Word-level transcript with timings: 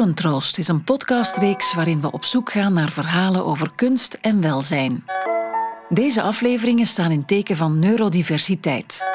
Orentroost 0.00 0.58
is 0.58 0.68
een 0.68 0.84
podcastreeks 0.84 1.74
waarin 1.74 2.00
we 2.00 2.12
op 2.12 2.24
zoek 2.24 2.50
gaan 2.50 2.72
naar 2.72 2.90
verhalen 2.90 3.44
over 3.44 3.70
kunst 3.74 4.14
en 4.14 4.40
welzijn. 4.40 5.04
Deze 5.88 6.22
afleveringen 6.22 6.86
staan 6.86 7.10
in 7.10 7.24
teken 7.24 7.56
van 7.56 7.78
neurodiversiteit. 7.78 9.06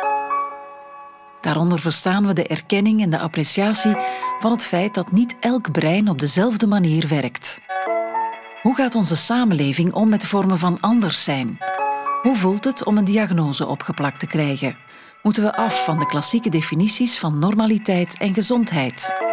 Daaronder 1.41 1.79
verstaan 1.79 2.27
we 2.27 2.33
de 2.33 2.47
erkenning 2.47 3.01
en 3.01 3.09
de 3.09 3.19
appreciatie 3.19 3.95
van 4.39 4.51
het 4.51 4.65
feit 4.65 4.93
dat 4.93 5.11
niet 5.11 5.35
elk 5.39 5.71
brein 5.71 6.09
op 6.09 6.19
dezelfde 6.19 6.67
manier 6.67 7.07
werkt. 7.07 7.61
Hoe 8.61 8.75
gaat 8.75 8.95
onze 8.95 9.15
samenleving 9.15 9.93
om 9.93 10.09
met 10.09 10.25
vormen 10.25 10.57
van 10.57 10.79
anders 10.79 11.23
zijn? 11.23 11.57
Hoe 12.21 12.35
voelt 12.35 12.63
het 12.63 12.83
om 12.83 12.97
een 12.97 13.05
diagnose 13.05 13.67
opgeplakt 13.67 14.19
te 14.19 14.27
krijgen? 14.27 14.77
Moeten 15.21 15.43
we 15.43 15.55
af 15.55 15.85
van 15.85 15.99
de 15.99 16.05
klassieke 16.05 16.49
definities 16.49 17.19
van 17.19 17.39
normaliteit 17.39 18.17
en 18.17 18.33
gezondheid? 18.33 19.24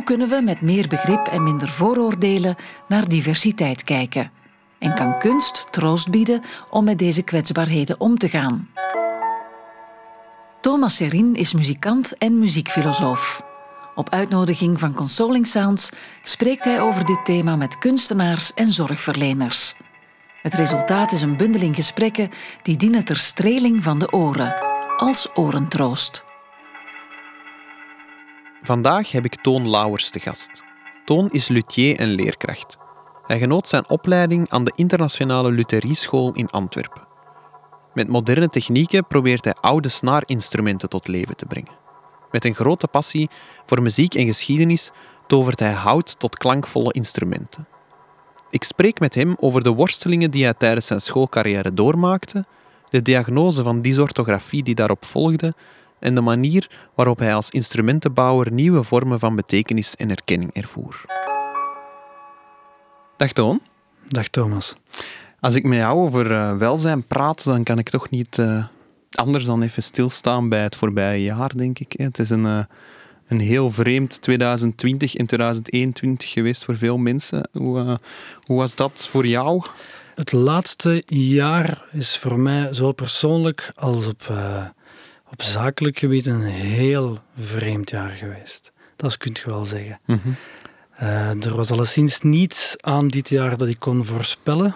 Hoe 0.00 0.08
kunnen 0.08 0.28
we 0.28 0.42
met 0.42 0.60
meer 0.60 0.88
begrip 0.88 1.26
en 1.26 1.42
minder 1.42 1.68
vooroordelen 1.68 2.56
naar 2.88 3.08
diversiteit 3.08 3.84
kijken? 3.84 4.30
En 4.78 4.94
kan 4.94 5.18
kunst 5.18 5.66
troost 5.70 6.10
bieden 6.10 6.42
om 6.70 6.84
met 6.84 6.98
deze 6.98 7.22
kwetsbaarheden 7.22 8.00
om 8.00 8.18
te 8.18 8.28
gaan? 8.28 8.68
Thomas 10.60 10.96
Serin 10.96 11.34
is 11.34 11.52
muzikant 11.52 12.18
en 12.18 12.38
muziekfilosoof. 12.38 13.42
Op 13.94 14.08
uitnodiging 14.10 14.78
van 14.78 14.94
Consoling 14.94 15.46
Sounds 15.46 15.90
spreekt 16.22 16.64
hij 16.64 16.80
over 16.80 17.04
dit 17.04 17.24
thema 17.24 17.56
met 17.56 17.78
kunstenaars 17.78 18.54
en 18.54 18.68
zorgverleners. 18.68 19.74
Het 20.42 20.54
resultaat 20.54 21.12
is 21.12 21.22
een 21.22 21.36
bundeling 21.36 21.74
gesprekken 21.74 22.30
die 22.62 22.76
dienen 22.76 23.04
ter 23.04 23.16
streling 23.16 23.82
van 23.82 23.98
de 23.98 24.12
oren, 24.12 24.54
als 24.96 25.28
orentroost. 25.34 26.28
Vandaag 28.62 29.12
heb 29.12 29.24
ik 29.24 29.34
Toon 29.34 29.70
Lauwers 29.70 30.10
te 30.10 30.20
gast. 30.20 30.62
Toon 31.04 31.30
is 31.30 31.48
luthier 31.48 31.98
en 31.98 32.08
leerkracht. 32.08 32.78
Hij 33.26 33.38
genoot 33.38 33.68
zijn 33.68 33.88
opleiding 33.88 34.50
aan 34.50 34.64
de 34.64 34.72
Internationale 34.74 35.50
Lutherieschool 35.50 36.32
in 36.32 36.48
Antwerpen. 36.48 37.02
Met 37.94 38.08
moderne 38.08 38.48
technieken 38.48 39.06
probeert 39.06 39.44
hij 39.44 39.54
oude 39.60 39.88
snaarinstrumenten 39.88 40.88
tot 40.88 41.08
leven 41.08 41.36
te 41.36 41.46
brengen. 41.46 41.72
Met 42.30 42.44
een 42.44 42.54
grote 42.54 42.86
passie 42.86 43.28
voor 43.66 43.82
muziek 43.82 44.14
en 44.14 44.26
geschiedenis 44.26 44.90
tovert 45.26 45.60
hij 45.60 45.72
hout 45.72 46.18
tot 46.18 46.36
klankvolle 46.36 46.92
instrumenten. 46.92 47.66
Ik 48.50 48.64
spreek 48.64 49.00
met 49.00 49.14
hem 49.14 49.36
over 49.38 49.62
de 49.62 49.70
worstelingen 49.70 50.30
die 50.30 50.44
hij 50.44 50.54
tijdens 50.54 50.86
zijn 50.86 51.00
schoolcarrière 51.00 51.74
doormaakte, 51.74 52.44
de 52.90 53.02
diagnose 53.02 53.62
van 53.62 53.82
dysorthografie 53.82 54.62
die 54.62 54.74
daarop 54.74 55.04
volgde 55.04 55.54
en 56.00 56.14
de 56.14 56.20
manier 56.20 56.70
waarop 56.94 57.18
hij 57.18 57.34
als 57.34 57.50
instrumentenbouwer 57.50 58.52
nieuwe 58.52 58.82
vormen 58.82 59.18
van 59.18 59.36
betekenis 59.36 59.96
en 59.96 60.10
erkenning 60.10 60.52
ervoer. 60.54 61.04
Dag 63.16 63.32
Toon. 63.32 63.60
Dag 64.08 64.28
Thomas. 64.28 64.76
Als 65.40 65.54
ik 65.54 65.64
met 65.64 65.78
jou 65.78 65.98
over 65.98 66.30
uh, 66.30 66.56
welzijn 66.56 67.06
praat, 67.06 67.44
dan 67.44 67.64
kan 67.64 67.78
ik 67.78 67.88
toch 67.88 68.10
niet 68.10 68.38
uh, 68.38 68.64
anders 69.10 69.44
dan 69.44 69.62
even 69.62 69.82
stilstaan 69.82 70.48
bij 70.48 70.62
het 70.62 70.76
voorbije 70.76 71.22
jaar, 71.22 71.56
denk 71.56 71.78
ik. 71.78 71.94
Het 71.96 72.18
is 72.18 72.30
een, 72.30 72.44
uh, 72.44 72.64
een 73.26 73.40
heel 73.40 73.70
vreemd 73.70 74.22
2020 74.22 75.14
en 75.14 75.26
2021 75.26 76.30
geweest 76.30 76.64
voor 76.64 76.76
veel 76.76 76.98
mensen. 76.98 77.48
Hoe, 77.52 77.98
hoe 78.46 78.58
was 78.58 78.74
dat 78.76 79.06
voor 79.10 79.26
jou? 79.26 79.62
Het 80.14 80.32
laatste 80.32 81.02
jaar 81.06 81.82
is 81.92 82.16
voor 82.16 82.38
mij, 82.38 82.68
zowel 82.70 82.92
persoonlijk 82.92 83.72
als 83.74 84.06
op, 84.06 84.32
op 85.30 85.42
zakelijk 85.42 85.98
gebied, 85.98 86.26
een 86.26 86.42
heel 86.42 87.18
vreemd 87.38 87.90
jaar 87.90 88.10
geweest. 88.10 88.72
Dat 88.96 89.16
kunt 89.16 89.38
je 89.38 89.46
wel 89.46 89.64
zeggen. 89.64 90.00
Mm 90.06 90.20
-hmm. 90.22 90.36
er 91.42 91.56
was 91.56 91.70
alleszins 91.70 92.20
niets 92.20 92.76
aan 92.80 93.08
dit 93.08 93.28
jaar 93.28 93.56
dat 93.56 93.68
ik 93.68 93.78
kon 93.78 94.04
voorspellen 94.04 94.74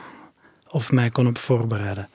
of 0.68 0.92
mij 0.92 1.10
kon 1.10 1.26
op 1.26 1.38
voorbereiden. 1.38 2.08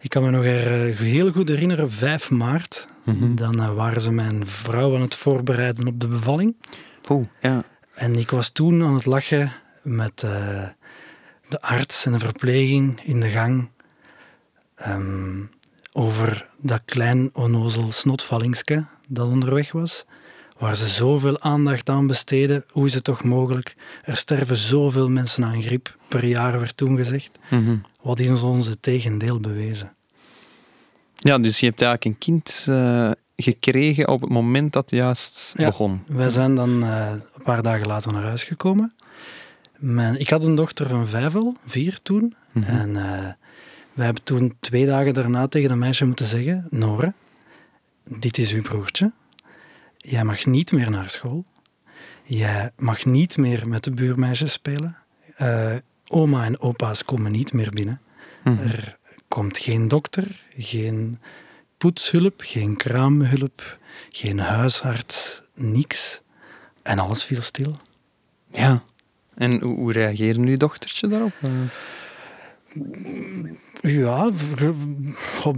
Ik 0.00 0.10
kan 0.10 0.22
me 0.22 0.30
nog 0.30 0.44
uh, 0.44 0.96
heel 0.96 1.32
goed 1.32 1.48
herinneren, 1.48 1.90
5 1.90 2.30
maart. 2.30 2.88
Mm-hmm. 3.04 3.36
Dan 3.36 3.62
uh, 3.62 3.74
waren 3.74 4.00
ze 4.00 4.12
mijn 4.12 4.46
vrouw 4.46 4.94
aan 4.94 5.00
het 5.00 5.14
voorbereiden 5.14 5.86
op 5.86 6.00
de 6.00 6.06
bevalling. 6.06 6.56
Oeh, 7.08 7.26
ja. 7.40 7.62
En 7.94 8.16
ik 8.16 8.30
was 8.30 8.48
toen 8.48 8.82
aan 8.82 8.94
het 8.94 9.04
lachen 9.04 9.52
met 9.82 10.22
uh, 10.24 10.68
de 11.48 11.60
arts 11.60 12.06
en 12.06 12.12
de 12.12 12.18
verpleging 12.18 13.00
in 13.04 13.20
de 13.20 13.28
gang 13.28 13.68
um, 14.88 15.50
over 15.96 16.46
dat 16.58 16.80
klein 16.84 17.30
onnozel 17.32 17.92
snotvallingske 17.92 18.84
dat 19.08 19.28
onderweg 19.28 19.72
was 19.72 20.04
waar 20.58 20.76
ze 20.76 20.86
zoveel 20.86 21.40
aandacht 21.40 21.88
aan 21.88 22.06
besteden. 22.06 22.64
Hoe 22.70 22.86
is 22.86 22.94
het 22.94 23.04
toch 23.04 23.24
mogelijk? 23.24 23.76
Er 24.02 24.16
sterven 24.16 24.56
zoveel 24.56 25.08
mensen 25.08 25.44
aan 25.44 25.62
griep 25.62 25.96
per 26.08 26.24
jaar, 26.24 26.58
werd 26.58 26.76
toen 26.76 26.96
gezegd. 26.96 27.38
Mm-hmm. 27.48 27.82
Wat 28.02 28.20
is 28.20 28.42
onze 28.42 28.80
tegendeel 28.80 29.40
bewezen? 29.40 29.92
Ja, 31.16 31.38
dus 31.38 31.60
je 31.60 31.66
hebt 31.66 31.82
eigenlijk 31.82 32.04
een 32.04 32.18
kind 32.18 32.66
uh, 32.68 33.10
gekregen 33.36 34.08
op 34.08 34.20
het 34.20 34.30
moment 34.30 34.72
dat 34.72 34.90
het 34.90 34.98
juist 34.98 35.54
ja, 35.56 35.64
begon. 35.64 36.02
Wij 36.06 36.28
zijn 36.28 36.54
dan 36.54 36.84
uh, 36.84 37.10
een 37.34 37.42
paar 37.42 37.62
dagen 37.62 37.86
later 37.86 38.12
naar 38.12 38.22
huis 38.22 38.44
gekomen. 38.44 38.94
Mijn, 39.76 40.20
ik 40.20 40.30
had 40.30 40.44
een 40.44 40.54
dochter 40.54 40.88
van 40.88 41.08
vijf 41.08 41.36
al, 41.36 41.56
vier 41.66 41.98
toen. 42.02 42.34
Mm-hmm. 42.52 42.78
En 42.78 42.90
uh, 42.90 43.28
wij 43.96 44.04
hebben 44.04 44.24
toen 44.24 44.56
twee 44.60 44.86
dagen 44.86 45.14
daarna 45.14 45.48
tegen 45.48 45.68
dat 45.68 45.78
meisje 45.78 46.06
moeten 46.06 46.26
zeggen: 46.26 46.66
Nore, 46.70 47.12
dit 48.04 48.38
is 48.38 48.52
uw 48.52 48.62
broertje 48.62 49.12
jij 50.06 50.24
mag 50.24 50.46
niet 50.46 50.72
meer 50.72 50.90
naar 50.90 51.10
school. 51.10 51.44
Jij 52.22 52.72
mag 52.76 53.04
niet 53.04 53.36
meer 53.36 53.68
met 53.68 53.84
de 53.84 53.90
buurmeisjes 53.90 54.52
spelen. 54.52 54.96
Uh, 55.40 55.74
oma 56.06 56.44
en 56.44 56.60
opa's 56.60 57.04
komen 57.04 57.32
niet 57.32 57.52
meer 57.52 57.70
binnen. 57.70 58.00
Mm 58.44 58.56
-hmm. 58.56 58.66
Er 58.66 58.98
komt 59.28 59.58
geen 59.58 59.88
dokter, 59.88 60.42
geen 60.56 61.20
poetshulp, 61.76 62.40
geen 62.44 62.76
kraamhulp, 62.76 63.78
geen 64.10 64.38
huisarts, 64.38 65.42
niks. 65.54 66.20
En 66.82 66.98
alles 66.98 67.24
viel 67.24 67.42
stil. 67.42 67.76
Ja. 68.50 68.82
En 69.34 69.60
hoe, 69.60 69.76
hoe 69.76 69.92
reageerde 69.92 70.40
uw 70.40 70.56
dochtertje 70.56 71.08
daarop? 71.08 71.34
Ja, 73.80 74.30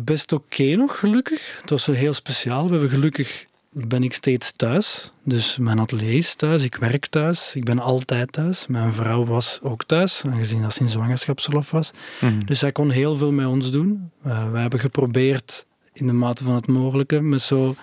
best 0.01 0.33
oké 0.33 0.63
okay 0.63 0.75
nog, 0.75 0.99
gelukkig. 0.99 1.59
Het 1.61 1.71
was 1.71 1.87
wel 1.87 1.97
heel 1.97 2.15
speciaal. 2.15 2.65
We 2.65 2.71
hebben 2.71 2.91
gelukkig 2.91 3.47
ben 3.87 4.03
ik 4.03 4.15
steeds 4.15 4.53
thuis. 4.53 5.13
Dus 5.23 5.59
mijn 5.59 5.79
atelier 5.79 6.17
is 6.17 6.35
thuis, 6.35 6.63
ik 6.63 6.75
werk 6.75 7.07
thuis, 7.07 7.55
ik 7.55 7.65
ben 7.65 7.79
altijd 7.79 8.33
thuis. 8.33 8.67
Mijn 8.67 8.93
vrouw 8.93 9.25
was 9.25 9.59
ook 9.63 9.85
thuis, 9.85 10.23
aangezien 10.27 10.63
dat 10.63 10.75
ze 10.75 10.81
in 10.81 10.89
zwangerschapsverlof 10.89 11.71
was. 11.71 11.91
Mm. 12.21 12.45
Dus 12.45 12.59
zij 12.59 12.73
kon 12.73 12.91
heel 12.91 13.17
veel 13.17 13.33
met 13.33 13.47
ons 13.47 13.71
doen. 13.71 14.11
Uh, 14.27 14.51
wij 14.51 14.61
hebben 14.61 14.81
geprobeerd, 14.81 15.67
in 15.93 16.07
de 16.07 16.13
mate 16.13 16.45
van 16.45 16.55
het 16.55 16.67
mogelijke, 16.67 17.21
met 17.21 17.43
zo'n 17.43 17.77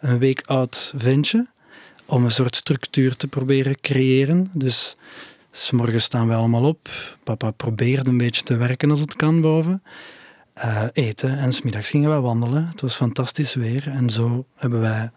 week 0.00 0.42
oud 0.46 0.92
ventje, 0.96 1.46
om 2.06 2.24
een 2.24 2.30
soort 2.30 2.56
structuur 2.56 3.16
te 3.16 3.26
proberen 3.26 3.80
creëren. 3.80 4.50
Dus 4.52 4.96
s 5.56 5.70
morgens 5.70 6.04
staan 6.04 6.26
wij 6.26 6.36
allemaal 6.36 6.64
op. 6.64 6.90
Papa 7.22 7.50
probeert 7.50 8.06
een 8.06 8.16
beetje 8.16 8.42
te 8.42 8.56
werken 8.56 8.90
als 8.90 9.00
het 9.00 9.16
kan 9.16 9.40
boven. 9.40 9.82
Uh, 10.56 10.82
eten 10.92 11.38
en 11.38 11.52
smiddags 11.52 11.90
gingen 11.90 12.08
wij 12.08 12.20
wandelen. 12.20 12.66
Het 12.66 12.80
was 12.80 12.94
fantastisch 12.94 13.54
weer 13.54 13.88
en 13.88 14.10
zo 14.10 14.46
hebben 14.54 14.80
wij 14.80 15.10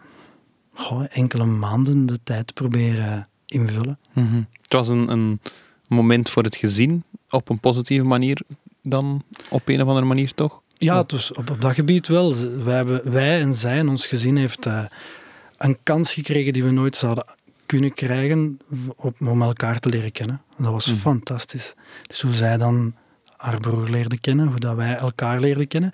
goh, 0.74 1.04
enkele 1.10 1.44
maanden 1.44 2.06
de 2.06 2.18
tijd 2.24 2.54
proberen 2.54 3.28
invullen. 3.46 3.98
Mm 4.12 4.28
-hmm. 4.28 4.46
Het 4.62 4.72
was 4.72 4.88
een, 4.88 5.10
een, 5.10 5.40
moment 5.88 6.28
voor 6.28 6.42
het 6.42 6.56
gezin 6.56 7.04
op 7.28 7.48
een 7.48 7.60
positieve 7.60 8.06
manier 8.06 8.40
dan 8.82 9.22
op 9.50 9.68
een 9.68 9.82
of 9.82 9.88
andere 9.88 10.06
manier 10.06 10.34
toch? 10.34 10.62
Ja, 10.76 11.02
dus 11.02 11.32
op, 11.32 11.50
op 11.50 11.60
dat 11.60 11.74
gebied 11.74 12.08
wel. 12.08 12.34
Wij, 12.64 12.76
hebben, 12.76 13.10
wij 13.10 13.40
en 13.40 13.54
zij 13.54 13.78
en 13.78 13.88
ons 13.88 14.06
gezin 14.06 14.36
heeft 14.36 14.66
uh, 14.66 14.84
een 15.58 15.78
kans 15.82 16.14
gekregen 16.14 16.52
die 16.52 16.64
we 16.64 16.70
nooit 16.70 16.96
zouden 16.96 17.24
kunnen 17.68 17.94
krijgen 17.94 18.60
op, 18.96 19.20
om 19.20 19.42
elkaar 19.42 19.78
te 19.78 19.88
leren 19.88 20.12
kennen. 20.12 20.42
Dat 20.56 20.72
was 20.72 20.86
mm. 20.86 20.96
fantastisch. 20.96 21.74
Dus 22.06 22.20
hoe 22.20 22.32
zij 22.32 22.56
dan 22.56 22.94
haar 23.36 23.60
broer 23.60 23.88
leerde 23.88 24.18
kennen, 24.18 24.46
hoe 24.46 24.60
dat 24.60 24.76
wij 24.76 24.96
elkaar 24.96 25.40
leerden 25.40 25.68
kennen. 25.68 25.90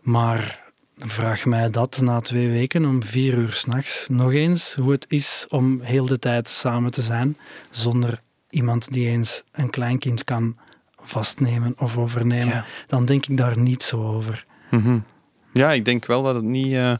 Maar 0.00 0.60
vraag 0.96 1.44
mij 1.44 1.70
dat 1.70 2.00
na 2.00 2.20
twee 2.20 2.48
weken 2.48 2.84
om 2.84 3.02
vier 3.02 3.34
uur 3.34 3.52
s'nachts 3.52 4.06
nog 4.08 4.32
eens 4.32 4.74
hoe 4.74 4.90
het 4.90 5.06
is 5.08 5.46
om 5.48 5.80
heel 5.80 6.06
de 6.06 6.18
tijd 6.18 6.48
samen 6.48 6.90
te 6.90 7.02
zijn 7.02 7.36
zonder 7.70 8.20
iemand 8.50 8.92
die 8.92 9.08
eens 9.08 9.42
een 9.52 9.70
kleinkind 9.70 10.24
kan 10.24 10.56
vastnemen 11.02 11.74
of 11.78 11.98
overnemen. 11.98 12.64
Dan 12.86 13.04
denk 13.04 13.26
ik 13.26 13.36
daar 13.36 13.58
niet 13.58 13.82
zo 13.82 13.96
over. 13.96 14.46
Mm 14.70 14.82
-hmm. 14.82 15.04
Ja, 15.52 15.72
ik 15.72 15.84
denk 15.84 16.06
wel 16.06 16.22
dat 16.22 16.34
het 16.34 16.44
niet, 16.44 16.72
uh, 16.72 16.94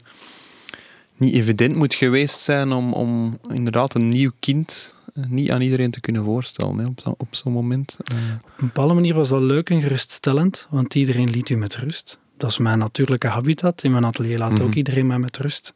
niet 1.21 1.33
evident 1.33 1.75
moet 1.75 1.93
geweest 1.93 2.39
zijn 2.39 2.71
om, 2.71 2.93
om 2.93 3.39
inderdaad 3.47 3.93
een 3.93 4.07
nieuw 4.07 4.31
kind 4.39 4.95
eh, 5.13 5.23
niet 5.27 5.51
aan 5.51 5.61
iedereen 5.61 5.91
te 5.91 6.01
kunnen 6.01 6.23
voorstellen 6.23 6.77
hè, 6.77 6.85
op, 6.85 7.15
op 7.17 7.35
zo'n 7.35 7.53
moment. 7.53 7.97
Uh. 8.13 8.17
Op 8.45 8.59
een 8.59 8.65
bepaalde 8.65 8.93
manier 8.93 9.13
was 9.13 9.29
dat 9.29 9.41
leuk 9.41 9.69
en 9.69 9.81
geruststellend, 9.81 10.67
want 10.69 10.95
iedereen 10.95 11.29
liet 11.29 11.49
u 11.49 11.55
met 11.55 11.75
rust 11.75 12.19
dat 12.41 12.51
is 12.51 12.57
mijn 12.57 12.79
natuurlijke 12.79 13.27
habitat. 13.27 13.83
In 13.83 13.91
mijn 13.91 14.05
atelier 14.05 14.37
laat 14.37 14.61
ook 14.61 14.67
mhm. 14.67 14.77
iedereen 14.77 15.07
mij 15.07 15.19
met 15.19 15.37
rust. 15.37 15.73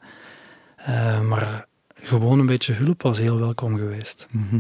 Uh, 0.80 1.22
maar 1.22 1.66
gewoon 1.94 2.40
een 2.40 2.46
beetje 2.46 2.74
hulp 2.74 3.02
was 3.02 3.18
heel 3.18 3.40
welkom 3.40 3.78
geweest. 3.78 4.28
Mhm. 4.32 4.60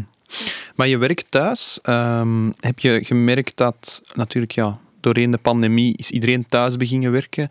Maar 0.75 0.87
je 0.87 0.97
werkt 0.97 1.31
thuis. 1.31 1.79
Ehm, 1.81 2.51
heb 2.59 2.79
je 2.79 2.99
gemerkt 3.03 3.57
dat 3.57 4.01
natuurlijk 4.13 4.51
ja, 4.51 4.79
doorheen 4.99 5.31
de 5.31 5.37
pandemie 5.37 5.97
is 5.97 6.11
iedereen 6.11 6.45
thuis 6.45 6.77
beginnen 6.77 7.11
werken. 7.11 7.49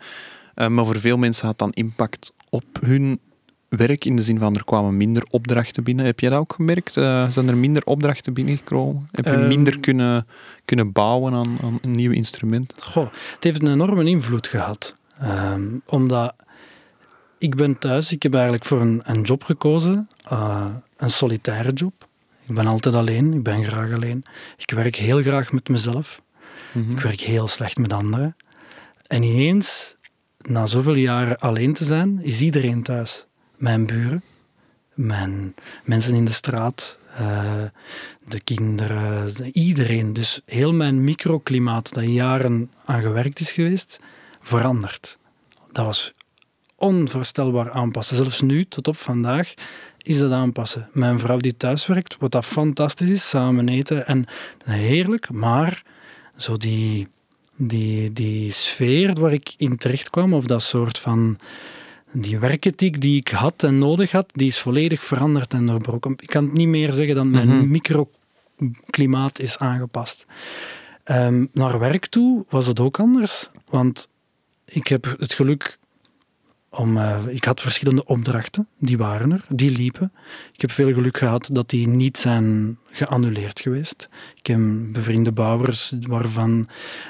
Uh, 0.55 0.67
maar 0.67 0.85
voor 0.85 0.99
veel 0.99 1.17
mensen 1.17 1.45
had 1.45 1.57
dan 1.57 1.71
impact 1.71 2.33
op 2.49 2.65
hun 2.81 3.19
werk 3.75 4.05
in 4.05 4.15
de 4.15 4.23
zin 4.23 4.39
van 4.39 4.55
er 4.55 4.63
kwamen 4.63 4.97
minder 4.97 5.23
opdrachten 5.29 5.83
binnen. 5.83 6.05
Heb 6.05 6.19
jij 6.19 6.29
dat 6.29 6.39
ook 6.39 6.53
gemerkt? 6.53 6.95
Uh, 6.95 7.29
zijn 7.29 7.47
er 7.47 7.57
minder 7.57 7.83
opdrachten 7.83 8.33
binnengekomen? 8.33 9.07
Heb 9.11 9.25
je 9.25 9.31
um, 9.31 9.47
minder 9.47 9.79
kunnen, 9.79 10.27
kunnen 10.65 10.91
bouwen 10.91 11.33
aan, 11.33 11.57
aan 11.61 11.79
een 11.81 11.91
nieuw 11.91 12.11
instrument? 12.11 12.73
Goh, 12.83 13.07
het 13.33 13.43
heeft 13.43 13.61
een 13.61 13.71
enorme 13.71 14.03
invloed 14.03 14.47
gehad. 14.47 14.95
Um, 15.23 15.81
omdat 15.85 16.35
ik 17.37 17.55
ben 17.55 17.79
thuis, 17.79 18.11
ik 18.11 18.23
heb 18.23 18.33
eigenlijk 18.33 18.65
voor 18.65 18.81
een, 18.81 19.01
een 19.03 19.21
job 19.21 19.43
gekozen, 19.43 20.09
uh, 20.31 20.65
een 20.97 21.09
solitaire 21.09 21.73
job. 21.73 22.07
Ik 22.47 22.55
ben 22.55 22.67
altijd 22.67 22.95
alleen, 22.95 23.33
ik 23.33 23.43
ben 23.43 23.63
graag 23.63 23.93
alleen. 23.93 24.25
Ik 24.57 24.71
werk 24.71 24.95
heel 24.95 25.21
graag 25.21 25.51
met 25.51 25.69
mezelf. 25.69 26.21
Mm 26.71 26.83
-hmm. 26.83 26.91
Ik 26.91 26.99
werk 26.99 27.19
heel 27.19 27.47
slecht 27.47 27.77
met 27.77 27.93
anderen. 27.93 28.35
En 29.07 29.23
ineens, 29.23 29.95
na 30.37 30.65
zoveel 30.65 30.95
jaren 30.95 31.37
alleen 31.37 31.73
te 31.73 31.83
zijn, 31.83 32.19
is 32.21 32.41
iedereen 32.41 32.83
thuis. 32.83 33.27
Mijn 33.57 33.85
buren, 33.85 34.21
mijn 34.93 35.55
mensen 35.83 36.15
in 36.15 36.25
de 36.25 36.31
straat, 36.31 36.99
uh, 37.21 37.63
de 38.27 38.39
kinderen, 38.39 39.33
iedereen. 39.51 40.13
Dus 40.13 40.41
heel 40.45 40.73
mijn 40.73 41.03
microklimaat 41.03 41.93
dat 41.93 42.03
jaren 42.07 42.71
aan 42.85 43.01
gewerkt 43.01 43.39
is 43.39 43.51
geweest, 43.51 43.99
verandert. 44.41 45.17
Dat 45.71 45.85
was 45.85 46.13
onvoorstelbaar 46.75 47.71
aanpassen. 47.71 48.15
Zelfs 48.15 48.41
nu, 48.41 48.65
tot 48.65 48.87
op 48.87 48.97
vandaag, 48.97 49.53
is 50.01 50.19
dat 50.19 50.31
aanpassen. 50.31 50.89
Mijn 50.91 51.19
vrouw 51.19 51.37
die 51.37 51.57
thuis 51.57 51.85
werkt, 51.85 52.17
wat 52.19 52.31
dat 52.31 52.45
fantastisch 52.45 53.09
is, 53.09 53.29
samen 53.29 53.69
eten 53.69 54.07
en 54.07 54.25
heerlijk, 54.63 55.31
maar 55.31 55.83
zo 56.37 56.57
die, 56.57 57.07
die, 57.55 58.13
die 58.13 58.51
sfeer 58.51 59.13
waar 59.19 59.33
ik 59.33 59.53
in 59.57 59.77
terecht 59.77 60.09
kwam, 60.09 60.33
of 60.33 60.45
dat 60.45 60.63
soort 60.63 60.99
van 60.99 61.37
die 62.15 62.39
werkethiek 62.39 63.01
die 63.01 63.19
ik 63.19 63.27
had 63.27 63.63
en 63.63 63.77
nodig 63.77 64.11
had, 64.11 64.31
die 64.33 64.47
is 64.47 64.59
volledig 64.59 65.03
veranderd 65.03 65.53
en 65.53 65.65
doorbroken. 65.65 66.15
Ik 66.19 66.27
kan 66.27 66.43
het 66.43 66.53
niet 66.53 66.67
meer 66.67 66.93
zeggen 66.93 67.15
dat 67.15 67.25
mijn 67.25 67.47
mm-hmm. 67.47 67.71
microklimaat 67.71 69.39
is 69.39 69.57
aangepast. 69.57 70.25
Um, 71.05 71.49
naar 71.53 71.79
werk 71.79 72.05
toe 72.05 72.45
was 72.49 72.67
het 72.67 72.79
ook 72.79 72.99
anders, 72.99 73.49
want 73.69 74.09
ik 74.65 74.87
heb 74.87 75.15
het 75.19 75.33
geluk 75.33 75.77
om, 76.69 76.97
uh, 76.97 77.17
ik 77.27 77.43
had 77.43 77.61
verschillende 77.61 78.05
opdrachten, 78.05 78.67
die 78.79 78.97
waren 78.97 79.31
er, 79.31 79.45
die 79.49 79.71
liepen. 79.71 80.11
Ik 80.53 80.61
heb 80.61 80.71
veel 80.71 80.93
geluk 80.93 81.17
gehad 81.17 81.49
dat 81.51 81.69
die 81.69 81.87
niet 81.87 82.17
zijn 82.17 82.77
geannuleerd 82.91 83.59
geweest. 83.59 84.09
Ik 84.35 84.47
heb 84.47 84.59
bevriende 84.91 85.31
bouwers 85.31 85.93
waarvan 85.99 86.67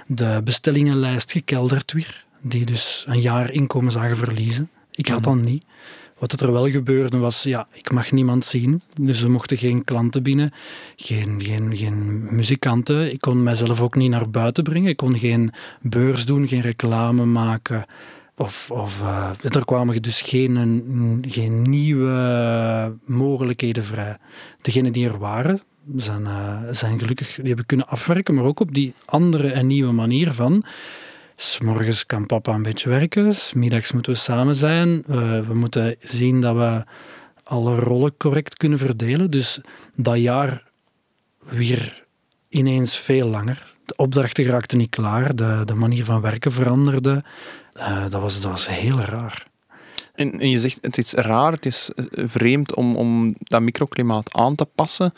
de 0.08 0.42
bestellingenlijst 0.44 1.32
gekelderd 1.32 1.92
weer, 1.92 2.26
die 2.42 2.66
dus 2.66 3.06
een 3.08 3.22
jaar 3.22 3.52
inkomen 3.52 3.92
zagen 3.92 4.18
verliezen. 4.18 4.70
Ik 4.96 5.08
had 5.08 5.24
dat 5.24 5.36
niet. 5.36 5.66
Wat 6.20 6.42
er 6.42 6.52
wel 6.52 6.70
gebeurde 6.70 7.18
was, 7.18 7.44
ja, 7.44 7.68
ik 7.74 7.92
mag 7.92 8.12
niemand 8.12 8.46
zien. 8.46 8.82
Dus 9.02 9.22
er 9.22 9.32
mochten 9.32 9.58
geen 9.58 9.84
klanten 9.84 10.24
binnen, 10.24 10.52
geen, 10.96 11.42
geen, 11.42 11.76
geen 11.76 12.28
muzikanten. 12.36 13.12
Ik 13.12 13.22
kon 13.22 13.44
mijzelf 13.44 13.82
ook 13.82 13.96
niet 13.96 14.10
naar 14.10 14.30
buiten 14.30 14.64
brengen. 14.64 14.90
Ik 14.90 14.98
kon 14.98 15.18
geen 15.18 15.52
beurs 15.82 16.26
doen, 16.26 16.48
geen 16.48 16.62
reclame 16.62 17.26
maken. 17.26 17.86
Of, 18.36 18.72
of 18.72 19.02
uh, 19.02 19.30
er 19.42 19.66
kwamen 19.66 20.02
dus 20.02 20.22
geen, 20.22 21.24
geen 21.28 21.62
nieuwe 21.62 22.96
mogelijkheden 23.06 23.84
vrij. 23.84 24.18
Degenen 24.62 24.94
die 24.94 25.08
er 25.08 25.18
waren, 25.18 25.60
zijn, 25.96 26.22
uh, 26.22 26.58
zijn 26.72 27.00
gelukkig, 27.00 27.36
die 27.36 27.48
hebben 27.48 27.66
kunnen 27.66 27.88
afwerken, 27.88 28.34
maar 28.34 28.44
ook 28.44 28.60
op 28.60 28.74
die 28.74 28.94
andere 29.06 29.52
en 29.52 29.68
nieuwe 29.68 29.92
manier 29.92 30.32
van. 30.32 30.64
S 31.36 31.60
morgens 31.60 32.06
kan 32.06 32.26
papa 32.26 32.54
een 32.54 32.64
beetje 32.64 32.90
werken, 32.90 33.36
s 33.36 33.54
middags 33.54 33.92
moeten 33.92 34.12
we 34.12 34.18
samen 34.18 34.56
zijn. 34.56 35.04
Uh, 35.10 35.48
we 35.48 35.54
moeten 35.54 35.96
zien 36.00 36.42
dat 36.42 36.56
we 36.56 36.84
alle 37.44 37.76
rollen 37.76 38.18
correct 38.18 38.58
kunnen 38.58 38.80
verdelen. 38.80 39.32
Dus 39.32 39.62
dat 39.96 40.20
jaar 40.20 40.64
weer 41.40 42.06
ineens 42.50 42.98
veel 42.98 43.28
langer. 43.28 43.76
De 43.86 43.96
opdrachten 43.96 44.46
raakten 44.46 44.78
niet 44.78 44.90
klaar, 44.90 45.36
de, 45.36 45.62
de 45.66 45.74
manier 45.74 46.06
van 46.06 46.22
werken 46.22 46.52
veranderde. 46.52 47.24
Uh, 47.78 48.02
dat, 48.10 48.22
was, 48.22 48.42
dat 48.42 48.52
was 48.52 48.68
heel 48.68 49.00
raar. 49.00 49.48
En, 50.14 50.40
en, 50.40 50.50
je 50.50 50.60
zegt, 50.60 50.78
het 50.82 50.98
is 50.98 51.14
raar, 51.14 51.52
het 51.52 51.66
is 51.66 51.90
eh, 51.96 52.06
vreemd 52.28 52.76
om, 52.76 52.96
om 52.96 53.36
dat 53.38 53.62
microklimaat 53.62 54.34
aan 54.34 54.56
te 54.56 54.66
passen. 54.66 55.14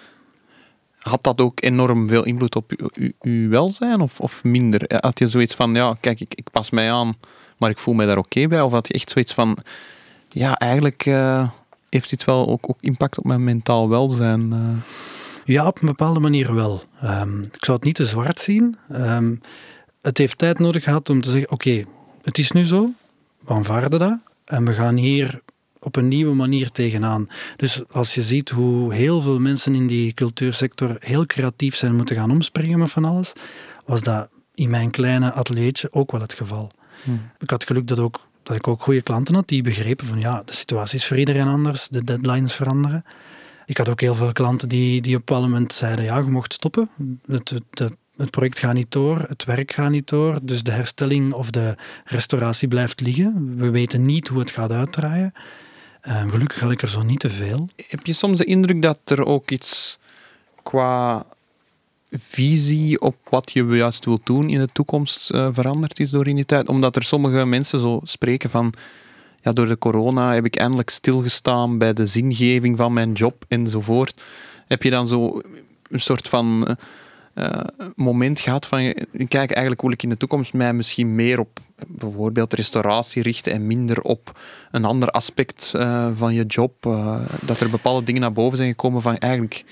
Had 1.07 1.24
dat 1.24 1.42
ook 1.42 1.63
enorm 1.63 2.07
veel 2.07 2.24
invloed 2.24 2.56
op 2.56 2.92
uw, 3.19 3.50
welzijn 3.50 4.01
of, 4.01 4.19
of 4.19 4.44
minder? 4.44 4.81
Had 4.88 5.19
je 5.19 5.27
zoiets 5.27 5.56
van, 5.56 5.74
ja, 5.74 5.98
kijk, 6.00 6.19
ik, 6.19 6.33
ik 6.33 6.51
pas 6.51 6.69
mij 6.69 6.92
aan, 6.92 7.15
maar 7.57 7.69
ik 7.69 7.80
voel 7.80 7.94
mij 7.94 8.06
daar 8.06 8.18
oké 8.18 8.48
bij? 8.48 8.62
Of 8.62 8.71
had 8.71 8.88
je 8.88 8.94
echt 8.94 9.09
zoiets 9.09 9.33
van, 9.33 9.57
ja, 10.30 10.57
eigenlijk 10.57 11.06
uh, 11.06 11.50
heeft 11.89 12.09
dit 12.09 12.24
wel 12.24 12.48
ook, 12.48 12.69
ook 12.69 12.81
impact 12.81 13.18
op 13.18 13.24
mijn 13.24 13.44
mentaal 13.44 13.89
welzijn? 13.89 14.51
Uh. 14.51 14.59
Ja, 15.45 15.68
op 15.68 15.81
een 15.81 15.88
bepaalde 15.88 16.19
manier 16.19 16.56
wel. 16.56 16.81
Um, 17.04 17.42
ik 17.44 17.65
zou 17.65 17.77
het 17.77 17.86
niet 17.86 17.95
te 17.95 18.06
zwart 18.06 18.39
zien. 18.39 18.77
Um, 18.92 19.42
het 20.01 20.18
heeft 20.18 20.38
tijd 20.38 20.59
nodig 20.59 20.83
gehad 20.83 21.09
om 21.09 21.21
te 21.21 21.30
zeggen: 21.30 21.51
oké, 21.51 21.83
het 22.21 22.38
is 22.38 22.51
nu 22.51 22.63
zo, 22.63 22.92
we 23.45 23.54
aanvaarden 23.54 24.00
dat 24.00 24.18
en 24.45 24.65
we 24.65 24.74
gaan 24.74 24.95
hier 24.95 25.42
op 25.88 25.95
een 25.95 26.07
nieuwe 26.07 26.36
manier 26.36 26.69
tegenaan. 26.72 27.30
Dus 27.56 27.88
als 27.89 28.16
je 28.16 28.22
ziet 28.22 28.50
hoe 28.50 28.94
heel 28.94 29.22
veel 29.22 29.39
mensen 29.39 29.75
in 29.75 29.88
die 29.88 30.13
cultuursector 30.13 30.95
heel 31.00 31.25
creatief 31.25 31.75
zijn 31.75 31.95
moeten 31.95 32.16
gaan 32.16 32.31
omspringen 32.31 32.80
met 32.80 32.92
van 32.92 33.06
alles, 33.06 33.34
was 33.86 34.01
dat 34.01 34.30
in 34.54 34.69
mijn 34.69 34.92
kleine 34.92 35.34
ateliertje 35.34 35.92
ook 35.92 36.12
wel 36.12 36.22
het 36.22 36.34
geval. 36.34 36.72
Hmm. 37.04 37.30
Ik 37.39 37.50
had 37.50 37.63
geluk 37.63 37.88
dat, 37.88 38.00
ook, 38.00 38.28
dat 38.44 38.56
ik 38.56 38.68
ook 38.68 38.81
goede 38.81 39.01
klanten 39.01 39.36
had 39.36 39.48
die 39.48 39.63
begrepen 39.63 40.06
van 40.06 40.19
ja, 40.19 40.42
de 40.45 40.54
situatie 40.54 40.98
is 40.98 41.06
voor 41.06 41.18
iedereen 41.18 41.48
anders, 41.48 41.88
de 41.88 42.04
deadlines 42.04 42.54
veranderen. 42.54 43.04
Ik 43.66 43.78
had 43.78 43.90
ook 43.90 44.01
heel 44.01 44.16
veel 44.16 44.31
klanten 44.31 44.69
die, 44.69 45.01
die 45.01 45.16
op 45.16 45.30
een 45.30 45.42
moment 45.42 45.74
zeiden 45.74 46.06
ja, 46.06 46.18
je 46.18 46.24
mocht 46.24 46.54
stoppen. 46.54 46.90
Het, 47.25 47.50
het, 47.50 47.92
het 48.16 48.31
project 48.31 48.60
gaat 48.60 48.74
niet 48.74 48.92
door, 48.92 49.19
het 49.19 49.44
werk 49.44 49.72
gaat 49.72 49.90
niet 49.90 50.10
door, 50.10 50.40
dus 50.44 50.63
de 50.63 50.72
herstelling 50.72 51.33
of 51.33 51.51
de 51.51 51.75
restauratie 52.06 52.68
blijft 52.68 53.01
liggen. 53.01 53.56
We 53.57 53.69
weten 53.69 54.06
niet 54.06 54.28
hoe 54.28 54.40
het 54.40 54.51
gaat 54.51 54.72
uitdraaien. 54.72 55.33
Uh, 56.04 56.30
gelukkig 56.30 56.60
had 56.60 56.72
ik 56.72 56.82
er 56.82 56.88
zo 56.88 57.04
niet 57.04 57.20
te 57.20 57.30
veel. 57.30 57.70
Heb 57.88 58.06
je 58.06 58.14
soms 58.14 58.38
de 58.38 58.46
indruk 58.46 58.81
dat 58.81 59.00
er 59.06 59.26
ook 59.26 59.52
iets 59.52 60.00
qua 60.64 61.26
visie 62.12 63.02
op 63.02 63.16
wat 63.30 63.52
je 63.52 63.64
juist 63.64 64.06
wilt 64.06 64.26
doen 64.26 64.50
in 64.50 64.60
de 64.60 64.68
toekomst 64.74 65.31
uh, 65.31 65.48
veranderd 65.52 66.00
is 66.00 66.10
door 66.10 66.28
in 66.28 66.36
die 66.36 66.45
tijd? 66.45 66.68
Omdat 66.68 66.95
er 66.95 67.04
sommige 67.04 67.45
mensen 67.45 67.80
zo 67.80 68.00
spreken 68.04 68.50
van 68.50 68.74
ja, 69.42 69.52
door 69.52 69.68
de 69.68 69.78
corona 69.78 70.33
heb 70.33 70.45
ik 70.45 70.56
eindelijk 70.56 70.90
stilgestaan 70.90 71.78
bij 71.78 71.94
de 71.94 72.06
zingeving 72.06 72.78
van 72.78 72.94
mijn 72.94 73.12
job 73.12 73.45
enzovoort. 73.48 74.21
Heb 74.68 74.83
je 74.83 74.90
dan 74.90 75.07
zo 75.07 75.42
een 75.90 76.00
soort 76.00 76.30
van 76.30 76.78
uh, 77.38 77.60
moment 77.96 78.40
gehad 78.40 78.66
van, 78.66 78.94
kijk, 79.28 79.52
eigenlijk 79.52 79.82
wil 79.82 79.92
ik 79.92 80.04
in 80.04 80.10
de 80.10 80.18
toekomst 80.18 80.54
mij 80.54 80.74
misschien 80.74 81.16
meer 81.16 81.40
op 81.40 81.60
bijvoorbeeld 81.88 82.54
restauratie 82.54 83.22
richten 83.22 83.54
en 83.54 83.68
minder 83.68 84.02
op 84.02 84.40
een 84.72 84.86
ander 84.86 85.10
aspect 85.10 85.74
uh, 85.76 86.08
van 86.16 86.34
je 86.34 86.46
job. 86.46 86.86
Uh, 86.86 87.20
dat 87.42 87.60
er 87.60 87.70
bepaalde 87.70 88.06
dingen 88.06 88.22
naar 88.22 88.34
boven 88.34 88.58
zijn 88.58 88.70
gekomen 88.70 89.02
van 89.02 89.18
eigenlijk, 89.18 89.64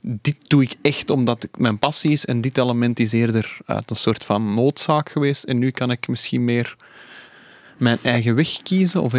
dit 0.00 0.36
doe 0.46 0.62
ik 0.62 0.74
echt 0.82 1.10
omdat 1.10 1.42
het 1.42 1.58
mijn 1.58 1.78
passie 1.78 2.12
is 2.12 2.24
en 2.24 2.40
dit 2.40 2.58
element 2.58 2.98
is 2.98 3.12
eerder 3.12 3.58
uit 3.66 3.90
een 3.90 3.96
soort 3.96 4.24
van 4.24 4.54
noodzaak 4.54 5.10
geweest 5.10 5.44
en 5.44 5.58
nu 5.58 5.70
kan 5.70 5.90
ik 5.90 6.08
misschien 6.08 6.44
meer 6.44 6.76
mijn 7.76 7.98
eigen 8.02 8.34
weg 8.34 8.62
kiezen? 8.62 9.02
Of 9.02 9.12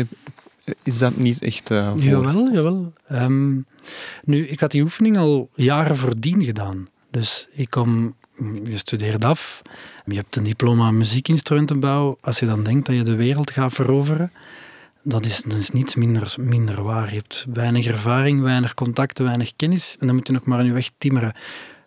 is 0.84 0.98
dat 0.98 1.18
niet 1.18 1.42
echt 1.42 1.72
uh? 1.72 1.92
Jawel, 1.96 2.52
jawel. 2.52 2.94
Um, 3.12 3.66
nu, 4.24 4.48
ik 4.48 4.60
had 4.60 4.72
die 4.72 4.82
oefening 4.82 5.18
al 5.18 5.50
jaren 5.56 5.98
voordien 5.98 6.44
gedaan. 6.44 6.88
Dus 7.14 7.48
ik 7.52 7.70
kom, 7.70 8.16
je 8.64 8.78
studeert 8.78 9.26
af, 9.26 9.62
je 10.06 10.16
hebt 10.16 10.36
een 10.36 10.44
diploma 10.44 10.92
muziekinstrumentenbouw. 10.92 12.18
Als 12.22 12.40
je 12.40 12.46
dan 12.46 12.64
denkt 12.64 12.86
dat 12.86 12.96
je 12.96 13.04
de 13.04 13.16
wereld 13.16 13.52
gaat 13.52 13.74
veroveren, 13.74 14.32
dat 15.04 15.26
is, 15.26 15.42
dat 15.42 15.58
is 15.58 15.70
niets 15.70 15.96
minder, 15.96 16.36
minder 16.40 16.84
waar. 16.84 17.10
Je 17.10 17.16
hebt 17.16 17.46
weinig 17.54 17.88
ervaring, 17.88 18.42
weinig 18.42 18.74
contacten, 18.74 19.26
weinig 19.26 19.56
kennis 19.56 19.96
en 20.00 20.08
dan 20.08 20.16
moet 20.16 20.28
je 20.28 20.34
nog 20.34 20.46
maar 20.46 20.60
aan 20.60 20.66
je 20.66 20.72
weg 20.72 20.90
timmeren. 20.98 21.34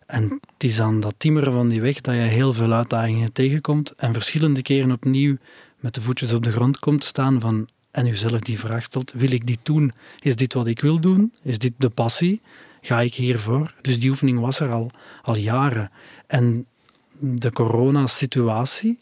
En 0.07 0.23
het 0.53 0.65
is 0.65 0.81
aan 0.81 1.01
dat 1.01 1.15
timmeren 1.17 1.53
van 1.53 1.69
die 1.69 1.81
weg 1.81 2.01
dat 2.01 2.15
je 2.15 2.21
heel 2.21 2.53
veel 2.53 2.73
uitdagingen 2.73 3.33
tegenkomt 3.33 3.95
en 3.95 4.13
verschillende 4.13 4.63
keren 4.63 4.93
opnieuw 4.93 5.37
met 5.81 5.95
de 5.95 6.01
voetjes 6.01 6.33
op 6.33 6.45
de 6.45 6.53
grond 6.53 6.79
komt 6.79 7.05
staan 7.05 7.41
van, 7.41 7.69
en 7.91 8.07
jezelf 8.07 8.41
die 8.41 8.59
vraag 8.59 8.85
stelt, 8.85 9.13
wil 9.13 9.33
ik 9.33 9.47
dit 9.47 9.59
doen? 9.63 9.93
Is 10.21 10.37
dit 10.37 10.53
wat 10.53 10.67
ik 10.67 10.81
wil 10.81 11.01
doen? 11.01 11.33
Is 11.43 11.59
dit 11.59 11.73
de 11.77 11.89
passie? 11.89 12.41
Ga 12.87 13.01
ik 13.01 13.15
hiervoor? 13.15 13.75
Dus 13.81 14.01
die 14.01 14.11
oefening 14.11 14.41
was 14.41 14.61
er 14.61 14.71
al, 14.71 14.91
al 15.23 15.37
jaren. 15.37 15.91
En 16.27 16.67
de 17.19 17.53
coronasituatie 17.53 19.01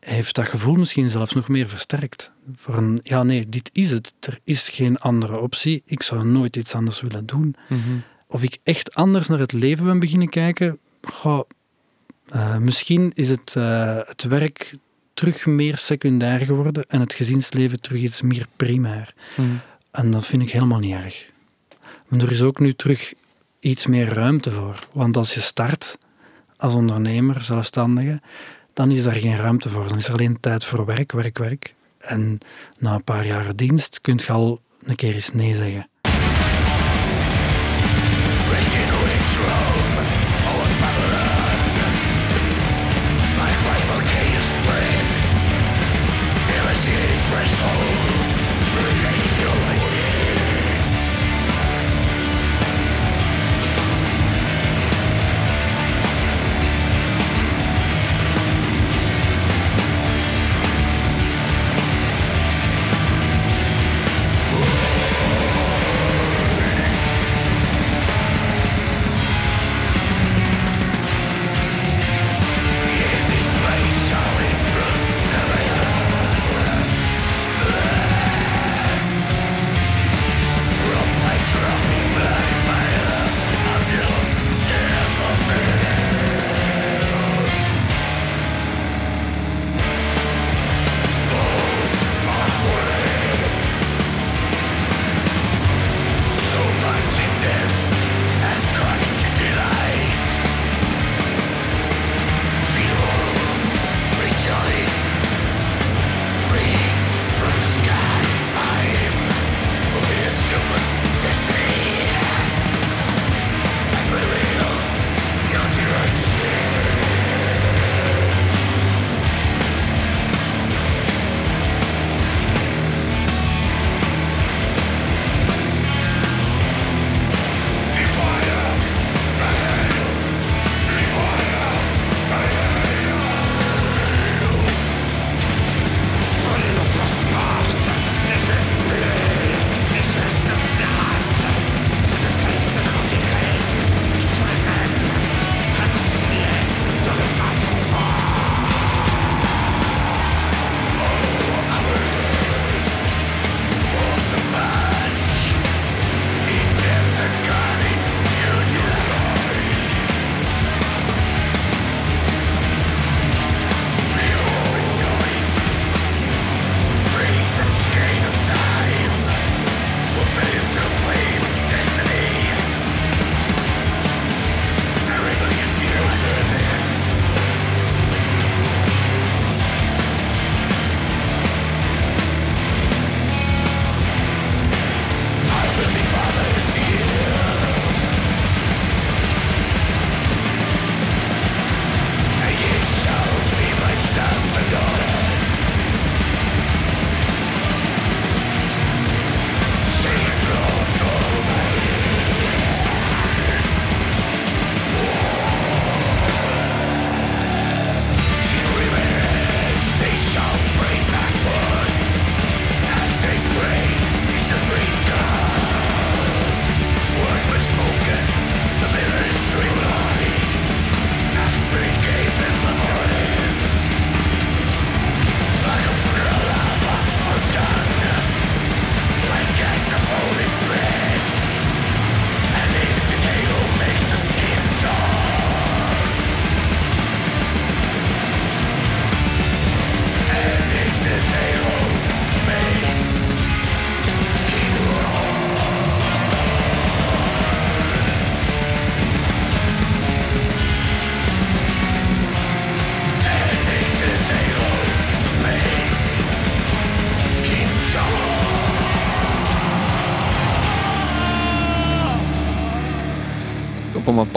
heeft 0.00 0.34
dat 0.34 0.48
gevoel 0.48 0.74
misschien 0.74 1.08
zelfs 1.08 1.32
nog 1.32 1.48
meer 1.48 1.68
versterkt. 1.68 2.32
Voor 2.54 2.76
een, 2.76 3.00
ja 3.02 3.22
nee, 3.22 3.48
dit 3.48 3.70
is 3.72 3.90
het. 3.90 4.12
Er 4.20 4.38
is 4.44 4.68
geen 4.68 4.98
andere 4.98 5.38
optie. 5.38 5.82
Ik 5.84 6.02
zou 6.02 6.24
nooit 6.24 6.56
iets 6.56 6.74
anders 6.74 7.00
willen 7.00 7.26
doen. 7.26 7.54
Mhm. 7.68 7.80
Of 8.26 8.42
ik 8.42 8.58
echt 8.62 8.94
anders 8.94 9.28
naar 9.28 9.38
het 9.38 9.52
leven 9.52 9.84
ben 9.84 9.98
beginnen 9.98 10.28
kijken, 10.28 10.78
goh, 11.02 11.40
eh, 12.28 12.56
misschien 12.56 13.10
is 13.14 13.28
het, 13.28 13.54
eh, 13.56 13.96
het 14.06 14.22
werk 14.22 14.74
terug 15.14 15.46
meer 15.46 15.76
secundair 15.76 16.38
geworden 16.38 16.84
en 16.88 17.00
het 17.00 17.14
gezinsleven 17.14 17.80
terug 17.80 18.00
iets 18.00 18.22
meer 18.22 18.46
primair. 18.56 19.14
Mhm. 19.36 19.48
En 19.90 20.10
dat 20.10 20.26
vind 20.26 20.42
ik 20.42 20.50
helemaal 20.50 20.78
niet 20.78 20.94
erg. 20.94 21.36
Maar 22.08 22.20
er 22.20 22.30
is 22.30 22.42
ook 22.42 22.58
nu 22.58 22.72
terug 22.72 23.12
iets 23.60 23.86
meer 23.86 24.08
ruimte 24.08 24.50
voor. 24.50 24.86
Want 24.92 25.16
als 25.16 25.34
je 25.34 25.40
start 25.40 25.98
als 26.56 26.74
ondernemer, 26.74 27.42
zelfstandige, 27.42 28.20
dan 28.72 28.90
is 28.90 29.02
daar 29.02 29.12
geen 29.12 29.36
ruimte 29.36 29.68
voor. 29.68 29.88
Dan 29.88 29.98
is 29.98 30.06
er 30.06 30.12
alleen 30.12 30.40
tijd 30.40 30.64
voor 30.64 30.84
werk, 30.84 31.12
werk, 31.12 31.38
werk. 31.38 31.74
En 31.98 32.38
na 32.78 32.94
een 32.94 33.04
paar 33.04 33.26
jaar 33.26 33.56
dienst 33.56 34.00
kun 34.00 34.20
je 34.26 34.32
al 34.32 34.60
een 34.82 34.96
keer 34.96 35.14
eens 35.14 35.32
nee 35.32 35.56
zeggen. 35.56 35.88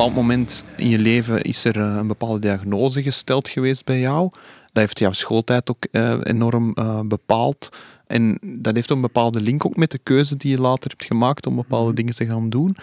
Bepaald 0.02 0.26
moment 0.26 0.64
in 0.76 0.90
je 0.90 1.00
leven 1.00 1.42
is 1.42 1.66
er 1.66 1.76
eh, 1.78 1.96
een 1.96 2.08
bepaalde 2.08 2.40
diagnose 2.40 3.04
gesteld 3.04 3.50
geweest 3.50 3.86
bij 3.86 4.00
jou. 4.00 4.30
Dat 4.66 4.84
heeft 4.84 5.00
jouw 5.00 5.12
schooltijd 5.12 5.70
ook 5.70 5.86
eh, 5.92 6.20
enorm 6.24 6.74
eh, 6.74 7.00
bepaald. 7.00 7.70
En 8.08 8.38
dat 8.42 8.76
heeft 8.76 8.90
een 8.90 9.02
bepaalde 9.02 9.42
link 9.42 9.66
ook 9.66 9.76
met 9.76 9.92
de 9.92 10.00
keuze 10.04 10.38
die 10.38 10.52
je 10.52 10.62
later 10.62 10.90
hebt 10.90 11.04
gemaakt 11.04 11.46
om 11.48 11.56
bepaalde 11.56 11.94
dingen 11.94 12.16
te 12.16 12.26
gaan 12.26 12.50
doen. 12.50 12.76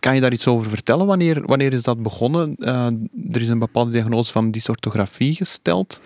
Kan 0.00 0.14
je 0.14 0.20
daar 0.20 0.32
iets 0.32 0.46
over 0.46 0.70
vertellen? 0.70 1.06
Wanneer, 1.06 1.46
wanneer 1.46 1.72
is 1.72 1.82
dat 1.82 2.02
begonnen? 2.02 2.56
Er 3.32 3.40
is 3.42 3.48
een 3.48 3.58
bepaalde 3.58 3.90
diagnose 3.90 4.32
van 4.32 4.50
dysorthografie 4.50 5.34
gesteld. 5.34 6.00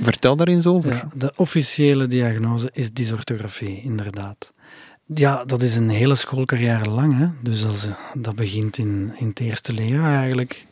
Vertel 0.00 0.36
daar 0.36 0.48
eens 0.48 0.66
over. 0.66 0.92
Ja, 0.92 1.08
de 1.14 1.32
officiële 1.36 2.06
diagnose 2.06 2.70
is 2.72 2.92
dysorthografie, 2.92 3.82
inderdaad. 3.82 4.52
Ja, 5.14 5.44
dat 5.44 5.62
is 5.62 5.76
een 5.76 5.88
hele 5.88 6.14
schoolcarrière 6.14 6.90
lang. 6.90 7.18
Hè? 7.18 7.26
Dus 7.40 7.64
als, 7.64 7.88
dat 8.14 8.34
begint 8.34 8.78
in, 8.78 9.14
in 9.18 9.28
het 9.28 9.40
eerste 9.40 9.72
leerjaar 9.72 10.18
eigenlijk. 10.18 10.64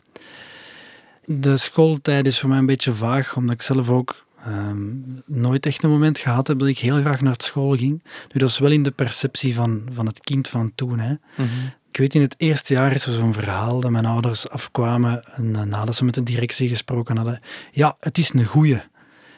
De 1.25 1.57
schooltijd 1.57 2.25
is 2.25 2.39
voor 2.39 2.49
mij 2.49 2.57
een 2.57 2.65
beetje 2.65 2.93
vaag, 2.93 3.35
omdat 3.35 3.53
ik 3.53 3.61
zelf 3.61 3.89
ook 3.89 4.25
Ehm, 4.45 4.91
nooit 5.25 5.65
echt 5.65 5.83
een 5.83 5.89
moment 5.89 6.17
gehad 6.17 6.47
heb 6.47 6.59
dat 6.59 6.67
ik 6.67 6.77
heel 6.77 6.99
graag 6.99 7.21
naar 7.21 7.35
school 7.37 7.75
ging. 7.75 8.03
Nu, 8.31 8.39
dat 8.39 8.49
is 8.49 8.59
wel 8.59 8.71
in 8.71 8.83
de 8.83 8.91
perceptie 8.91 9.55
van, 9.55 9.87
van 9.91 10.05
het 10.05 10.19
kind 10.19 10.47
van 10.47 10.71
toen. 10.75 10.99
Hè. 10.99 11.13
Mhm. 11.35 11.49
Ik 11.89 11.97
weet, 11.97 12.15
in 12.15 12.21
het 12.21 12.35
eerste 12.37 12.73
jaar 12.73 12.91
is 12.91 13.05
er 13.05 13.13
zo'n 13.13 13.33
verhaal 13.33 13.79
dat 13.79 13.91
mijn 13.91 14.05
ouders 14.05 14.49
afkwamen 14.49 15.23
en 15.35 15.55
eh, 15.55 15.61
nadat 15.61 15.95
ze 15.95 16.05
met 16.05 16.13
de 16.13 16.23
directie 16.23 16.67
gesproken 16.67 17.15
hadden. 17.15 17.39
Ja, 17.71 17.97
het 17.99 18.17
is 18.17 18.33
een 18.33 18.45
goeie. 18.45 18.81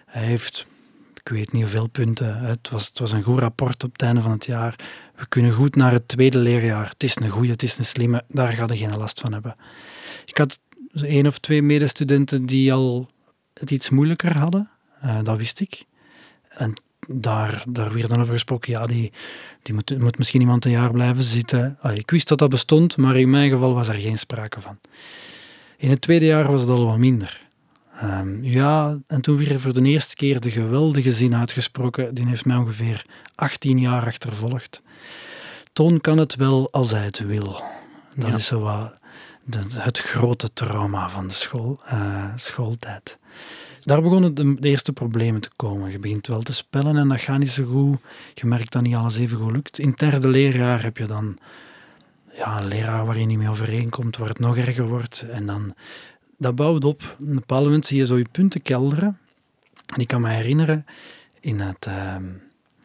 Hij 0.06 0.24
heeft, 0.24 0.68
ik 1.28 1.34
weet 1.34 1.52
niet 1.52 1.62
hoeveel 1.62 1.90
punten, 1.90 2.40
het 2.40 2.70
was, 2.70 2.88
het 2.88 3.00
was 3.00 3.12
een 3.12 3.24
goed 3.24 3.40
rapport 3.40 3.84
op 3.84 3.92
het 3.92 4.02
einde 4.02 4.22
van 4.22 4.32
het 4.32 4.46
jaar. 4.46 4.76
We 5.16 5.28
kunnen 5.28 5.52
goed 5.52 5.76
naar 5.76 5.92
het 5.92 6.08
tweede 6.08 6.38
leerjaar. 6.38 6.90
Het 6.90 7.04
is 7.04 7.16
een 7.16 7.30
goeie, 7.30 7.52
het 7.52 7.64
is 7.64 7.78
een 7.78 7.86
slimme, 7.86 8.24
daar 8.28 8.54
ga 8.54 8.66
je 8.68 8.78
geen 8.78 8.98
last 8.98 9.20
van 9.20 9.34
hebben. 9.34 9.56
Ik 10.26 10.38
had 10.38 10.60
één 11.02 11.28
of 11.28 11.38
twee 11.38 11.62
medestudenten 11.62 12.46
die 12.46 12.74
al 12.74 13.10
het 13.54 13.72
iets 13.72 13.90
moeilijker 13.90 14.38
hadden. 14.38 14.70
Uh, 15.06 15.20
dat 15.24 15.38
wist 15.38 15.60
ik. 15.60 15.86
En 16.50 16.74
daar, 17.08 17.64
daar 17.70 17.94
werd 17.94 18.10
dan 18.10 18.22
over 18.22 18.34
gesproken, 18.34 18.72
ja, 18.72 18.86
die, 18.86 19.12
die 19.62 19.74
moet, 19.74 20.00
moet 20.00 20.18
misschien 20.18 20.42
iemand 20.42 20.66
een 20.66 20.72
jaar 20.72 20.92
blijven 20.92 21.24
zitten. 21.24 21.78
Ah, 21.82 21.96
ik 21.96 22.12
wist 22.12 22.28
dat 22.28 22.38
dat 22.38 22.50
bestond, 22.50 22.98
maar 22.98 23.16
in 23.16 23.30
mijn 23.30 23.50
geval 23.50 23.74
was 23.74 23.88
er 23.88 24.00
geen 24.00 24.18
sprake 24.18 24.62
van. 24.62 24.80
In 25.78 25.90
het 25.90 26.02
tweede 26.02 26.26
jaar 26.26 26.52
was 26.52 26.62
het 26.62 26.70
al 26.70 26.86
wat 26.86 26.98
minder. 26.98 27.47
Um, 28.04 28.44
ja, 28.44 28.98
en 29.08 29.22
toen 29.22 29.38
weer 29.38 29.60
voor 29.60 29.74
de 29.74 29.82
eerste 29.82 30.16
keer 30.16 30.39
de 30.39 30.51
geweldige 30.51 31.12
zin 31.12 31.36
uitgesproken, 31.36 32.16
die 32.16 32.27
heeft 32.27 32.46
mij 32.46 32.58
ongeveer 32.58 33.06
18 33.36 33.80
jaar 33.80 34.06
achtervolgd. 34.06 34.82
Toon 35.74 36.01
kan 36.01 36.18
het 36.18 36.36
wel 36.36 36.72
als 36.72 36.92
hij 36.92 37.06
het 37.06 37.20
wil. 37.20 37.62
Dat 38.16 38.34
is 38.34 38.46
zo 38.46 38.60
wat 38.60 38.94
de, 39.44 39.60
het 39.70 39.98
grote 39.98 40.54
trauma 40.54 41.10
van 41.10 41.27
de 41.27 41.34
school, 41.34 41.80
uh, 41.92 42.25
schooltijd. 42.36 43.18
Daar 43.84 44.01
begonnen 44.01 44.34
de, 44.34 44.60
de, 44.60 44.68
eerste 44.68 44.94
problemen 44.94 45.42
te 45.42 45.50
komen. 45.56 45.92
Je 45.92 46.00
begint 46.00 46.27
wel 46.27 46.42
te 46.42 46.54
spellen 46.54 46.98
en 46.98 47.08
dat 47.08 47.22
gaat 47.22 47.39
niet 47.39 47.50
zo 47.50 47.63
goed. 47.63 48.00
Je 48.34 48.46
merkt 48.46 48.72
dat 48.72 48.82
niet 48.82 48.96
alles 48.96 49.18
even 49.18 49.38
goed 49.38 49.51
lukt. 49.51 49.80
In 49.80 49.89
het 49.89 50.00
derde 50.00 50.30
leerjaar 50.30 50.84
heb 50.84 50.98
je 50.98 51.06
dan 51.06 51.38
ja, 52.34 52.58
een 52.58 52.68
leraar 52.68 53.06
waar 53.06 53.20
je 53.20 53.25
niet 53.25 53.38
mee 53.38 53.50
overeenkomt, 53.50 54.18
waar 54.18 54.30
het 54.30 54.39
nog 54.39 54.58
erger 54.58 54.88
wordt. 54.88 55.27
En 55.30 55.46
dan, 55.46 55.74
dat 56.38 56.56
bouwt 56.56 56.84
op. 56.84 57.01
Op 57.20 57.27
een 57.27 57.36
bepaald 57.36 57.63
moment 57.63 57.86
zie 57.88 57.98
je 57.98 58.06
zo 58.06 58.17
je 58.17 58.25
punten 58.32 58.62
kelderen. 58.62 59.17
En 59.96 60.01
ik 60.01 60.08
kan 60.08 60.22
me 60.22 60.29
herinneren, 60.29 60.86
in 61.39 61.60
het... 61.60 61.86
Uh, 61.88 62.15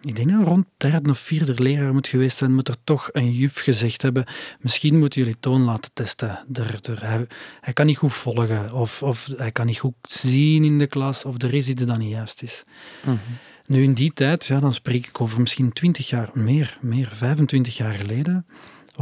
ik 0.05 0.17
denk 0.17 0.31
dat 0.31 0.47
rond 0.47 0.67
derde 0.77 1.11
of 1.11 1.19
vierde 1.19 1.63
leraar 1.63 1.93
moet 1.93 2.07
geweest 2.07 2.37
zijn, 2.37 2.55
moet 2.55 2.69
er 2.69 2.77
toch 2.85 3.09
een 3.13 3.33
juf 3.33 3.59
gezegd 3.59 4.03
hebben, 4.03 4.25
misschien 4.61 4.99
moeten 4.99 5.21
jullie 5.21 5.37
Toon 5.41 5.63
laten 5.63 5.91
testen. 5.93 6.45
Er, 6.53 6.79
er, 6.91 7.07
hij, 7.07 7.27
hij, 7.61 7.73
kan 7.73 7.87
niet 7.87 7.97
goed 7.97 8.13
volgen, 8.13 8.73
of, 8.73 9.03
of 9.03 9.29
hij 9.37 9.53
kan 9.53 9.67
niet 9.67 9.79
goed 9.79 9.95
zien 10.03 10.65
in 10.65 10.79
de 10.79 10.87
klas, 10.87 11.25
of 11.25 11.43
er 11.43 11.55
is 11.55 11.69
iets 11.69 11.85
dat 11.85 11.99
niet 11.99 12.11
juist 12.11 12.43
is. 12.43 12.65
Mm 13.05 13.21
Nu 13.67 13.83
in 13.83 13.95
die 13.95 14.13
tijd, 14.13 14.47
ja, 14.47 14.61
dan 14.61 14.73
spreek 14.73 15.07
ik 15.07 15.21
over 15.21 15.41
misschien 15.41 15.73
20 15.73 16.09
jaar, 16.09 16.31
meer, 16.35 16.79
meer, 16.81 17.09
25 17.13 17.77
jaar 17.77 17.93
geleden. 17.93 18.47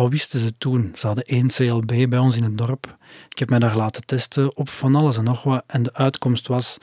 Wat 0.01 0.11
wisten 0.11 0.41
ze 0.41 0.53
toen? 0.59 0.93
Ze 0.95 1.07
hadden 1.07 1.25
één 1.25 1.49
CLB 1.49 2.09
bij 2.09 2.19
ons 2.19 2.37
in 2.37 2.43
het 2.43 2.59
dorp. 2.59 2.97
Ik 3.29 3.39
heb 3.39 3.51
mij 3.51 3.59
daar 3.59 3.77
laten 3.77 4.07
testen 4.07 4.57
op 4.57 4.69
van 4.69 4.95
alles 4.95 5.19
en 5.19 5.25
nog 5.25 5.43
wat. 5.43 5.65
En 5.67 5.83
de 5.83 5.95
uitkomst 5.95 6.47
was, 6.47 6.79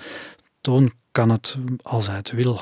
Toon 0.62 0.92
kan 1.12 1.30
het 1.30 1.58
als 1.82 2.08
hij 2.08 2.16
het 2.16 2.32
wil. 2.32 2.62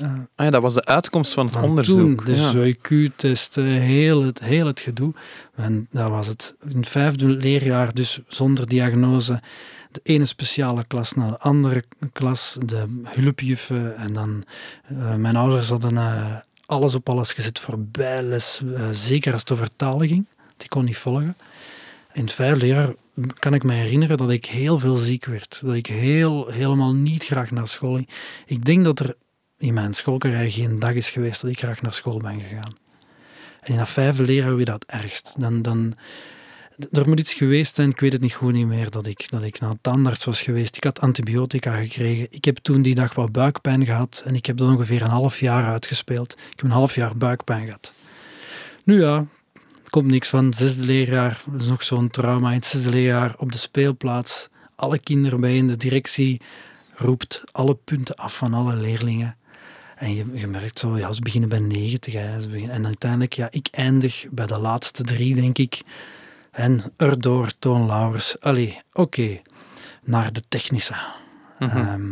Ah 0.00 0.18
ja, 0.36 0.50
dat 0.50 0.62
was 0.62 0.74
de 0.74 0.84
uitkomst 0.84 1.32
van 1.32 1.46
het 1.46 1.56
onderzoek. 1.56 2.24
Toen, 2.24 2.24
de 2.24 2.76
IQ-test, 2.76 3.54
heel 3.54 4.22
het, 4.22 4.40
heel 4.40 4.66
het 4.66 4.80
gedoe. 4.80 5.14
En 5.54 5.86
dat 5.90 6.08
was 6.08 6.26
het 6.26 6.56
in 6.68 6.76
het 6.76 6.88
vijfde 6.88 7.26
leerjaar, 7.26 7.94
dus 7.94 8.20
zonder 8.26 8.68
diagnose. 8.68 9.42
De 9.90 10.00
ene 10.02 10.24
speciale 10.24 10.84
klas 10.84 11.12
naar 11.12 11.28
de 11.28 11.38
andere 11.38 11.84
klas, 12.12 12.58
de 12.64 13.00
hulpjuffen. 13.02 13.96
En 13.96 14.12
dan, 14.12 14.44
uh, 14.92 15.14
mijn 15.14 15.36
ouders 15.36 15.68
hadden 15.68 15.94
uh, 15.94 16.36
alles 16.66 16.94
op 16.94 17.08
alles 17.08 17.32
gezet 17.32 17.58
voor 17.58 17.78
bijles, 17.78 18.60
uh, 18.64 18.88
zeker 18.90 19.32
als 19.32 19.40
het 19.40 19.52
over 19.52 19.76
talen 19.76 20.08
ging. 20.08 20.26
Die 20.56 20.68
kon 20.68 20.84
niet 20.84 20.96
volgen. 20.96 21.36
In 22.12 22.22
het 22.22 22.32
vijfde 22.32 22.58
leerjaar 22.58 22.94
kan 23.38 23.54
ik 23.54 23.62
me 23.62 23.74
herinneren 23.74 24.16
dat 24.16 24.30
ik 24.30 24.46
heel 24.46 24.78
veel 24.78 24.96
ziek 24.96 25.24
werd. 25.24 25.60
Dat 25.64 25.74
ik 25.74 25.86
heel, 25.86 26.48
helemaal 26.48 26.94
niet 26.94 27.24
graag 27.24 27.50
naar 27.50 27.66
school 27.66 27.94
ging. 27.94 28.08
Ik 28.46 28.64
denk 28.64 28.84
dat 28.84 29.00
er 29.00 29.14
in 29.58 29.74
mijn 29.74 29.94
schoolcarrière 29.94 30.50
geen 30.50 30.78
dag 30.78 30.92
is 30.92 31.10
geweest 31.10 31.40
dat 31.40 31.50
ik 31.50 31.58
graag 31.58 31.82
naar 31.82 31.92
school 31.92 32.18
ben 32.18 32.40
gegaan. 32.40 32.72
En 33.60 33.72
in 33.72 33.78
dat 33.78 33.88
vijfde 33.88 34.24
leerjaar 34.24 34.58
je 34.58 34.64
dat 34.64 34.84
ergst. 34.86 35.34
Dan, 35.38 35.62
dan, 35.62 35.94
er 36.90 37.08
moet 37.08 37.20
iets 37.20 37.34
geweest 37.34 37.74
zijn, 37.74 37.90
ik 37.90 38.00
weet 38.00 38.12
het 38.12 38.20
niet 38.20 38.34
goed 38.34 38.52
niet 38.52 38.66
meer, 38.66 38.90
dat 38.90 39.06
ik, 39.06 39.30
dat 39.30 39.42
ik 39.42 39.60
naar 39.60 39.70
een 39.70 39.78
tandarts 39.80 40.24
was 40.24 40.42
geweest. 40.42 40.76
Ik 40.76 40.84
had 40.84 41.00
antibiotica 41.00 41.76
gekregen. 41.76 42.26
Ik 42.30 42.44
heb 42.44 42.56
toen 42.56 42.82
die 42.82 42.94
dag 42.94 43.14
wat 43.14 43.32
buikpijn 43.32 43.84
gehad 43.84 44.22
en 44.26 44.34
ik 44.34 44.46
heb 44.46 44.56
dat 44.56 44.68
ongeveer 44.68 45.02
een 45.02 45.08
half 45.08 45.40
jaar 45.40 45.66
uitgespeeld. 45.66 46.32
Ik 46.32 46.56
heb 46.56 46.64
een 46.64 46.70
half 46.70 46.94
jaar 46.94 47.16
buikpijn 47.16 47.64
gehad. 47.64 47.94
Nu 48.84 49.00
ja, 49.00 49.26
komt 49.90 50.10
niks 50.10 50.28
van. 50.28 50.54
Zesde 50.54 50.84
leerjaar, 50.84 51.42
dat 51.50 51.60
is 51.60 51.66
nog 51.66 51.82
zo'n 51.82 52.10
trauma. 52.10 52.48
In 52.48 52.56
het 52.56 52.66
zesde 52.66 52.90
leerjaar 52.90 53.34
op 53.38 53.52
de 53.52 53.58
speelplaats, 53.58 54.48
alle 54.76 54.98
kinderen 54.98 55.40
bij 55.40 55.56
in 55.56 55.68
de 55.68 55.76
directie 55.76 56.40
roept 56.94 57.42
alle 57.52 57.74
punten 57.74 58.14
af 58.14 58.36
van 58.36 58.54
alle 58.54 58.74
leerlingen. 58.74 59.36
En 59.96 60.14
je, 60.14 60.24
je 60.32 60.46
merkt 60.46 60.78
zo, 60.78 60.98
ja, 60.98 61.12
ze 61.12 61.20
beginnen 61.20 61.48
bij 61.48 61.58
90. 61.58 62.12
Hè, 62.12 62.68
en 62.68 62.86
uiteindelijk, 62.86 63.32
ja, 63.32 63.48
ik 63.50 63.68
eindig 63.70 64.26
bij 64.30 64.46
de 64.46 64.58
laatste 64.58 65.02
drie, 65.02 65.34
denk 65.34 65.58
ik. 65.58 65.82
En 66.52 66.82
erdoor, 66.96 67.52
Toon 67.58 67.86
Lauwers. 67.86 68.40
Allee, 68.40 68.80
oké, 68.92 69.40
naar 70.02 70.32
de 70.32 70.42
technische. 70.48 70.94
Mhm. 71.58 71.76
Ehm, 71.76 72.10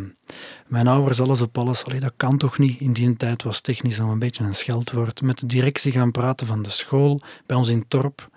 mijn 0.67 0.87
ouders, 0.87 1.21
alles 1.21 1.41
op 1.41 1.59
alles. 1.59 1.85
Allee, 1.85 2.01
dat 2.01 2.13
kan 2.17 2.39
toch 2.39 2.59
niet? 2.59 2.81
In 2.81 2.93
die 2.93 3.17
tijd 3.17 3.43
was 3.43 3.61
technisch 3.61 3.99
nog 3.99 4.11
een 4.11 4.19
beetje 4.19 4.45
een 4.45 4.55
scheldwoord. 4.55 5.23
Met 5.23 5.39
de 5.39 5.47
directie 5.47 5.93
gaan 5.93 6.11
praten 6.11 6.47
van 6.47 6.63
de 6.63 6.71
school, 6.71 7.21
bij 7.47 7.57
ons 7.57 7.69
in 7.69 7.85
Torp. 7.89 8.29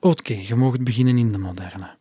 Oké, 0.00 0.34
je 0.34 0.54
mag 0.54 0.78
beginnen 0.78 1.18
in 1.18 1.32
de 1.32 1.38
moderne. 1.38 1.96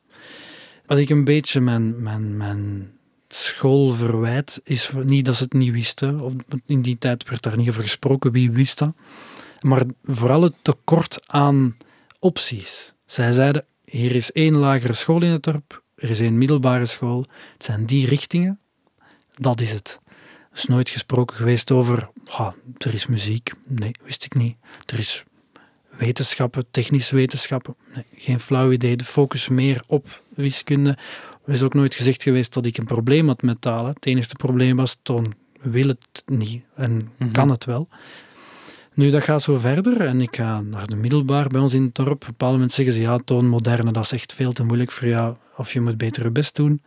Wat 0.86 0.98
ik 0.98 1.10
een 1.10 1.24
beetje 1.24 1.62
mijn, 1.62 2.02
mijn, 2.02 2.38
mijn 2.38 2.92
school 3.28 3.94
verwijt, 3.94 4.62
is 4.64 4.92
niet 5.04 5.26
dat 5.26 5.36
ze 5.36 5.44
het 5.44 5.54
niet 5.54 5.72
wisten. 5.72 6.20
Of 6.20 6.34
in 6.66 6.82
die 6.82 6.98
tijd 6.98 7.30
werd 7.30 7.44
daar 7.44 7.58
niet 7.58 7.70
over 7.70 7.84
gesproken, 7.84 8.32
wie 8.32 8.52
wist 8.52 8.78
dat. 8.78 8.94
Maar 9.62 9.84
vooral 10.04 10.42
het 10.42 10.54
tekort 10.62 11.22
aan 11.26 11.78
opties. 12.20 12.93
Zij 13.14 13.32
zeiden, 13.32 13.66
hier 13.86 14.16
is 14.16 14.32
één 14.32 14.56
lagere 14.56 14.94
school 14.94 15.22
in 15.22 15.32
het 15.32 15.44
dorp, 15.44 15.84
er 15.96 16.10
is 16.10 16.20
één 16.20 16.38
middelbare 16.38 16.86
school. 16.86 17.26
Het 17.54 17.64
zijn 17.64 17.86
die 17.86 18.08
richtingen. 18.08 18.60
Dat 19.34 19.62
is 19.62 19.72
het. 19.72 20.00
Er 20.52 20.58
is 20.58 20.66
nooit 20.66 20.90
gesproken 20.90 21.36
geweest 21.36 21.72
over, 21.72 22.10
er 22.78 22.94
is 22.94 23.08
muziek. 23.08 23.52
Nee, 23.66 23.92
wist 24.04 24.26
ik 24.26 24.36
niet. 24.36 24.56
Er 24.86 25.00
is 25.00 25.24
wetenschappen, 25.90 26.66
technische 26.72 27.16
wetenschappen. 27.16 27.76
Nee, 27.94 28.06
geen 28.16 28.40
flauw 28.40 28.72
idee. 28.72 28.96
De 28.96 29.06
focus 29.06 29.50
meer 29.50 29.84
op 29.88 30.22
wiskunde, 30.36 30.98
er 31.46 31.54
is 31.54 31.62
ook 31.62 31.74
nooit 31.74 31.96
gezegd 31.96 32.24
geweest 32.24 32.54
dat 32.54 32.66
ik 32.66 32.78
een 32.78 32.86
probleem 32.86 33.28
had 33.28 33.42
met 33.42 33.62
talen. 33.62 33.94
Het 33.94 34.06
enige 34.06 34.36
probleem 34.36 34.76
was, 34.76 34.98
Toon 35.02 35.34
wil 35.62 35.88
het 35.88 36.24
niet 36.26 36.64
en 36.76 37.12
mhm. 37.18 37.32
kan 37.32 37.50
het 37.50 37.66
wel. 37.66 37.88
Nu, 38.96 39.10
dat 39.10 39.24
gaat 39.24 39.42
zo 39.42 39.58
verder 39.58 40.02
en 40.02 40.22
ik 40.22 40.36
ga 40.36 40.62
naar 40.62 40.88
de 40.88 40.96
middelbaar 40.96 41.48
bij 41.48 41.62
ons 41.62 41.74
in 41.74 41.84
het 41.84 41.96
dorp. 41.96 42.12
Op 42.12 42.22
een 42.22 42.28
bepaald 42.28 42.52
moment 42.52 42.72
zeggen 42.72 42.94
ze, 42.94 43.02
ja, 43.02 43.18
Toon, 43.18 43.48
moderne, 43.48 43.92
dat 43.92 44.04
is 44.04 44.12
echt 44.12 44.34
veel 44.34 44.52
te 44.52 44.64
moeilijk 44.64 44.92
voor 44.92 45.08
jou. 45.08 45.36
Of 45.58 45.74
je 45.74 45.82
moet 45.82 45.98
beter 45.98 46.24
je 46.24 46.32
best 46.32 46.56
doen. 46.56 46.82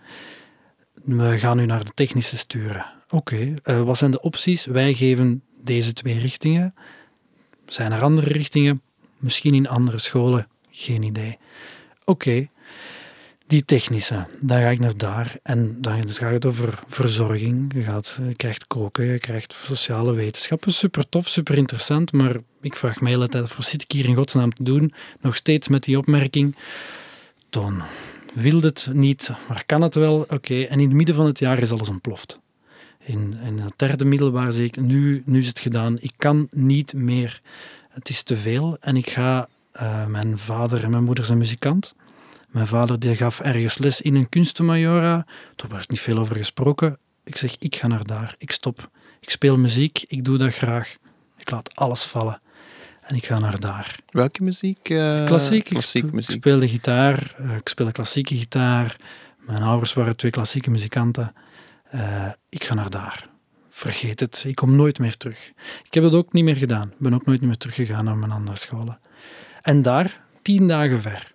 We 1.05 1.39
gaan 1.39 1.57
nu 1.57 1.67
naar 1.67 1.85
de 1.85 1.91
technische 1.95 2.37
sturen. 2.37 2.87
Oké, 3.09 3.55
eh, 3.63 3.83
wat 3.83 3.99
zijn 3.99 4.11
de 4.11 4.21
opties? 4.21 4.65
Wij 4.65 4.95
geven 4.95 5.43
deze 5.63 5.93
twee 5.93 6.19
richtingen. 6.19 6.75
Zijn 7.67 7.93
er 7.93 8.03
andere 8.03 8.33
richtingen? 8.33 8.83
Misschien 9.17 9.55
in 9.55 9.69
andere 9.69 9.99
scholen? 9.99 10.49
Geen 10.71 11.03
idee. 11.03 11.39
Oké, 12.05 12.49
die 13.47 13.65
technische, 13.65 14.27
daar 14.41 14.63
ga 14.63 14.69
ik 14.69 14.79
naar 14.79 14.97
daar. 14.97 15.37
En 15.43 15.77
dan 15.81 16.01
dus 16.01 16.19
gaat 16.19 16.33
het 16.33 16.47
over 16.47 16.79
verzorging. 16.87 17.75
Je, 17.75 17.83
gaat, 17.83 18.19
je 18.29 18.35
krijgt 18.35 18.67
koken, 18.67 19.05
je 19.05 19.19
krijgt 19.19 19.53
sociale 19.53 20.13
wetenschappen. 20.13 20.73
Super 20.73 21.09
tof, 21.09 21.29
super 21.29 21.57
interessant. 21.57 22.13
Maar 22.13 22.37
ik 22.61 22.77
vraag 22.77 23.01
me 23.01 23.07
de 23.09 23.15
hele 23.15 23.29
tijd, 23.29 23.57
wat 23.57 23.67
zit 23.67 23.83
ik 23.83 23.93
hier 23.93 24.05
in 24.05 24.15
godsnaam 24.15 24.55
te 24.55 24.63
doen? 24.63 24.93
Nog 25.21 25.37
steeds 25.37 25.69
met 25.69 25.83
die 25.83 25.99
opmerking. 25.99 26.57
Toon, 27.51 27.83
wil 28.35 28.61
het 28.61 28.89
niet, 28.93 29.31
maar 29.49 29.65
kan 29.67 29.83
het 29.83 29.95
wel? 29.95 30.27
Oké, 30.29 30.63
en 30.63 30.81
in 30.81 30.87
het 30.87 30.97
midden 30.97 31.15
van 31.15 31.27
het 31.27 31.39
jaar 31.39 31.59
is 31.59 31.73
alles 31.73 31.89
ontploft. 31.89 32.39
In, 32.99 33.39
in 33.45 33.59
het 33.59 33.73
derde 33.77 34.05
middelbaar 34.05 34.53
zie 34.53 34.65
ik, 34.65 34.77
nu, 34.77 35.23
nu 35.27 35.39
is 35.39 35.47
het 35.47 35.59
gedaan. 35.59 35.97
Ik 36.01 36.13
kan 36.17 36.49
niet 36.51 36.95
meer. 36.95 37.41
Het 37.89 38.09
is 38.09 38.23
te 38.23 38.37
veel. 38.37 38.77
En 38.81 38.97
ik 38.97 39.11
ga, 39.11 39.49
uh, 39.83 40.07
mijn 40.07 40.39
vader 40.39 40.85
en 40.85 40.91
mijn 40.91 41.05
moeder 41.05 41.25
zijn 41.25 41.39
muzikant. 41.39 41.95
Mijn 42.47 42.67
vader 42.67 42.99
die 42.99 43.17
gaf 43.17 43.41
ergens 43.41 43.79
les 43.79 44.01
in 44.01 44.15
een 44.15 44.29
kunstenmajora. 44.29 45.27
Daar 45.57 45.71
werd 45.71 45.91
niet 45.91 46.01
veel 46.01 46.19
over 46.19 46.37
gesproken. 46.37 46.99
Ik 47.25 47.37
zeg, 47.37 47.57
ik 47.59 47.77
ga 47.77 47.87
naar 47.87 48.05
daar. 48.05 48.35
Ik 48.39 48.51
stop. 48.51 48.91
Ik 49.21 49.31
speel 49.31 49.59
muziek. 49.59 50.05
Ik 50.09 50.25
doe 50.25 50.39
dat 50.39 50.55
graag. 50.55 50.97
Ik 51.37 51.51
laat 51.51 51.77
alles 51.77 52.03
vallen. 52.03 52.41
En 53.01 53.15
ik 53.15 53.27
ga 53.27 53.39
naar 53.39 53.61
daar. 53.61 53.99
Welke 54.11 54.43
muziek? 54.43 54.89
Uh, 54.89 55.25
klassiek. 55.25 55.65
klassiek 55.65 56.05
ik, 56.05 56.13
muziek. 56.13 56.31
ik 56.31 56.37
speelde 56.37 56.69
gitaar. 56.69 57.35
Uh, 57.41 57.57
ik 57.57 57.69
speelde 57.69 57.93
klassieke 57.93 58.37
gitaar. 58.37 58.97
Mijn 59.39 59.63
ouders 59.63 59.93
waren 59.93 60.17
twee 60.17 60.31
klassieke 60.31 60.71
muzikanten. 60.71 61.35
Uh, 61.95 62.29
ik 62.49 62.65
ga 62.65 62.75
naar 62.75 62.91
daar. 62.91 63.29
Vergeet 63.69 64.21
het, 64.21 64.45
ik 64.47 64.55
kom 64.55 64.77
nooit 64.77 64.99
meer 64.99 65.17
terug. 65.17 65.53
Ik 65.85 65.95
heb 65.95 66.05
het 66.05 66.13
ook 66.13 66.33
niet 66.33 66.45
meer 66.45 66.57
gedaan. 66.57 66.89
Ik 66.91 66.99
ben 66.99 67.15
ook 67.15 67.27
nooit 67.27 67.41
meer 67.41 67.57
teruggegaan 67.57 68.05
naar 68.05 68.17
mijn 68.17 68.33
andere 68.33 68.59
scholen. 68.59 68.99
En 69.63 69.83
daar, 69.83 70.21
tien 70.43 70.69
dagen 70.69 71.03
ver, 71.03 71.35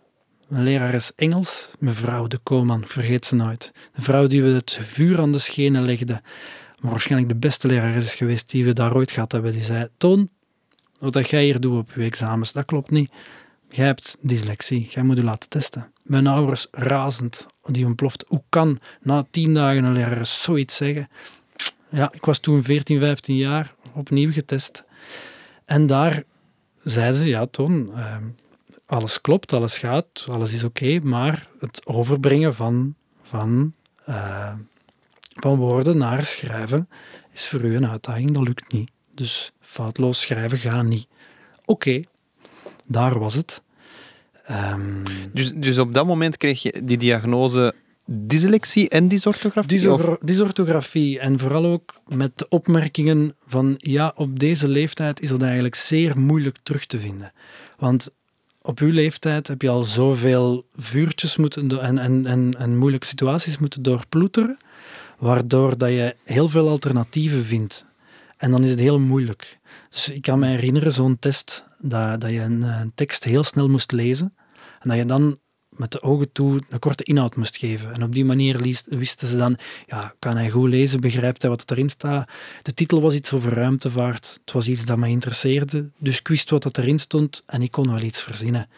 een 0.51 0.63
lerares 0.63 1.11
Engels, 1.15 1.71
mevrouw 1.79 2.27
de 2.27 2.39
Koman, 2.43 2.83
vergeet 2.87 3.25
ze 3.25 3.35
nooit. 3.35 3.71
De 3.95 4.01
vrouw 4.01 4.27
die 4.27 4.43
we 4.43 4.49
het 4.49 4.79
vuur 4.81 5.19
aan 5.19 5.31
de 5.31 5.37
schenen 5.37 5.83
legde, 5.83 6.21
maar 6.79 6.91
waarschijnlijk 6.91 7.31
de 7.31 7.39
beste 7.39 7.67
lerares 7.67 8.05
is 8.05 8.15
geweest 8.15 8.51
die 8.51 8.65
we 8.65 8.73
daar 8.73 8.95
ooit 8.95 9.11
gehad 9.11 9.31
hebben. 9.31 9.51
Die 9.51 9.63
zei, 9.63 9.87
Toon, 9.97 10.29
wat 10.99 11.29
jij 11.29 11.43
hier 11.43 11.59
doet 11.59 11.77
op 11.77 11.91
je 11.95 12.03
examens, 12.03 12.51
dat 12.51 12.65
klopt 12.65 12.91
niet. 12.91 13.11
Jij 13.69 13.85
hebt 13.85 14.17
dyslexie, 14.21 14.87
jij 14.89 15.03
moet 15.03 15.17
je 15.17 15.23
laten 15.23 15.49
testen. 15.49 15.91
Mijn 16.03 16.27
ouders 16.27 16.67
razend, 16.71 17.45
die 17.65 17.85
ontploft. 17.85 18.25
Hoe 18.27 18.43
kan 18.49 18.79
na 19.01 19.25
tien 19.31 19.53
dagen 19.53 19.83
een 19.83 19.93
lerares 19.93 20.41
zoiets 20.41 20.75
zeggen? 20.75 21.09
Ja, 21.89 22.11
ik 22.13 22.25
was 22.25 22.39
toen 22.39 22.63
14, 22.63 22.99
15 22.99 23.35
jaar, 23.35 23.73
opnieuw 23.93 24.31
getest. 24.31 24.83
En 25.65 25.87
daar 25.87 26.23
zeiden 26.83 27.21
ze, 27.21 27.27
ja 27.27 27.45
Toon, 27.45 27.91
uh, 27.95 28.15
alles 28.91 29.21
klopt, 29.21 29.53
alles 29.53 29.77
gaat, 29.77 30.25
alles 30.29 30.53
is 30.53 30.63
oké, 30.63 30.99
maar 30.99 31.47
het 31.59 31.81
overbrengen 31.85 32.53
van, 32.53 32.95
van, 33.21 33.73
uh, 34.09 34.53
van 35.39 35.57
woorden 35.57 35.97
naar 35.97 36.25
schrijven 36.25 36.89
is 37.31 37.47
voor 37.47 37.61
u 37.61 37.75
een 37.75 37.87
uitdaging, 37.87 38.31
dat 38.31 38.43
lukt 38.43 38.71
niet. 38.71 38.91
Dus 39.15 39.51
foutloos 39.59 40.21
schrijven 40.21 40.57
gaat 40.57 40.83
niet. 40.83 41.07
Oké, 41.65 42.01
daar 42.85 43.19
was 43.19 43.33
het. 43.33 43.61
Um, 44.49 45.03
dus, 45.33 45.53
dus 45.53 45.77
op 45.77 45.93
dat 45.93 46.05
moment 46.05 46.37
kreeg 46.37 46.61
je 46.61 46.81
die 46.83 46.97
diagnose 46.97 47.73
dyslexie 48.05 48.89
en 48.89 49.07
dysorthografie? 49.07 49.77
Dysor 49.77 50.17
dysorthografie 50.21 51.19
en 51.19 51.39
vooral 51.39 51.65
ook 51.65 51.93
met 52.07 52.31
de 52.35 52.47
opmerkingen 52.49 53.35
van 53.45 53.75
ja, 53.77 54.11
op 54.15 54.39
deze 54.39 54.67
leeftijd 54.67 55.21
is 55.21 55.29
dat 55.29 55.41
eigenlijk 55.41 55.75
zeer 55.75 56.19
moeilijk 56.19 56.57
terug 56.63 56.85
te 56.85 56.99
vinden. 56.99 57.31
Want 57.77 58.13
op 58.61 58.79
uw 58.79 58.91
leeftijd 58.91 59.47
heb 59.47 59.61
je 59.61 59.69
al 59.69 59.83
zoveel 59.83 60.65
vuurtjes 60.75 61.37
moeten 61.37 61.81
en, 61.81 61.97
en, 61.97 62.25
en, 62.25 62.53
en 62.57 62.77
moeilijke 62.77 63.05
situaties 63.05 63.57
moeten 63.57 63.83
doorploeteren, 63.83 64.57
waardoor 65.17 65.77
dat 65.77 65.89
je 65.89 66.15
heel 66.23 66.49
veel 66.49 66.69
alternatieven 66.69 67.43
vindt. 67.43 67.85
En 68.37 68.51
dan 68.51 68.63
is 68.63 68.69
het 68.69 68.79
heel 68.79 68.99
moeilijk. 68.99 69.59
Dus 69.89 70.09
ik 70.09 70.21
kan 70.21 70.39
me 70.39 70.47
herinneren, 70.47 70.91
zo'n 70.91 71.19
test, 71.19 71.65
dat, 71.79 72.21
dat 72.21 72.29
je 72.29 72.39
een, 72.39 72.61
een 72.61 72.91
tekst 72.95 73.23
heel 73.23 73.43
snel 73.43 73.69
moest 73.69 73.91
lezen 73.91 74.33
en 74.79 74.89
dat 74.89 74.97
je 74.97 75.05
dan 75.05 75.39
met 75.81 75.91
de 75.91 76.01
ogen 76.01 76.31
toe 76.31 76.61
een 76.69 76.79
korte 76.79 77.03
inhoud 77.03 77.35
moest 77.35 77.57
geven. 77.57 77.93
En 77.93 78.03
op 78.03 78.13
die 78.13 78.25
manier 78.25 78.61
wisten 78.87 79.27
ze 79.27 79.37
dan, 79.37 79.57
ja, 79.87 80.13
kan 80.19 80.35
hij 80.35 80.49
goed 80.49 80.69
lezen, 80.69 81.01
begrijpt 81.01 81.41
hij 81.41 81.51
wat 81.51 81.71
erin 81.71 81.89
staat. 81.89 82.29
De 82.61 82.73
titel 82.73 83.01
was 83.01 83.13
iets 83.13 83.33
over 83.33 83.53
ruimtevaart. 83.53 84.39
Het 84.45 84.53
was 84.53 84.67
iets 84.67 84.85
dat 84.85 84.97
mij 84.97 85.09
interesseerde. 85.09 85.89
Dus 85.97 86.19
ik 86.19 86.27
wist 86.27 86.49
wat 86.49 86.77
erin 86.77 86.99
stond 86.99 87.43
en 87.45 87.61
ik 87.61 87.71
kon 87.71 87.91
wel 87.91 88.01
iets 88.01 88.21
verzinnen. 88.21 88.69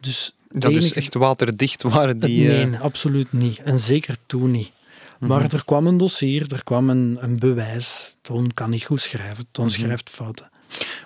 Dus 0.00 0.34
dat 0.48 0.72
is 0.72 0.92
echt 0.92 1.14
waterdicht 1.14 1.82
waren 1.82 2.20
die... 2.20 2.46
Nee, 2.46 2.66
uh... 2.66 2.80
absoluut 2.80 3.32
niet. 3.32 3.58
En 3.58 3.78
zeker 3.78 4.16
toen 4.26 4.50
niet. 4.50 4.70
Maar 5.18 5.42
mhm. 5.42 5.56
er 5.56 5.64
kwam 5.64 5.86
een 5.86 5.96
dossier, 5.96 6.52
er 6.52 6.64
kwam 6.64 6.90
een, 6.90 7.18
een 7.20 7.38
bewijs. 7.38 8.14
Toon 8.22 8.54
kan 8.54 8.70
niet 8.70 8.84
goed 8.84 9.00
schrijven, 9.00 9.46
Toon 9.50 9.64
mm 9.64 9.70
schrijft 9.70 10.10
fouten. 10.10 10.50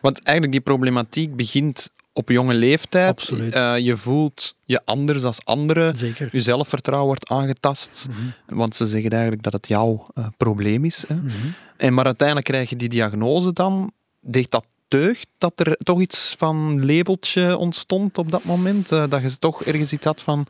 Want 0.00 0.22
eigenlijk 0.22 0.56
die 0.56 0.74
problematiek 0.74 1.36
begint 1.36 1.90
op 2.14 2.28
jonge 2.28 2.54
leeftijd. 2.54 3.30
Uh, 3.30 3.78
je 3.78 3.96
voelt 3.96 4.54
je 4.64 4.80
anders 4.84 5.24
als 5.24 5.44
anderen. 5.44 5.96
Zeker. 5.96 6.28
Je 6.32 6.40
zelfvertrouwen 6.40 7.06
wordt 7.06 7.28
aangetast. 7.28 8.06
Mhm. 8.10 8.56
Want 8.58 8.74
ze 8.74 8.86
zeggen 8.86 9.10
eigenlijk 9.10 9.42
dat 9.42 9.52
het 9.52 9.68
jouw 9.68 10.06
uh, 10.14 10.26
probleem 10.36 10.84
is. 10.84 11.04
Hè. 11.08 11.14
Mm 11.14 11.30
en 11.76 11.94
maar 11.94 12.04
uiteindelijk 12.04 12.46
krijg 12.46 12.70
je 12.70 12.76
die 12.76 12.88
diagnose 12.88 13.52
dan. 13.52 13.92
Deed 14.20 14.50
dat 14.50 14.64
deugd 14.88 15.26
dat 15.38 15.52
er 15.56 15.76
toch 15.76 16.00
iets 16.00 16.34
van 16.38 16.86
labeltje 16.86 17.56
ontstond 17.56 18.18
op 18.18 18.30
dat 18.30 18.44
moment? 18.44 18.92
Uh, 18.92 19.04
dat 19.08 19.22
je 19.22 19.38
toch 19.38 19.64
ergens 19.64 19.92
iets 19.92 20.04
had 20.04 20.20
van 20.20 20.46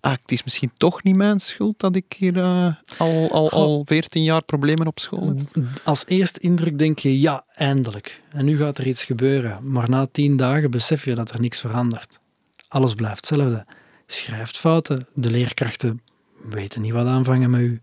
ah, 0.00 0.12
het 0.12 0.32
is 0.32 0.44
misschien 0.44 0.70
toch 0.76 1.02
niet 1.02 1.16
mijn 1.16 1.40
schuld 1.40 1.78
dat 1.78 1.96
ik 1.96 2.14
hier 2.18 2.36
uh, 2.36 2.72
al, 2.98 3.30
al, 3.30 3.50
al 3.50 3.82
14 3.84 4.22
jaar 4.22 4.44
problemen 4.44 4.86
op 4.86 4.98
school 4.98 5.26
heb? 5.26 5.64
Als 5.84 6.06
eerste 6.06 6.40
indruk 6.40 6.78
denk 6.78 6.98
je, 6.98 7.20
ja, 7.20 7.44
eindelijk. 7.54 8.22
En 8.30 8.44
nu 8.44 8.56
gaat 8.56 8.78
er 8.78 8.86
iets 8.86 9.04
gebeuren. 9.04 9.70
Maar 9.70 9.90
na 9.90 10.06
10 10.12 10.36
dagen 10.36 10.70
besef 10.70 11.04
je 11.04 11.14
dat 11.14 11.30
er 11.30 11.40
niks 11.40 11.60
verandert. 11.60 12.20
Alles 12.68 12.94
blijft 12.94 13.16
hetzelfde. 13.16 13.64
Je 14.06 14.12
schrijft 14.12 14.58
fouten, 14.58 15.06
de 15.14 15.30
leerkrachten 15.30 16.02
weten 16.50 16.82
niet 16.82 16.92
wat 16.92 17.06
aanvangen 17.06 17.50
met 17.50 17.60
u. 17.60 17.80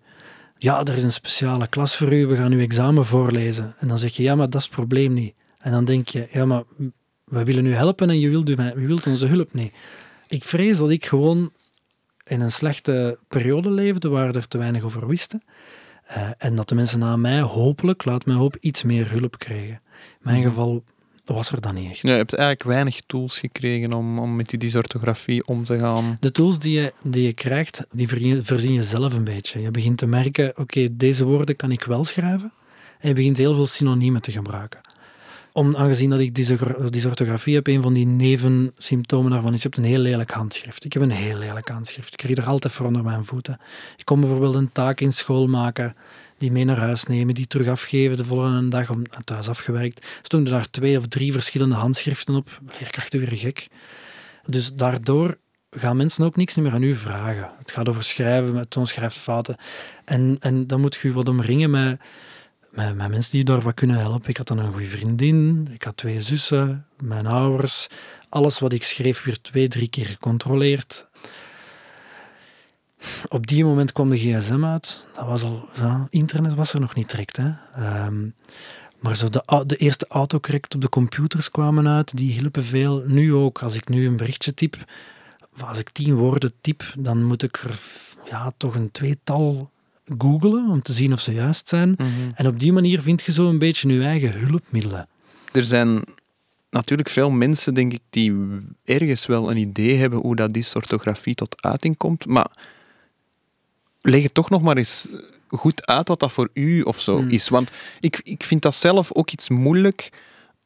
Ja, 0.58 0.84
er 0.84 0.96
is 0.96 1.04
een 1.04 1.12
speciale 1.12 1.68
klas 1.68 1.96
voor 1.96 2.14
u, 2.14 2.28
we 2.28 2.36
gaan 2.36 2.52
uw 2.52 2.60
examen 2.60 3.06
voorlezen. 3.06 3.76
En 3.80 3.88
dan 3.88 3.98
zeg 3.98 4.16
je, 4.16 4.24
ja, 4.24 4.36
maar 4.36 4.50
dat 4.50 4.62
is 4.62 4.68
het 4.68 4.76
probleem 4.76 5.14
niet. 5.14 5.34
En 5.58 5.72
dan 5.72 5.86
denk 5.86 6.08
je, 6.08 6.28
ja, 6.32 6.46
maar 6.46 6.64
we 7.24 7.44
willen 7.44 7.66
u 7.66 7.74
helpen 7.74 8.10
en 8.10 8.20
je 8.20 8.30
wilt, 8.30 8.50
u, 8.50 8.56
u 8.76 8.88
wilt 8.88 9.08
onze 9.08 9.26
hulp 9.26 9.54
niet. 9.54 9.74
Ik 10.28 10.44
vrees 10.44 10.78
dat 10.78 10.90
ik 10.90 11.06
gewoon 11.06 11.52
in 12.26 12.42
een 12.42 12.52
slechte 12.52 13.18
periode 13.28 13.70
leefde 13.70 14.10
waar 14.10 14.36
er 14.36 14.48
te 14.48 14.58
weinig 14.58 14.84
over 14.84 15.08
wisten. 15.08 15.44
Uh, 16.10 16.30
en 16.38 16.56
dat 16.56 16.70
de 16.70 16.76
mensen 16.76 17.00
na 17.00 17.16
mij 17.16 17.42
hopelijk, 17.42 18.06
laat 18.06 18.26
mij 18.26 18.36
hoop, 18.36 18.58
iets 18.60 18.84
meer 18.84 19.12
hulp 19.12 19.38
kregen. 19.38 19.82
In 19.94 20.20
mijn 20.22 20.40
mhm. 20.40 20.48
geval 20.48 20.84
was 21.26 21.52
er 21.52 21.62
dan 21.62 21.76
niet 21.76 21.90
echt. 21.90 22.02
Ja, 22.02 22.12
je 22.12 22.18
hebt 22.18 22.34
eigenlijk 22.34 22.70
weinig 22.70 23.02
tools 23.06 23.40
gekregen 23.40 23.94
om, 23.94 24.20
om 24.20 24.36
met 24.36 24.50
die 24.50 24.60
dysorthografie 24.60 25.48
om 25.48 25.64
te 25.64 25.80
gaan. 25.80 26.16
De 26.20 26.32
tools 26.32 26.60
die 26.60 26.80
je, 26.80 26.94
die 27.04 27.24
je 27.24 27.34
krijgt, 27.34 27.86
die 27.92 28.08
voorzien 28.44 28.74
je 28.74 28.84
zelf 28.84 29.14
een 29.14 29.24
beetje. 29.24 29.62
Je 29.62 29.72
begint 29.72 29.98
te 29.98 30.06
merken, 30.06 30.54
oké, 30.58 30.88
deze 30.92 31.26
woorden 31.26 31.56
kan 31.56 31.72
ik 31.72 31.84
wel 31.84 32.04
schrijven. 32.04 32.54
En 33.00 33.08
je 33.08 33.16
begint 33.16 33.38
heel 33.38 33.56
veel 33.56 33.68
synoniemen 33.68 34.22
te 34.22 34.32
gebruiken 34.32 34.80
om, 35.56 35.76
aangezien 35.76 36.10
dat 36.10 36.20
ik 36.20 36.36
dysorthografie 36.92 37.56
heb, 37.56 37.68
een 37.68 37.82
van 37.82 37.94
die 37.94 38.06
nevensymptomen 38.06 39.32
daarvan 39.32 39.54
is, 39.54 39.62
je 39.62 39.68
hebt 39.68 39.80
een 39.80 39.92
heel 39.92 40.00
lelijk 40.00 40.32
handschrift. 40.32 40.86
Ik 40.86 40.94
heb 40.94 41.02
een 41.02 41.12
heel 41.12 41.38
lelijk 41.38 41.70
handschrift. 41.70 42.12
Ik 42.12 42.18
krijg 42.18 42.38
er 42.38 42.46
altijd 42.46 42.74
voor 42.74 42.86
onder 42.86 43.04
mijn 43.04 43.26
voeten. 43.26 43.60
Ik 43.98 44.06
kom 44.06 44.20
bijvoorbeeld 44.20 44.56
een 44.56 44.72
taak 44.72 45.00
in 45.00 45.14
school 45.14 45.48
maken, 45.48 45.96
die 46.38 46.52
mee 46.52 46.66
naar 46.66 46.78
huis 46.78 47.04
nemen, 47.04 47.34
die 47.34 47.48
terug 47.48 47.68
afgeven 47.68 48.18
de 48.18 48.26
volgende 48.26 48.68
dag 48.68 48.90
om 48.90 49.02
thuis 49.24 49.50
afgewerkt. 49.50 50.06
Stonden 50.22 50.54
daar 50.54 50.70
twee 50.70 50.98
of 50.98 51.08
drie 51.08 51.32
verschillende 51.32 51.76
handschriften 51.76 52.36
op. 52.36 52.60
Leerkrachten 52.80 53.20
weer 53.20 53.38
gek. 53.38 53.68
Dus 54.46 54.74
daardoor 54.74 55.38
gaan 55.70 55.98
mensen 55.98 56.26
ook 56.26 56.36
niks 56.36 56.56
meer 56.56 56.72
aan 56.72 56.84
u 56.84 56.96
vragen. 56.96 57.52
Het 57.58 57.72
gaat 57.72 57.90
over 57.90 58.04
schrijven, 58.04 58.54
met 58.54 58.70
toonschrijffouten. 58.70 59.58
En, 60.06 60.38
en 60.40 60.68
dan 60.68 60.82
moet 60.82 60.96
je 60.96 61.14
wat 61.14 61.30
omringen 61.30 61.70
met 61.70 62.00
met, 62.76 62.96
mensen 62.96 63.32
die 63.32 63.44
daar 63.44 63.62
wat 63.62 63.74
kunnen 63.74 63.98
helpen. 63.98 64.30
Ik 64.30 64.38
had 64.38 64.48
dan 64.48 64.58
een 64.58 64.72
goede 64.72 64.88
vriendin, 64.88 65.68
ik 65.72 65.84
had 65.84 65.98
twee 65.98 66.20
zussen, 66.20 66.86
mijn 67.00 67.26
ouders. 67.26 67.88
Alles 68.30 68.60
wat 68.60 68.74
ik 68.74 68.84
schreef 68.84 69.24
werd 69.24 69.44
twee, 69.44 69.68
drie 69.68 69.90
keer 69.90 70.06
gecontroleerd. 70.06 71.08
Op 73.28 73.48
die 73.48 73.66
moment 73.66 73.92
kwam 73.92 74.10
de 74.10 74.18
gsm 74.18 74.66
uit. 74.66 75.08
Dat 75.14 75.26
was 75.26 75.44
al, 75.44 75.70
internet 76.10 76.54
was 76.54 76.74
er 76.74 76.80
nog 76.80 76.96
niet 76.96 77.10
direct. 77.10 77.38
Hè. 77.38 77.52
Um, 78.06 78.36
maar 79.00 79.16
zo 79.16 79.30
de, 79.30 79.64
de 79.66 79.76
eerste 79.76 80.06
autocorrect 80.08 80.76
op 80.76 80.82
de 80.82 80.90
computers 80.90 81.52
kwamen 81.52 81.88
uit, 81.88 82.18
die 82.18 82.32
hielpen 82.32 82.64
veel. 82.64 83.04
Nu 83.06 83.34
ook, 83.34 83.62
als 83.62 83.76
ik 83.76 83.90
nu 83.90 84.08
een 84.08 84.16
berichtje 84.16 84.54
typ, 84.54 84.76
als 85.60 85.80
ik 85.80 85.90
tien 85.90 86.16
woorden 86.16 86.54
typ, 86.62 86.84
dan 86.98 87.24
moet 87.24 87.44
ik 87.44 87.58
er 87.58 87.80
ja, 88.30 88.54
toch 88.58 88.76
een 88.76 88.92
tweetal 88.92 89.72
googelen 90.18 90.70
om 90.70 90.82
te 90.82 90.94
zien 90.94 91.14
of 91.14 91.20
ze 91.20 91.34
juist 91.34 91.68
zijn. 91.68 91.90
Mhm. 91.98 92.10
En 92.34 92.48
op 92.48 92.60
die 92.60 92.74
manier 92.74 93.02
vind 93.02 93.22
je 93.22 93.32
zo 93.32 93.50
een 93.50 93.60
beetje 93.60 93.94
je 93.94 94.04
eigen 94.04 94.40
hulpmiddelen. 94.40 95.08
Er 95.52 95.66
zijn 95.66 96.04
natuurlijk 96.70 97.10
veel 97.10 97.32
mensen, 97.32 97.74
denk 97.74 97.94
ik, 97.94 98.02
die 98.10 98.34
ergens 98.84 99.26
wel 99.26 99.52
een 99.52 99.58
idee 99.58 99.96
hebben 99.98 100.20
hoe 100.20 100.36
dat 100.36 100.54
dysorthografie 100.54 101.36
tot 101.36 101.62
uiting 101.62 101.98
komt, 101.98 102.26
maar 102.26 102.52
leg 104.02 104.24
het 104.24 104.34
toch 104.34 104.50
nog 104.50 104.62
maar 104.62 104.78
eens 104.78 105.08
goed 105.48 105.86
uit 105.86 106.08
wat 106.08 106.20
dat 106.20 106.32
voor 106.32 106.50
u 106.54 106.82
of 106.82 107.02
zo 107.02 107.18
hmm. 107.18 107.30
is. 107.30 107.50
Want 107.50 107.72
ik, 108.00 108.22
ik 108.24 108.44
vind 108.44 108.62
dat 108.62 108.76
zelf 108.76 109.14
ook 109.14 109.32
iets 109.32 109.50
moeilijk 109.50 110.10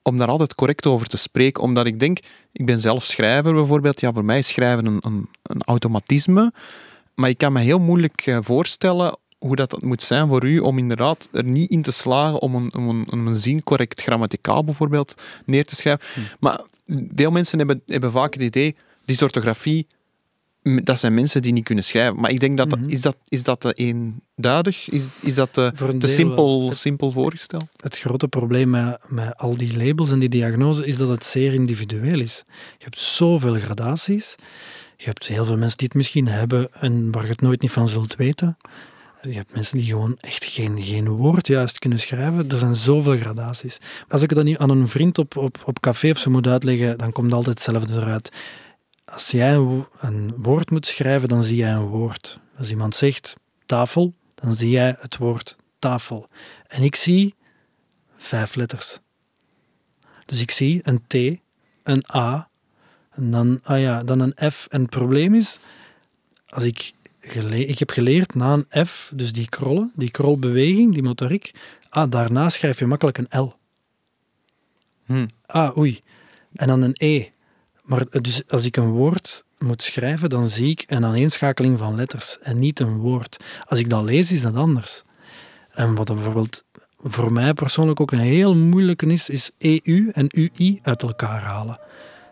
om 0.02 0.17
daar 0.17 0.28
altijd 0.28 0.56
correct 0.56 0.86
over 0.86 1.08
te 1.08 1.17
spreken, 1.17 1.63
omdat 1.63 1.86
ik 1.86 1.99
denk, 1.99 2.19
ik 2.52 2.65
ben 2.65 2.80
zelf 2.80 3.04
schrijver 3.04 3.54
bijvoorbeeld, 3.54 3.99
ja, 3.99 4.13
voor 4.13 4.25
mij 4.25 4.38
is 4.38 4.47
schrijven 4.47 4.86
een, 4.86 4.97
een, 5.02 5.30
een 5.43 5.62
automatisme, 5.63 6.54
maar 7.15 7.30
ik 7.30 7.38
kan 7.38 7.54
me 7.54 7.60
heel 7.60 7.80
moeilijk 7.80 8.25
eh, 8.25 8.38
voorstellen 8.41 9.17
hoe 9.39 9.56
dat, 9.56 9.82
moet 9.82 10.02
zijn 10.02 10.28
voor 10.28 10.45
u 10.45 10.60
om 10.60 10.78
inderdaad 10.78 11.30
er 11.32 11.43
niet 11.43 11.69
in 11.69 11.82
te 11.82 11.91
slagen 11.91 12.41
om 12.41 12.56
een, 12.56 12.75
om 12.75 12.89
een, 12.89 13.28
een 13.28 13.36
zin 13.36 13.63
correct 13.63 14.02
grammaticaal 14.02 14.63
bijvoorbeeld 14.63 15.15
neer 15.45 15.65
te 15.65 15.75
schrijven. 15.75 16.06
Hm. 16.13 16.19
Maar 16.39 16.62
veel 17.15 17.32
mensen 17.32 17.58
hebben, 17.58 17.82
hebben 17.86 18.12
vaak 18.12 18.34
het 18.34 18.43
idee, 18.43 18.75
die 19.06 19.21
orthografie, 19.21 19.88
dat 20.62 20.99
zijn 20.99 21.13
mensen 21.13 21.41
die 21.41 21.54
niet 21.54 21.63
kunnen 21.63 21.84
schrijven. 21.84 22.19
Maar 22.19 22.32
ik 22.32 22.39
denk 22.39 22.58
dat, 22.58 22.78
mm 22.78 22.89
is 22.89 23.02
dat, 23.02 23.17
is 23.28 23.43
dat 23.43 23.78
eenduidig? 23.78 24.89
Is, 24.89 25.08
is 25.21 25.36
dat 25.36 25.54
te, 25.54 25.71
te 25.99 26.08
simpel, 26.08 26.71
simpel 26.75 27.12
voorgesteld? 27.12 27.69
Het 27.75 27.97
grote 27.97 28.28
probleem 28.28 28.69
met, 28.69 28.99
met 29.08 29.38
al 29.38 29.58
die 29.58 29.78
labels 29.78 30.12
en 30.12 30.19
die 30.19 30.30
diagnoses 30.30 30.86
is 30.86 30.97
dat 30.97 31.10
het 31.10 31.25
zeer 31.25 31.54
individueel 31.54 32.19
is. 32.19 32.43
Je 32.78 32.84
hebt 32.84 32.99
zoveel 32.99 33.54
gradaties. 33.54 34.36
Je 34.97 35.06
hebt 35.06 35.28
heel 35.28 35.45
veel 35.45 35.58
mensen 35.58 35.78
die 35.78 35.88
het 35.88 35.95
misschien 35.97 36.28
hebben 36.28 36.73
en 36.73 37.12
waar 37.12 37.23
je 37.23 37.30
het 37.30 37.41
nooit 37.41 37.62
niet 37.62 37.71
van 37.71 37.88
zult 37.88 38.15
weten. 38.15 38.58
Je 39.21 39.34
hebt 39.34 39.53
mensen 39.53 39.77
die 39.77 39.88
gewoon 39.88 40.17
echt 40.19 40.45
geen, 40.45 40.84
geen 40.84 41.08
woord 41.08 41.47
juist 41.47 41.79
kunnen 41.79 41.99
schrijven. 41.99 42.49
Er 42.49 42.58
zijn 42.58 42.75
zoveel 42.75 43.17
gradaties. 43.17 43.77
Als 44.08 44.21
ik 44.21 44.36
dat 44.36 44.43
nu 44.43 44.55
aan 44.58 44.69
een 44.69 44.88
vriend 44.88 45.17
op, 45.17 45.38
op, 45.38 45.62
op 45.65 45.79
café 45.79 46.10
of 46.10 46.17
zo 46.17 46.29
moet 46.29 46.47
uitleggen, 46.47 46.97
dan 46.97 47.12
komt 47.12 47.34
altijd 47.34 47.63
hetzelfde 47.63 48.01
eruit. 48.01 48.32
Als 49.05 49.32
jij 49.32 49.53
een, 49.53 49.86
een 49.99 50.34
woord 50.38 50.71
moet 50.71 50.86
schrijven, 50.86 51.29
dan 51.29 51.43
zie 51.43 51.58
jij 51.58 51.71
een 51.71 51.88
woord. 51.88 52.39
Als 52.58 52.69
iemand 52.69 52.95
zegt 52.95 53.36
tafel, 53.65 54.13
dan 54.36 54.53
zie 54.53 54.69
jij 54.69 54.95
het 54.99 55.17
woord 55.17 55.58
tafel. 55.79 56.27
En 56.67 56.84
ik 56.84 56.95
zie 56.95 57.36
vijf 58.17 58.55
letters. 58.55 58.99
Dus 60.25 60.41
ik 60.41 60.51
zie 60.51 60.79
een 60.84 61.03
T, 61.08 61.13
een 61.84 62.03
A, 62.15 62.49
en 63.10 63.32
dan, 63.32 63.60
ah 63.63 63.79
ja, 63.79 64.03
dan 64.03 64.19
een 64.19 64.51
F. 64.51 64.67
En 64.69 64.82
het 64.82 64.89
probleem 64.89 65.34
is, 65.36 65.60
als 66.47 66.63
ik, 66.63 66.91
ik 67.35 67.79
heb 67.79 67.91
geleerd 67.91 68.35
na 68.35 68.53
een 68.53 68.85
F, 68.85 69.11
dus 69.15 69.31
die 69.31 69.49
krollen, 69.49 69.91
die 69.95 70.11
krolbeweging, 70.11 70.93
die 70.93 71.03
motoriek, 71.03 71.51
ah, 71.89 72.11
daarna 72.11 72.49
schrijf 72.49 72.79
je 72.79 72.85
makkelijk 72.85 73.17
een 73.17 73.39
L. 73.39 73.53
Hm. 75.05 75.27
Ah, 75.45 75.77
oei. 75.77 75.99
En 76.53 76.67
dan 76.67 76.81
een 76.81 76.95
E. 76.97 77.25
Maar 77.83 78.05
dus 78.21 78.41
als 78.47 78.65
ik 78.65 78.77
een 78.77 78.89
woord 78.89 79.45
moet 79.57 79.83
schrijven, 79.83 80.29
dan 80.29 80.49
zie 80.49 80.69
ik 80.69 80.83
een 80.87 81.05
aaneenschakeling 81.05 81.77
van 81.77 81.95
letters 81.95 82.39
en 82.39 82.59
niet 82.59 82.79
een 82.79 82.97
woord. 82.97 83.43
Als 83.65 83.79
ik 83.79 83.89
dat 83.89 84.03
lees, 84.03 84.31
is 84.31 84.41
dat 84.41 84.55
anders. 84.55 85.03
En 85.71 85.95
wat 85.95 86.13
bijvoorbeeld 86.13 86.63
voor 86.97 87.31
mij 87.31 87.53
persoonlijk 87.53 87.99
ook 87.99 88.11
een 88.11 88.19
heel 88.19 88.55
moeilijke 88.55 89.05
is, 89.05 89.29
is 89.29 89.51
EU 89.57 90.09
en 90.11 90.27
UI 90.35 90.79
uit 90.81 91.01
elkaar 91.03 91.41
halen. 91.41 91.79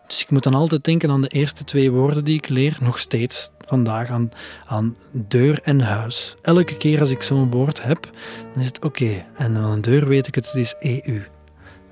Dus 0.08 0.22
ik 0.22 0.30
moet 0.30 0.44
dan 0.44 0.54
altijd 0.54 0.84
denken 0.84 1.10
aan 1.10 1.22
de 1.22 1.28
eerste 1.28 1.64
twee 1.64 1.92
woorden 1.92 2.24
die 2.24 2.38
ik 2.38 2.50
leer, 2.50 2.78
nog 2.82 3.00
steeds 3.00 3.52
vandaag, 3.66 4.10
aan, 4.10 4.32
aan 4.66 4.96
deur 5.12 5.60
en 5.64 5.80
huis. 5.80 6.36
Elke 6.42 6.78
keer 6.78 7.00
als 7.00 7.10
ik 7.10 7.22
zo'n 7.22 7.52
woord 7.52 7.84
heb, 7.84 8.10
dan 8.54 8.62
is 8.62 8.68
het 8.68 8.86
oké. 8.86 9.26
En 9.36 9.58
aan 9.58 9.72
een 9.72 9.82
deur 9.82 10.08
weet 10.08 10.28
ik 10.28 10.36
het, 10.36 10.46
het 10.46 10.56
is 10.56 10.76
EU. 10.80 11.22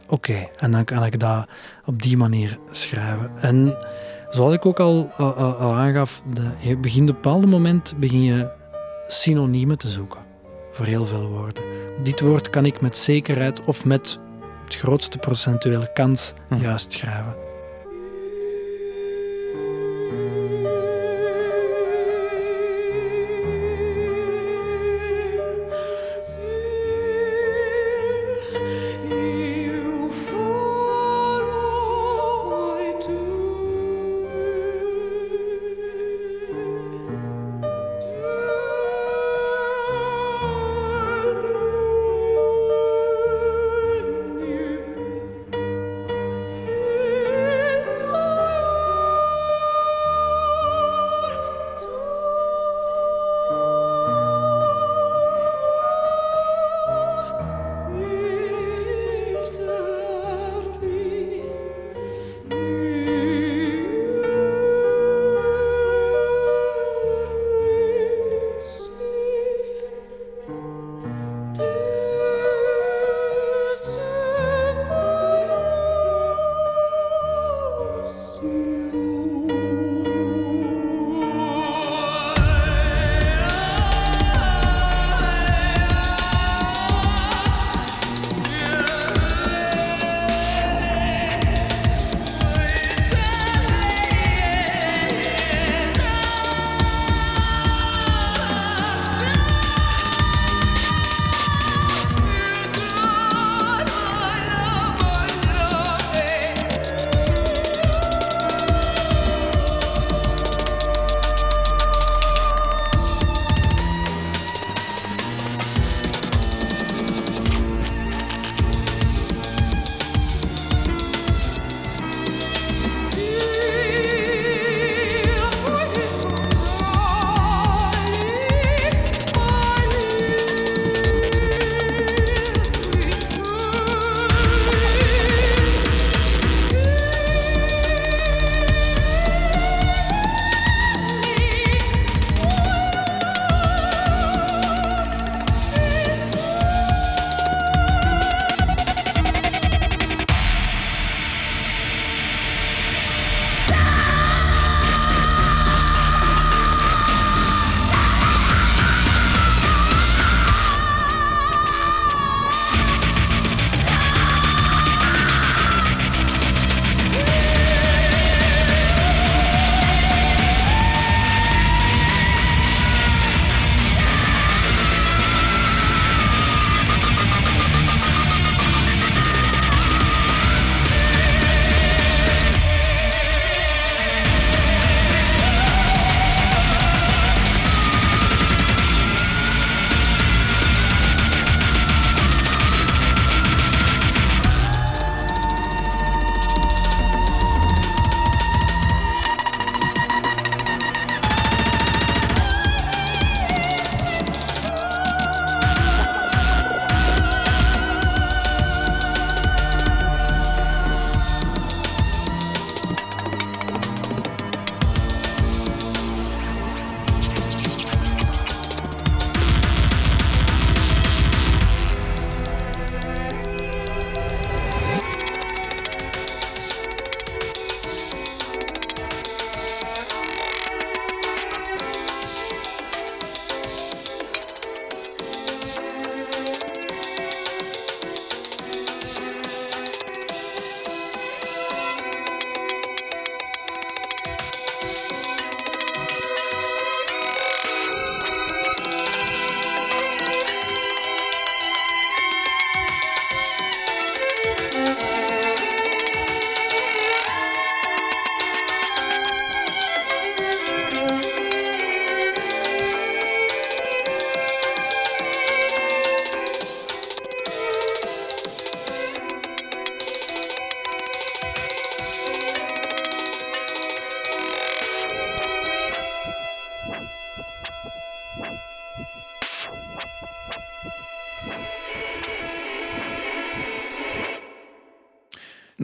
Oké, 0.07 0.47
en 0.57 0.71
dan 0.71 0.83
kan 0.83 1.05
ik 1.05 1.19
dat 1.19 1.45
op 1.85 2.01
die 2.01 2.17
manier 2.17 2.59
schrijven. 2.71 3.31
En 3.41 3.77
zoals 4.29 4.53
ik 4.53 4.65
ook 4.65 4.79
al, 4.79 5.09
al, 5.17 5.33
al 5.35 5.73
aangaf, 5.73 6.21
de, 6.33 6.41
je 6.59 6.77
begint 6.77 7.09
op 7.09 7.15
een 7.15 7.21
bepaald 7.21 7.45
moment 7.45 7.93
begin 7.97 8.23
je 8.23 8.51
synoniemen 9.07 9.77
te 9.77 9.89
zoeken 9.89 10.19
voor 10.71 10.85
heel 10.85 11.05
veel 11.05 11.27
woorden. 11.27 11.63
Dit 12.03 12.19
woord 12.19 12.49
kan 12.49 12.65
ik 12.65 12.81
met 12.81 12.97
zekerheid 12.97 13.65
of 13.65 13.85
met 13.85 14.19
het 14.63 14.75
grootste 14.75 15.17
procentuele 15.17 15.91
kans 15.93 16.33
Hm. 16.47 16.55
juist 16.55 16.93
schrijven. 16.93 17.44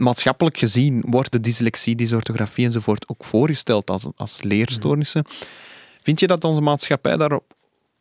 Maatschappelijk 0.02 0.58
gezien 0.58 1.04
worden 1.06 1.42
dyslexie, 1.42 1.94
dysorthografie 1.96 2.64
enzovoort 2.64 3.08
ook 3.08 3.24
voorgesteld 3.24 3.90
als, 3.90 4.06
als 4.16 4.42
leerstoornissen. 4.42 5.24
Vind 6.02 6.20
je 6.20 6.26
dat 6.26 6.44
onze 6.44 6.60
maatschappij 6.60 7.16
daar 7.16 7.40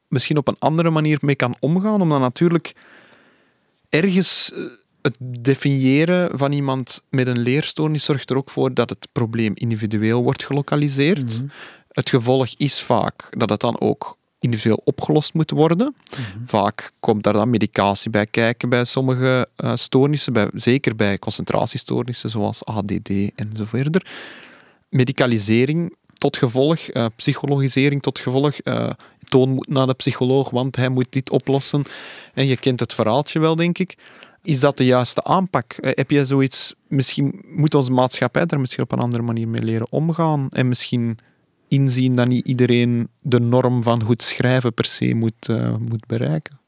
misschien 0.07 0.37
op 0.37 0.47
een 0.47 0.55
andere 0.59 0.89
manier 0.89 1.17
mee 1.21 1.35
kan 1.35 1.55
omgaan? 1.59 2.01
Omdat 2.01 2.19
natuurlijk 2.19 2.73
ergens 3.89 4.51
eh, 4.53 4.63
het 5.01 5.17
definiëren 5.19 6.37
van 6.37 6.51
iemand 6.51 7.03
met 7.09 7.27
een 7.27 7.39
leerstoornis 7.39 8.05
zorgt 8.05 8.29
er 8.29 8.35
ook 8.35 8.49
voor 8.49 8.73
dat 8.73 8.89
het 8.89 9.07
probleem 9.11 9.51
individueel 9.55 10.23
wordt 10.23 10.43
gelokaliseerd. 10.43 11.41
Mhm. 11.41 11.47
Het 11.91 12.09
gevolg 12.09 12.47
is 12.57 12.81
vaak 12.81 13.27
dat 13.37 13.49
het 13.49 13.59
dan 13.59 13.79
ook 13.79 14.17
individueel 14.41 14.81
opgelost 14.83 15.33
moet 15.33 15.51
worden. 15.51 15.95
Mhm. 16.09 16.45
Vaak 16.45 16.91
komt 16.99 17.23
daar 17.23 17.33
dan 17.33 17.49
medicatie 17.49 18.09
bij 18.09 18.25
kijken 18.25 18.69
bij 18.69 18.83
sommige 18.83 19.47
eh, 19.55 19.71
stoornissen, 19.75 20.33
bij, 20.33 20.49
zeker 20.53 20.95
bij 20.95 21.19
concentratiestoornissen 21.19 22.29
zoals 22.29 22.65
ADD 22.65 23.09
enzovoort. 23.35 24.09
Medicalisering 24.89 25.95
tot 26.13 26.37
gevolg, 26.37 26.79
eh, 26.79 27.05
psychologisering 27.15 28.01
tot 28.01 28.19
gevolg. 28.19 28.57
eh, 28.57 28.89
Toon 29.29 29.49
moet 29.49 29.67
naar 29.67 29.87
de 29.87 29.93
psycholoog, 29.93 30.49
want 30.49 30.75
hij 30.75 30.89
moet 30.89 31.07
dit 31.09 31.29
oplossen. 31.29 31.83
En 32.33 32.47
je 32.47 32.57
kent 32.57 32.79
het 32.79 32.93
verhaaltje 32.93 33.39
wel, 33.39 33.55
denk 33.55 33.77
ik. 33.77 33.97
Is 34.43 34.59
dat 34.59 34.77
de 34.77 34.85
juiste 34.85 35.23
aanpak? 35.23 35.75
Heb 35.81 36.11
je 36.11 36.25
zoiets... 36.25 36.73
Misschien 36.87 37.41
moet 37.47 37.75
onze 37.75 37.91
maatschappij 37.91 38.45
daar 38.45 38.59
misschien 38.59 38.83
op 38.83 38.91
een 38.91 38.99
andere 38.99 39.23
manier 39.23 39.47
mee 39.47 39.63
leren 39.63 39.87
omgaan. 39.91 40.47
En 40.49 40.67
misschien 40.67 41.17
inzien 41.71 42.15
dat 42.15 42.27
niet 42.27 42.47
iedereen 42.47 43.09
de 43.21 43.39
norm 43.39 43.83
van 43.83 44.03
goed 44.03 44.21
schrijven 44.21 44.73
per 44.73 44.85
se 44.85 45.13
moet, 45.13 45.49
eh, 45.49 45.75
moet 45.77 46.05
bereiken. 46.05 46.59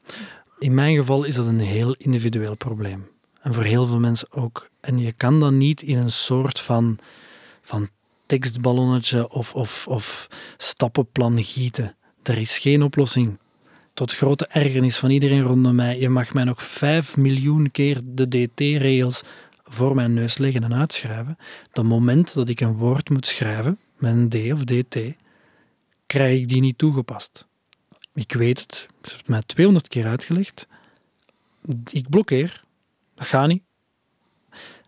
In 0.58 0.74
mijn 0.74 0.96
geval 0.96 1.24
is 1.24 1.34
dat 1.34 1.46
een 1.46 1.60
heel 1.60 1.94
individueel 1.98 2.56
probleem. 2.56 3.06
En 3.40 3.54
voor 3.54 3.62
heel 3.62 3.86
veel 3.86 3.98
mensen 3.98 4.32
ook. 4.32 4.68
En 4.80 4.98
je 4.98 5.12
kan 5.12 5.40
dat 5.40 5.52
niet 5.52 5.82
in 5.82 5.98
een 5.98 6.12
soort 6.12 6.60
van, 6.60 6.98
van 7.62 7.88
tekstballonnetje 8.26 9.30
of, 9.30 9.54
of, 9.54 9.86
of 9.88 10.28
stappenplan 10.56 11.42
gieten. 11.42 11.96
Er 12.22 12.38
is 12.38 12.58
geen 12.58 12.82
oplossing. 12.82 13.38
Tot 13.94 14.12
grote 14.12 14.46
ergernis 14.46 14.96
van 14.96 15.10
iedereen 15.10 15.42
rondom 15.42 15.74
mij. 15.74 15.98
Je 15.98 16.08
mag 16.08 16.34
mij 16.34 16.44
nog 16.44 16.62
vijf 16.62 17.16
miljoen 17.16 17.70
keer 17.70 18.00
de 18.04 18.28
DT-regels 18.28 19.22
voor 19.64 19.94
mijn 19.94 20.14
neus 20.14 20.38
leggen 20.38 20.64
en 20.64 20.74
uitschrijven. 20.74 21.38
Dat 21.72 21.84
moment 21.84 22.34
dat 22.34 22.48
ik 22.48 22.60
een 22.60 22.76
woord 22.76 23.10
moet 23.10 23.26
schrijven, 23.26 23.78
met 24.04 24.12
een 24.12 24.28
D 24.28 24.52
of 24.52 24.64
DT, 24.64 24.96
krijg 26.06 26.40
ik 26.40 26.48
die 26.48 26.60
niet 26.60 26.78
toegepast. 26.78 27.46
Ik 28.14 28.32
weet 28.32 28.60
het, 28.60 28.88
het 29.00 29.28
mij 29.28 29.42
200 29.46 29.88
keer 29.88 30.06
uitgelegd. 30.06 30.66
Ik 31.90 32.08
blokkeer. 32.08 32.62
Dat 33.14 33.26
gaat 33.26 33.48
niet. 33.48 33.62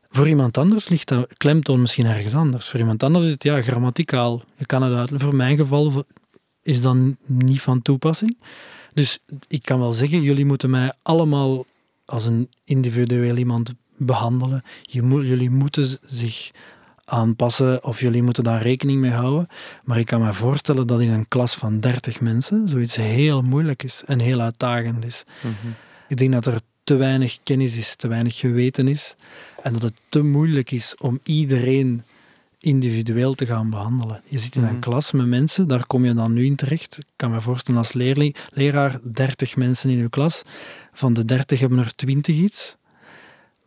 Voor 0.08 0.28
iemand 0.28 0.58
anders 0.58 0.88
ligt 0.88 1.08
dat 1.08 1.34
klemtoon 1.36 1.80
misschien 1.80 2.06
ergens 2.06 2.34
anders. 2.34 2.68
Voor 2.68 2.80
iemand 2.80 3.02
anders 3.02 3.24
is 3.24 3.32
het 3.32 3.42
ja, 3.42 3.62
grammaticaal. 3.62 4.42
Je 4.56 4.66
kan 4.66 4.82
het 4.82 4.92
uitleggen. 4.92 5.28
Voor 5.28 5.36
mijn 5.36 5.56
geval 5.56 6.04
is 6.62 6.82
dat 6.82 6.96
niet 7.26 7.60
van 7.60 7.82
toepassing. 7.82 8.36
Dus 8.94 9.18
ik 9.48 9.62
kan 9.62 9.78
wel 9.78 9.92
zeggen, 9.92 10.22
jullie 10.22 10.44
moeten 10.44 10.70
mij 10.70 10.92
allemaal 11.02 11.66
als 12.04 12.26
een 12.26 12.50
individueel 12.64 13.36
iemand 13.36 13.72
behandelen. 13.96 14.62
Jullie 14.82 15.50
moeten 15.50 15.98
zich 16.06 16.50
aanpassen 17.08 17.84
of 17.84 18.00
jullie 18.00 18.22
moeten 18.22 18.44
daar 18.44 18.62
rekening 18.62 19.00
mee 19.00 19.10
houden. 19.10 19.48
Maar 19.84 19.98
ik 19.98 20.06
kan 20.06 20.22
me 20.22 20.32
voorstellen 20.32 20.86
dat 20.86 21.00
in 21.00 21.10
een 21.10 21.28
klas 21.28 21.54
van 21.54 21.80
30 21.80 22.20
mensen 22.20 22.68
zoiets 22.68 22.96
heel 22.96 23.42
moeilijk 23.42 23.82
is 23.82 24.02
en 24.06 24.20
heel 24.20 24.40
uitdagend 24.40 25.04
is. 25.04 25.24
Ik 26.08 26.16
denk 26.16 26.32
dat 26.32 26.46
er 26.46 26.60
te 26.84 26.94
weinig 26.94 27.38
kennis 27.42 27.76
is, 27.76 27.94
te 27.96 28.08
weinig 28.08 28.36
geweten 28.36 28.88
is. 28.88 29.16
En 29.62 29.72
dat 29.72 29.82
het 29.82 29.94
te 30.08 30.22
moeilijk 30.22 30.70
is 30.70 30.94
om 31.00 31.20
iedereen 31.22 32.02
individueel 32.60 33.34
te 33.34 33.46
gaan 33.46 33.70
behandelen. 33.70 34.20
Je 34.28 34.38
zit 34.38 34.56
in 34.56 34.62
een 34.62 34.70
Mhm. 34.70 34.80
klas 34.80 35.12
met 35.12 35.26
mensen, 35.26 35.68
daar 35.68 35.86
kom 35.86 36.04
je 36.04 36.14
dan 36.14 36.32
nu 36.32 36.44
in 36.44 36.56
terecht. 36.56 36.98
Ik 36.98 37.04
kan 37.16 37.30
me 37.30 37.40
voorstellen 37.40 37.80
als 37.80 37.92
leerling, 37.92 38.36
leraar, 38.52 38.98
30 39.02 39.56
mensen 39.56 39.90
in 39.90 39.98
uw 39.98 40.08
klas. 40.08 40.42
Van 40.92 41.12
de 41.14 41.24
30 41.24 41.60
hebben 41.60 41.78
er 41.78 41.94
20 41.94 42.36
iets. 42.36 42.76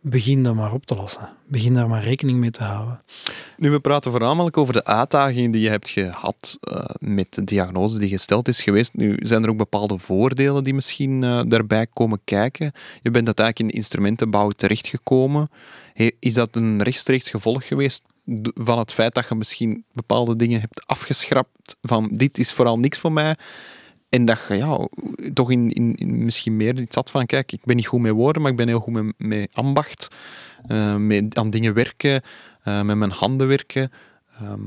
Begin 0.10 0.44
dat 0.44 0.56
maar 0.56 0.74
op 0.74 0.86
te 0.86 0.96
lossen. 0.96 1.30
Begin 1.48 1.74
daar 1.74 1.88
maar 1.90 2.04
rekening 2.04 2.40
mee 2.40 2.52
te 2.52 2.64
houden. 2.64 3.02
Nu, 3.58 3.70
we 3.70 3.80
praten 3.80 4.12
voornamelijk 4.12 4.58
over 4.58 4.74
de 4.74 4.86
uitdagingen 4.86 5.52
die 5.52 5.62
je 5.62 5.70
hebt 5.70 5.90
gehad 5.90 6.58
eh, 6.62 6.84
met 7.00 7.34
de 7.34 7.44
diagnose 7.44 8.00
die 8.00 8.10
gesteld 8.10 8.48
is 8.48 8.64
geweest. 8.64 8.94
Nu 8.94 9.18
zijn 9.22 9.44
er 9.44 9.50
ook 9.50 9.58
bepaalde 9.58 9.98
voordelen 9.98 10.64
die 10.64 10.74
misschien 10.74 11.24
eh, 11.24 11.42
daarbij 11.48 11.88
komen 11.94 12.20
kijken. 12.24 12.72
Je 13.02 13.12
bent 13.12 13.26
uiteindelijk 13.26 13.60
in 13.60 13.68
de 13.68 13.74
instrumentenbouw 13.74 14.50
terechtgekomen. 14.50 15.50
He- 15.94 16.12
is 16.20 16.34
dat 16.34 16.56
een 16.56 16.84
rechtstreeks 16.84 17.30
gevolg 17.30 17.68
geweest 17.68 18.04
van 18.54 18.80
het 18.80 18.94
feit 18.94 19.14
dat 19.14 19.28
je 19.30 19.36
misschien 19.36 19.84
bepaalde 19.94 20.36
dingen 20.36 20.60
hebt 20.60 20.88
afgeschrapt 20.88 21.76
van 21.82 22.10
dit 22.12 22.38
is 22.38 22.52
vooral 22.54 22.80
niks 22.80 22.98
voor 22.98 23.12
mij 23.12 23.36
en 24.10 24.26
dat 24.26 24.46
je 24.48 24.56
ja, 24.56 24.88
toch 25.34 25.52
in, 25.52 25.72
in, 25.72 25.96
in 25.96 26.24
misschien 26.24 26.58
meer 26.58 26.80
iets 26.82 26.96
had 26.96 27.10
van 27.10 27.26
kijk, 27.26 27.52
ik 27.52 27.64
ben 27.64 27.76
niet 27.76 27.88
goed 27.88 28.02
met 28.02 28.12
woorden, 28.12 28.42
maar 28.42 28.52
ik 28.52 28.58
ben 28.58 28.68
heel 28.68 28.80
goed 28.80 29.14
met, 29.18 29.50
ambacht, 29.54 30.08
eh, 30.68 30.96
met 30.96 31.38
aan 31.38 31.50
dingen 31.50 31.74
werken, 31.74 32.22
eh, 32.64 32.82
met 32.82 32.96
mijn 32.98 33.12
handen 33.12 33.48
werken. 33.48 33.92
Ehm, 34.40 34.62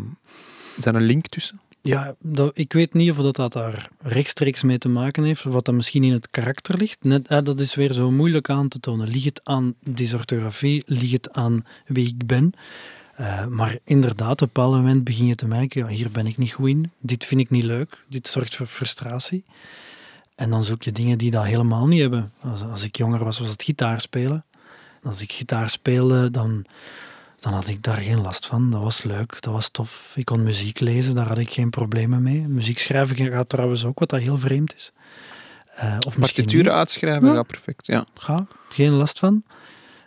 is 0.77 0.85
daar 0.85 0.95
een 0.95 1.03
link 1.03 1.27
tussen? 1.27 1.61
Ja, 1.81 2.15
dat, 2.21 2.51
ik 2.55 2.73
weet 2.73 2.95
niet 2.95 3.11
of 3.11 3.17
dat, 3.17 3.37
dat 3.37 3.53
daar 3.53 3.89
rechtstreeks 3.99 4.63
mee 4.63 4.79
te 4.79 4.89
maken 4.89 5.25
heeft, 5.25 5.43
wat 5.43 5.65
dat 5.65 5.75
misschien 5.75 6.05
in 6.05 6.13
het 6.13 6.31
karakter 6.31 6.77
ligt. 6.77 7.05
Net, 7.05 7.29
eh, 7.29 7.43
dat 7.43 7.61
is 7.61 7.75
weer 7.75 7.93
zo 7.93 8.11
moeilijk 8.11 8.51
aan 8.51 8.69
te 8.69 8.81
tonen. 8.81 9.09
Ligt 9.09 9.25
het 9.25 9.41
aan 9.45 9.75
dysorthografie? 9.81 10.83
Ligt 10.87 11.13
het 11.13 11.33
aan 11.33 11.67
wie 11.87 12.07
ik 12.07 12.27
ben? 12.27 12.53
Eh, 13.23 13.47
maar 13.47 13.79
inderdaad, 13.85 14.33
op 14.33 14.41
een 14.41 14.47
bepaald 14.53 14.75
moment 14.75 15.05
begin 15.05 15.27
je 15.27 15.35
te 15.35 15.47
merken, 15.47 15.81
ja, 15.81 15.87
hier 15.87 16.11
ben 16.11 16.27
ik 16.27 16.37
niet 16.37 16.53
goed 16.53 16.69
in, 16.69 16.91
dit 16.99 17.25
vind 17.25 17.41
ik 17.41 17.51
niet 17.51 17.65
leuk, 17.65 18.05
dit 18.09 18.29
zorgt 18.29 18.57
voor 18.57 18.67
frustratie. 18.67 19.45
En 20.35 20.51
dan 20.51 20.65
zoek 20.65 20.83
je 20.83 20.93
dingen 20.93 21.19
die 21.19 21.31
dat 21.31 21.45
helemaal 21.45 21.87
niet 21.87 22.01
hebben. 22.01 22.33
Als, 22.41 22.63
als 22.63 22.85
ik 22.85 22.97
jonger 22.97 23.25
was, 23.25 23.39
was 23.39 23.49
het 23.49 23.63
gitaar 23.63 24.01
spelen. 24.01 24.45
Als 25.03 25.21
ik 25.21 25.33
gitaar 25.33 25.71
speelde, 25.71 26.31
dan, 26.31 26.65
dan 27.41 27.53
had 27.53 27.69
ik 27.69 27.83
daar 27.83 27.97
geen 27.97 28.21
last 28.21 28.47
van. 28.47 28.71
Dat 28.71 28.81
was 28.81 29.03
leuk, 29.03 29.43
dat 29.43 29.53
was 29.53 29.69
tof. 29.69 30.13
Ik 30.17 30.25
kon 30.25 30.43
muziek 30.43 30.81
lezen, 30.81 31.15
daar 31.15 31.29
had 31.29 31.39
ik 31.39 31.51
geen 31.51 31.71
problemen 31.71 32.23
mee. 32.23 32.41
Muziek 32.49 32.79
schrijven 32.79 33.31
gaat 33.31 33.49
trouwens 33.49 33.85
ook, 33.85 33.99
wat 33.99 34.09
dat 34.09 34.21
heel 34.21 34.39
vreemd 34.39 34.75
is. 34.75 34.93
Eh, 35.75 35.97
of 36.07 36.19
Partituren 36.19 36.73
uitschrijven, 36.73 37.29
Ja. 37.29 37.35
ja, 37.35 37.43
perfect. 37.43 37.87
Ja. 37.87 38.05
Ga, 38.15 38.47
geen 38.69 38.93
last 38.93 39.19
van. 39.19 39.43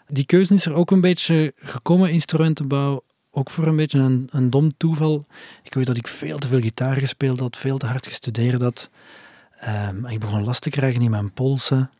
Die 0.07 0.25
keuze 0.25 0.53
is 0.53 0.65
er 0.65 0.73
ook 0.73 0.91
een 0.91 1.01
beetje 1.01 1.53
gekomen, 1.55 2.09
instrumentenbouw. 2.09 3.03
Ook 3.37 3.49
voor 3.49 3.67
een 3.67 3.75
beetje 3.75 3.99
een, 3.99 4.27
een 4.31 4.49
dom 4.49 4.77
toeval. 4.77 5.25
Ik 5.63 5.73
weet 5.73 5.85
dat 5.85 5.97
ik 5.97 6.07
veel 6.07 6.37
te 6.37 6.47
veel 6.47 6.61
gitaar 6.61 6.95
gespeeld 6.95 7.39
had, 7.39 7.57
veel 7.57 7.77
te 7.77 7.85
hard 7.85 8.07
gestudeerd 8.07 8.61
had. 8.61 8.89
Ehm, 9.59 10.05
ik 10.05 10.19
begon 10.19 10.43
last 10.43 10.61
te 10.61 10.69
krijgen 10.69 11.01
in 11.01 11.09
mijn 11.09 11.33
polsen. 11.33 11.91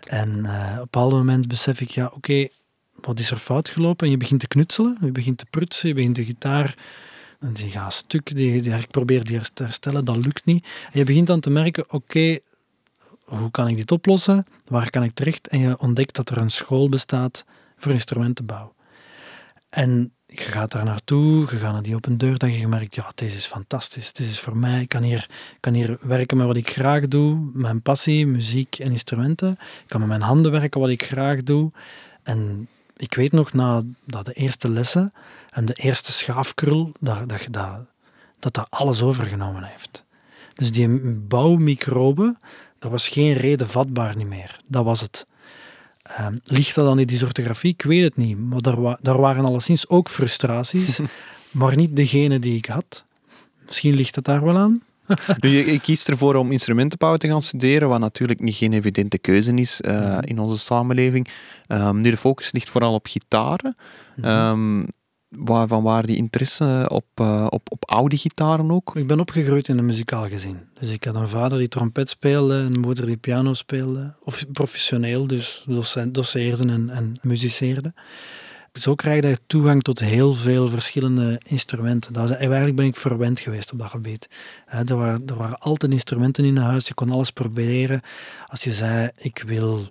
En 0.00 0.44
eh, 0.44 0.70
op 0.70 0.74
een 0.74 0.80
bepaald 0.80 1.12
moment 1.12 1.48
besef 1.48 1.80
ik, 1.80 1.90
ja, 1.90 2.10
oké, 2.14 2.48
wat 3.00 3.18
is 3.18 3.30
er 3.30 3.36
fout 3.36 3.68
gelopen? 3.68 4.06
En 4.06 4.12
je 4.12 4.18
begint 4.18 4.40
te 4.40 4.48
knutselen, 4.48 4.98
je 5.00 5.12
begint 5.12 5.38
te 5.38 5.46
prutsen, 5.50 5.88
je 5.88 5.94
begint 5.94 6.16
de 6.16 6.24
gitaar... 6.24 6.76
En 7.40 7.52
die 7.52 7.70
gaat 7.70 7.92
stuk, 7.92 8.36
die, 8.36 8.62
die, 8.62 8.74
ik 8.74 8.90
probeer 8.90 9.24
die 9.24 9.40
te 9.52 9.62
herstellen, 9.62 10.04
dat 10.04 10.24
lukt 10.24 10.44
niet. 10.44 10.64
En 10.92 10.98
je 10.98 11.04
begint 11.04 11.26
dan 11.26 11.40
te 11.40 11.50
merken, 11.50 11.92
oké, 11.92 12.38
hoe 13.24 13.50
kan 13.50 13.68
ik 13.68 13.76
dit 13.76 13.90
oplossen? 13.90 14.46
Waar 14.66 14.90
kan 14.90 15.02
ik 15.02 15.12
terecht? 15.12 15.48
En 15.48 15.58
je 15.58 15.78
ontdekt 15.78 16.14
dat 16.14 16.30
er 16.30 16.36
een 16.36 16.50
school 16.50 16.88
bestaat 16.88 17.44
voor 17.76 17.92
instrumentenbouw. 17.92 18.74
En 19.68 20.12
je 20.34 20.44
gaat 20.44 20.70
daar 20.70 20.84
naartoe, 20.84 21.40
je 21.40 21.58
gaat 21.58 21.72
naar 21.72 21.82
die 21.82 21.94
open 21.94 22.18
deur, 22.18 22.38
dat 22.38 22.54
je 22.56 22.68
merkt, 22.68 22.94
ja, 22.94 23.12
deze 23.14 23.36
is 23.36 23.46
fantastisch, 23.46 24.12
dit 24.12 24.26
is 24.26 24.40
voor 24.40 24.56
mij, 24.56 24.80
ik 24.80 24.88
kan 24.88 25.02
hier, 25.02 25.28
kan 25.60 25.74
hier 25.74 25.98
werken 26.00 26.36
met 26.36 26.46
wat 26.46 26.56
ik 26.56 26.70
graag 26.70 27.08
doe, 27.08 27.50
mijn 27.52 27.82
passie, 27.82 28.26
muziek 28.26 28.78
en 28.78 28.90
instrumenten. 28.90 29.50
Ik 29.52 29.88
kan 29.88 30.00
met 30.00 30.08
mijn 30.08 30.20
handen 30.20 30.52
werken 30.52 30.80
wat 30.80 30.88
ik 30.88 31.02
graag 31.02 31.42
doe. 31.42 31.70
En 32.22 32.68
ik 32.96 33.14
weet 33.14 33.32
nog, 33.32 33.52
na 33.52 33.82
dat 34.04 34.24
de 34.24 34.32
eerste 34.32 34.70
lessen 34.70 35.12
en 35.50 35.64
de 35.64 35.74
eerste 35.74 36.12
schaafkrul, 36.12 36.92
dat 37.00 37.28
dat, 37.28 37.46
dat, 37.50 37.86
dat, 38.38 38.54
dat 38.54 38.70
alles 38.70 39.02
overgenomen 39.02 39.62
heeft. 39.62 40.04
Dus 40.54 40.72
die 40.72 40.88
bouwmicroben, 41.28 42.38
dat 42.78 42.90
was 42.90 43.08
geen 43.08 43.34
reden 43.34 43.68
vatbaar 43.68 44.16
niet 44.16 44.26
meer. 44.26 44.56
Dat 44.66 44.84
was 44.84 45.00
het. 45.00 45.26
Ehm, 46.16 46.36
ligt 46.44 46.74
dat 46.74 46.88
aan 46.88 46.96
die 46.96 47.06
dysorthografie? 47.06 47.72
Ik 47.72 47.82
weet 47.82 48.02
het 48.02 48.16
niet. 48.16 48.38
Maar 48.38 48.60
daar, 48.60 48.80
wa 48.80 48.98
daar 49.02 49.20
waren 49.20 49.44
alleszins 49.44 49.88
ook 49.88 50.08
frustraties, 50.08 50.98
maar 51.50 51.76
niet 51.76 51.96
degene 51.96 52.38
die 52.38 52.56
ik 52.56 52.66
had. 52.66 53.04
Misschien 53.66 53.94
ligt 53.94 54.14
het 54.14 54.24
daar 54.24 54.44
wel 54.44 54.56
aan. 54.56 54.82
Nu, 55.38 55.48
je, 55.48 55.80
kiest 55.80 56.08
ervoor 56.08 56.34
om 56.34 56.52
instrumentenbouw 56.52 57.16
te 57.16 57.28
gaan 57.28 57.42
studeren, 57.42 57.88
wat 57.88 57.98
natuurlijk 57.98 58.40
niet 58.40 58.54
geen 58.54 58.72
evidente 58.72 59.18
keuze 59.18 59.54
is 59.54 59.80
eh, 59.80 60.18
in 60.20 60.38
onze 60.38 60.58
samenleving. 60.58 61.28
Ehm, 61.66 62.00
nu, 62.00 62.10
de 62.10 62.16
focus 62.16 62.52
ligt 62.52 62.70
vooral 62.70 62.94
op 62.94 63.06
gitaren. 63.06 63.76
Ehm, 64.22 64.84
waar, 65.36 65.68
van 65.68 65.82
waar 65.82 66.06
die 66.06 66.16
interesse 66.16 66.86
op, 66.88 67.06
eh, 67.14 67.46
op, 67.48 67.70
op 67.70 67.90
oude 67.90 68.16
gitaren 68.16 68.70
ook? 68.70 68.96
Ik 68.96 69.06
ben 69.06 69.20
opgegroeid 69.20 69.68
in 69.68 69.78
een 69.78 69.86
muzikaal 69.86 70.28
gezin. 70.28 70.58
Dus 70.80 70.90
ik 70.90 71.04
had 71.04 71.14
een 71.14 71.28
vader 71.28 71.58
die 71.58 71.68
trompet 71.68 72.08
speelde, 72.08 72.54
een 72.54 72.80
moeder 72.80 73.06
die 73.06 73.16
piano 73.16 73.54
speelde. 73.54 74.14
Of 74.22 74.44
professioneel, 74.52 75.26
dus 75.26 75.64
docent, 75.66 76.14
doceerde 76.14 76.72
en, 76.72 76.90
en 76.90 77.16
muziceerde. 77.22 77.92
Zo 78.72 78.94
krijg 78.94 79.22
je 79.22 79.38
toegang 79.46 79.82
tot 79.82 79.98
heel 79.98 80.34
veel 80.34 80.68
verschillende 80.68 81.40
instrumenten. 81.46 82.12
Dat 82.12 82.30
eigenlijk 82.30 82.76
ben 82.76 82.86
ik 82.86 82.96
verwend 82.96 83.40
geweest 83.40 83.72
op 83.72 83.78
dat 83.78 83.90
gebied. 83.90 84.28
er, 84.66 84.96
waren, 84.96 85.22
er 85.26 85.36
waren 85.36 85.58
altijd 85.58 85.92
instrumenten 85.92 86.44
in 86.44 86.56
huis, 86.56 86.88
je 86.88 86.94
kon 86.94 87.10
alles 87.10 87.30
proberen. 87.30 88.00
Als 88.46 88.64
je 88.64 88.72
zei, 88.72 89.10
ik 89.16 89.42
wil 89.46 89.88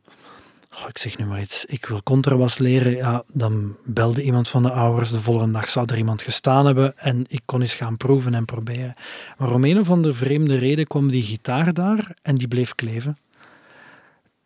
ik 0.71 0.97
zeg 0.97 1.17
nu 1.17 1.25
maar 1.25 1.41
iets, 1.41 1.65
ik 1.65 1.85
wil 1.85 2.03
contrabas 2.03 2.57
leren, 2.57 2.95
ja, 2.95 3.23
dan 3.33 3.75
belde 3.83 4.23
iemand 4.23 4.49
van 4.49 4.63
de 4.63 4.71
ouders, 4.71 5.11
de 5.11 5.21
volgende 5.21 5.53
dag 5.53 5.69
zou 5.69 5.85
er 5.89 5.97
iemand 5.97 6.21
gestaan 6.21 6.65
hebben 6.65 6.97
en 6.97 7.25
ik 7.27 7.41
kon 7.45 7.61
eens 7.61 7.73
gaan 7.73 7.97
proeven 7.97 8.33
en 8.33 8.45
proberen. 8.45 8.97
Maar 9.37 9.51
om 9.51 9.63
een 9.63 9.79
of 9.79 9.89
andere 9.89 10.13
vreemde 10.13 10.57
reden 10.57 10.87
kwam 10.87 11.09
die 11.09 11.23
gitaar 11.23 11.73
daar 11.73 12.15
en 12.21 12.35
die 12.35 12.47
bleef 12.47 12.75
kleven. 12.75 13.17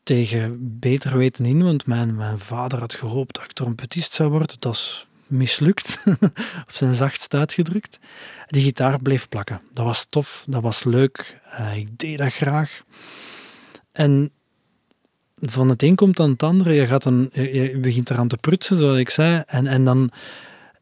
Tegen 0.03 0.57
beter 0.79 1.17
weten 1.17 1.45
in, 1.45 1.63
want 1.63 1.85
mijn, 1.85 2.15
mijn 2.15 2.39
vader 2.39 2.79
had 2.79 2.93
gehoopt 2.93 3.35
dat 3.35 3.43
ik 3.43 3.51
trompetist 3.51 4.13
zou 4.13 4.29
worden. 4.29 4.55
Dat 4.59 4.73
is 4.73 5.07
mislukt, 5.27 6.03
op 6.67 6.71
zijn 6.71 6.93
zachtst 6.93 7.33
uitgedrukt. 7.33 7.99
Die 8.47 8.63
gitaar 8.63 8.99
bleef 8.99 9.27
plakken. 9.27 9.61
Dat 9.73 9.85
was 9.85 10.07
tof, 10.09 10.45
dat 10.47 10.61
was 10.61 10.83
leuk, 10.83 11.41
uh, 11.59 11.75
ik 11.75 11.97
deed 11.99 12.17
dat 12.17 12.33
graag. 12.33 12.81
En 13.91 14.31
van 15.51 15.69
het 15.69 15.83
een 15.83 15.95
komt 15.95 16.15
dan 16.15 16.29
het 16.29 16.43
andere. 16.43 16.73
Je, 16.73 16.87
gaat 16.87 17.03
dan, 17.03 17.29
je 17.33 17.77
begint 17.81 18.09
eraan 18.09 18.27
te 18.27 18.37
prutsen, 18.37 18.77
zoals 18.77 18.97
ik 18.97 19.09
zei. 19.09 19.43
En, 19.45 19.67
en 19.67 19.83
dan 19.83 20.11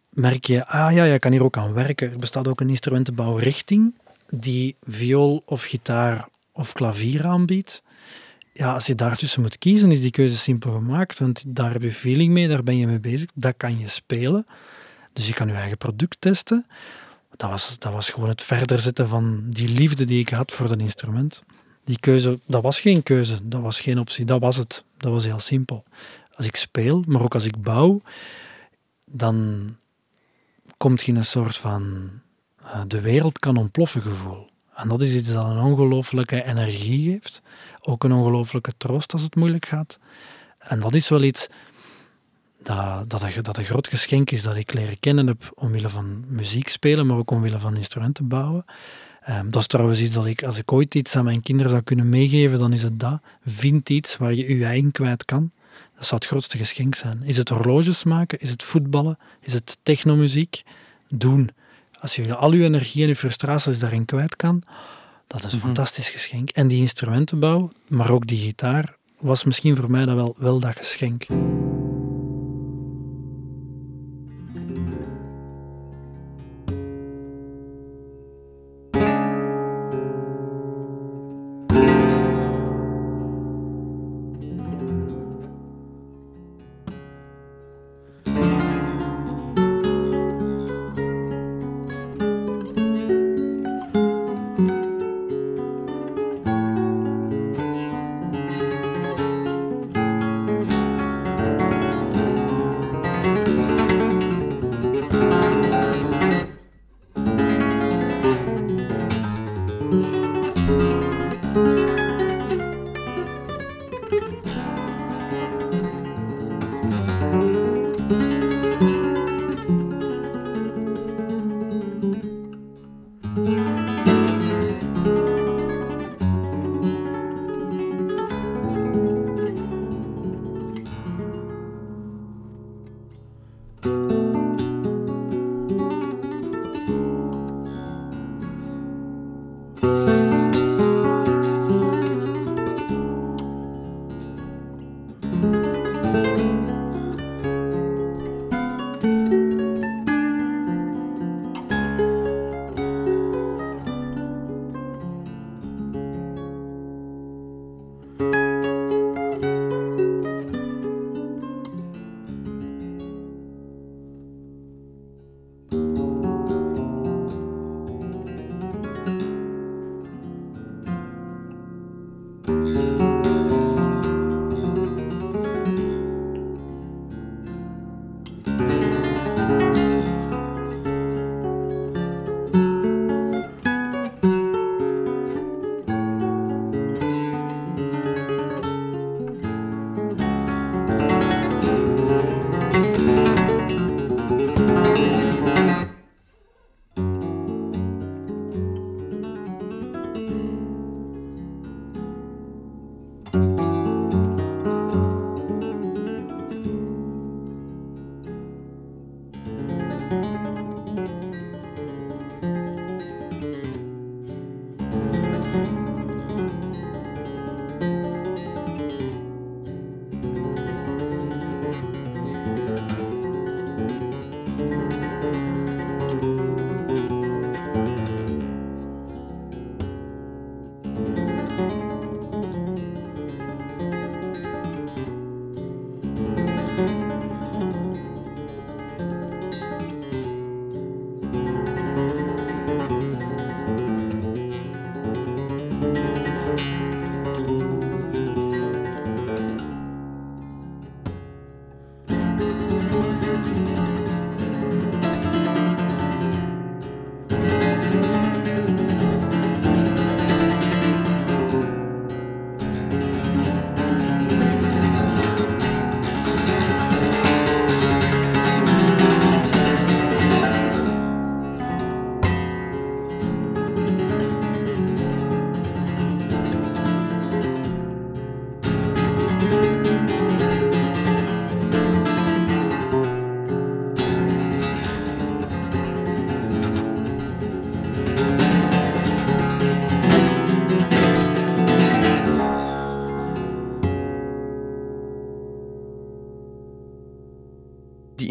merk 0.10 0.46
je, 0.46 0.68
ah 0.68 0.94
ja, 0.94 1.04
je 1.04 1.20
kan 1.20 1.32
hier 1.32 1.44
ook 1.44 1.58
aan 1.58 1.74
werken. 1.74 2.12
Er 2.12 2.20
bestaat 2.20 2.48
ook 2.48 2.62
een 2.62 2.70
instrumentenbouwrichting 2.70 3.94
die 4.30 4.76
viool 4.84 5.44
of 5.46 5.64
gitaar 5.64 6.28
of 6.52 6.74
klavier 6.74 7.26
aanbiedt. 7.26 7.84
Ja, 8.54 8.74
als 8.74 8.86
je 8.86 8.96
daartussen 8.96 9.42
moet 9.42 9.58
kiezen, 9.58 9.92
is 9.92 10.02
die 10.02 10.12
keuze 10.12 10.38
simpel 10.38 10.72
gemaakt. 10.72 11.20
Want 11.20 11.44
daar 11.48 11.72
heb 11.72 11.82
je 11.82 11.94
feeling 11.94 12.32
mee, 12.34 12.48
daar 12.48 12.64
ben 12.64 12.78
je 12.78 12.88
mee 12.88 13.00
bezig. 13.00 13.30
Dat 13.34 13.54
kan 13.58 13.80
je 13.80 13.88
spelen. 13.88 14.46
Dus 15.14 15.28
je 15.28 15.34
kan 15.34 15.48
je 15.48 15.54
eigen 15.54 15.78
product 15.78 16.16
testen. 16.20 16.66
Dat 17.36 17.50
was, 17.50 17.80
dat 17.80 17.92
was 17.92 18.10
gewoon 18.10 18.30
het 18.30 18.42
verder 18.42 18.80
zetten 18.80 19.08
van 19.08 19.44
die 19.50 19.70
liefde 19.70 20.06
die 20.06 20.20
ik 20.20 20.30
had 20.30 20.52
voor 20.52 20.68
dat 20.68 20.80
instrument. 20.80 21.44
Die 21.84 22.00
keuze, 22.00 22.40
dat 22.48 22.62
was 22.62 22.80
geen 22.80 23.04
keuze, 23.04 23.48
dat 23.48 23.62
was 23.62 23.82
geen 23.82 24.00
optie, 24.00 24.26
dat 24.26 24.42
was 24.42 24.56
het. 24.56 24.84
Dat 24.98 25.12
was 25.12 25.26
heel 25.26 25.40
simpel. 25.40 25.84
Als 26.36 26.46
ik 26.46 26.56
speel, 26.56 27.04
maar 27.08 27.22
ook 27.22 27.34
als 27.34 27.46
ik 27.46 27.62
bouw, 27.62 28.02
dan 29.06 29.68
komt 30.78 31.02
je 31.02 31.12
in 31.12 31.18
een 31.18 31.26
soort 31.26 31.58
van 31.58 32.10
uh, 32.62 32.82
de 32.88 33.02
wereld 33.02 33.40
kan 33.40 33.58
ontploffen 33.58 34.02
gevoel. 34.02 34.50
En 34.76 34.88
dat 34.88 35.02
is 35.02 35.16
iets 35.16 35.34
dat 35.34 35.46
een 35.46 35.58
ongelooflijke 35.58 36.44
energie 36.44 37.12
geeft, 37.12 37.42
ook 37.82 38.04
een 38.04 38.12
ongelooflijke 38.12 38.74
troost 38.78 39.14
als 39.14 39.22
het 39.22 39.36
moeilijk 39.36 39.66
gaat. 39.66 40.00
En 40.58 40.80
dat 40.80 40.94
is 40.94 41.10
wel 41.10 41.24
iets 41.24 41.48
dat, 42.64 43.10
dat, 43.10 43.22
een, 43.22 43.44
dat 43.44 43.58
een 43.58 43.64
groot 43.64 43.88
geschenk 43.88 44.32
is 44.32 44.42
dat 44.42 44.56
ik 44.56 44.74
leren 44.74 45.00
kennen 45.00 45.28
heb 45.28 45.52
omwille 45.56 45.90
van 45.90 46.24
muziek 46.28 46.68
spelen, 46.68 47.06
maar 47.06 47.18
ook 47.18 47.32
omwille 47.32 47.60
van 47.60 47.76
instrumenten 47.76 48.28
bouwen. 48.28 48.66
Um, 49.30 49.52
dat 49.52 49.62
is 49.62 49.68
trouwens 49.68 50.02
iets 50.02 50.14
dat 50.14 50.26
ik, 50.26 50.44
als 50.44 50.58
ik 50.58 50.72
ooit 50.72 50.96
iets 50.96 51.16
aan 51.16 51.24
mijn 51.24 51.42
kinderen 51.42 51.72
zou 51.72 51.84
kunnen 51.84 52.10
meegeven, 52.10 52.60
dan 52.60 52.74
is 52.74 52.84
het 52.84 53.00
dat. 53.00 53.22
Vind 53.46 53.90
iets 53.90 54.18
waar 54.18 54.34
je 54.34 54.58
je 54.58 54.66
eigen 54.66 54.92
kwijt 54.92 55.26
kan. 55.26 55.52
Dat 55.96 56.06
zou 56.06 56.16
het 56.22 56.30
grootste 56.30 56.58
geschenk 56.58 56.96
zijn. 56.96 57.24
Is 57.24 57.38
het 57.38 57.50
horloges 57.50 58.04
maken? 58.04 58.40
Is 58.40 58.50
het 58.50 58.64
voetballen? 58.64 59.18
Is 59.42 59.54
het 59.54 59.78
technomuziek? 59.84 60.64
Doen. 61.10 61.50
Als 62.00 62.16
je 62.16 62.36
al 62.36 62.54
je 62.54 62.64
energie 62.64 63.02
en 63.02 63.08
je 63.08 63.16
frustraties 63.16 63.80
daarin 63.80 64.06
kwijt 64.06 64.36
kan, 64.36 64.64
dat 65.28 65.44
is 65.44 65.52
een 65.52 65.58
mhm. 65.58 65.66
fantastisch 65.66 66.10
geschenk. 66.10 66.50
En 66.50 66.68
die 66.68 66.80
instrumentenbouw, 66.80 67.70
maar 67.88 68.12
ook 68.12 68.28
die 68.28 68.38
gitaar, 68.38 68.96
was 69.20 69.44
misschien 69.44 69.76
voor 69.76 69.92
mij 69.92 70.06
dat 70.06 70.16
wel, 70.16 70.36
wel 70.38 70.60
dat 70.60 70.76
geschenk. 70.76 71.26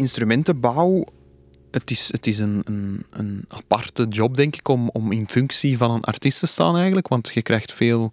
Instrumentenbouw, 0.03 1.05
het 1.71 1.91
is, 1.91 2.11
het 2.11 2.27
is 2.27 2.39
een, 2.39 2.61
een, 2.63 3.05
een 3.09 3.45
aparte 3.47 4.05
job, 4.07 4.35
denk 4.35 4.55
ik, 4.55 4.67
om, 4.67 4.89
om 4.89 5.11
in 5.11 5.29
functie 5.29 5.77
van 5.77 5.91
een 5.91 6.03
artiest 6.03 6.39
te 6.39 6.45
staan 6.45 6.75
eigenlijk. 6.75 7.07
Want 7.07 7.31
je 7.33 7.41
krijgt 7.41 7.73
veel 7.73 8.11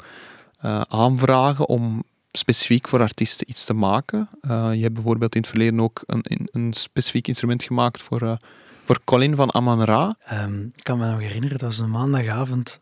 uh, 0.64 0.80
aanvragen 0.80 1.68
om 1.68 2.02
specifiek 2.32 2.88
voor 2.88 3.00
artiesten 3.00 3.50
iets 3.50 3.64
te 3.64 3.74
maken. 3.74 4.28
Uh, 4.42 4.70
je 4.74 4.82
hebt 4.82 4.94
bijvoorbeeld 4.94 5.34
in 5.34 5.40
het 5.40 5.50
verleden 5.50 5.80
ook 5.80 6.02
een, 6.06 6.48
een 6.52 6.72
specifiek 6.72 7.28
instrument 7.28 7.62
gemaakt 7.62 8.02
voor, 8.02 8.22
uh, 8.22 8.36
voor 8.84 9.00
Colin 9.04 9.34
van 9.34 9.50
Aman 9.50 9.84
Ra. 9.84 10.16
Um, 10.32 10.72
ik 10.76 10.84
kan 10.84 10.98
me 10.98 11.10
nog 11.10 11.20
herinneren, 11.20 11.52
het 11.52 11.62
was 11.62 11.78
een 11.78 11.90
maandagavond 11.90 12.80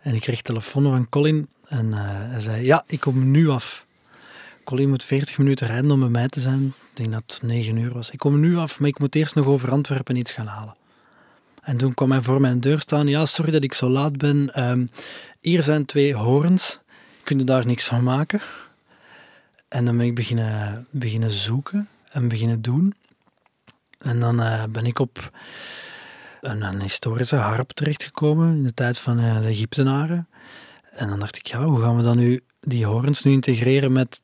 en 0.00 0.14
ik 0.14 0.20
kreeg 0.20 0.42
telefoon 0.42 0.82
van 0.82 1.08
Colin 1.08 1.48
en 1.68 1.92
hij 1.92 2.40
zei, 2.40 2.64
ja, 2.64 2.84
ik 2.86 3.00
kom 3.00 3.30
nu 3.30 3.48
af. 3.48 3.86
Colin 4.64 4.88
moet 4.88 5.04
40 5.04 5.38
minuten 5.38 5.66
rijden 5.66 5.90
om 5.90 6.00
bij 6.00 6.08
mij 6.08 6.28
te 6.28 6.40
zijn. 6.40 6.74
Ik 6.92 6.98
denk 6.98 7.12
dat 7.12 7.22
het 7.26 7.42
9 7.42 7.76
uur 7.76 7.92
was. 7.92 8.10
Ik 8.10 8.18
kom 8.18 8.40
nu 8.40 8.56
af, 8.56 8.78
maar 8.78 8.88
ik 8.88 8.98
moet 8.98 9.14
eerst 9.14 9.34
nog 9.34 9.46
over 9.46 9.70
Antwerpen 9.70 10.16
iets 10.16 10.32
gaan 10.32 10.46
halen. 10.46 10.76
En 11.62 11.76
toen 11.76 11.94
kwam 11.94 12.10
hij 12.10 12.20
voor 12.20 12.40
mijn 12.40 12.60
deur 12.60 12.80
staan. 12.80 13.06
Ja, 13.06 13.26
sorry 13.26 13.50
dat 13.50 13.64
ik 13.64 13.74
zo 13.74 13.88
laat 13.88 14.16
ben. 14.16 14.62
Um, 14.70 14.90
hier 15.40 15.62
zijn 15.62 15.84
twee 15.84 16.14
horens. 16.14 16.80
Kun 17.22 17.38
je 17.38 17.44
daar 17.44 17.66
niks 17.66 17.84
van 17.84 18.02
maken? 18.02 18.40
En 19.68 19.84
dan 19.84 19.96
ben 19.96 20.06
ik 20.06 20.14
beginnen, 20.14 20.86
beginnen 20.90 21.30
zoeken 21.30 21.88
en 22.10 22.28
beginnen 22.28 22.62
doen. 22.62 22.94
En 23.98 24.20
dan 24.20 24.40
uh, 24.40 24.64
ben 24.70 24.86
ik 24.86 24.98
op 24.98 25.30
een, 26.40 26.62
een, 26.62 26.80
historische 26.80 27.36
harp 27.36 27.70
terechtgekomen 27.70 28.56
in 28.56 28.62
de 28.62 28.74
tijd 28.74 28.98
van 28.98 29.20
uh, 29.20 29.40
de 29.40 29.46
Egyptenaren. 29.46 30.28
En 30.90 31.08
dan 31.08 31.18
dacht 31.18 31.36
ik, 31.36 31.46
ja, 31.46 31.64
hoe 31.64 31.80
gaan 31.80 31.96
we 31.96 32.02
dan 32.02 32.16
nu 32.16 32.40
die 32.60 32.86
horens 32.86 33.22
nu 33.22 33.32
integreren 33.32 33.92
met 33.92 34.22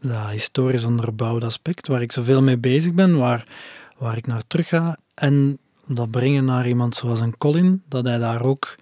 dat 0.00 0.28
historisch 0.30 0.84
onderbouwde 0.84 1.46
aspect, 1.46 1.86
waar 1.86 2.02
ik 2.02 2.12
zoveel 2.12 2.42
mee 2.42 2.58
bezig 2.58 2.92
ben, 2.92 3.18
waar, 3.18 3.46
waar 3.98 4.16
ik 4.16 4.26
naar 4.26 4.42
terug 4.46 4.68
ga. 4.68 4.96
En 5.14 5.58
dat 5.86 6.10
brengen 6.10 6.44
naar 6.44 6.68
iemand 6.68 6.94
zoals 6.94 7.20
een 7.20 7.38
Colin, 7.38 7.82
dat 7.88 8.04
hij 8.04 8.18
daar 8.18 8.42
ook 8.42 8.76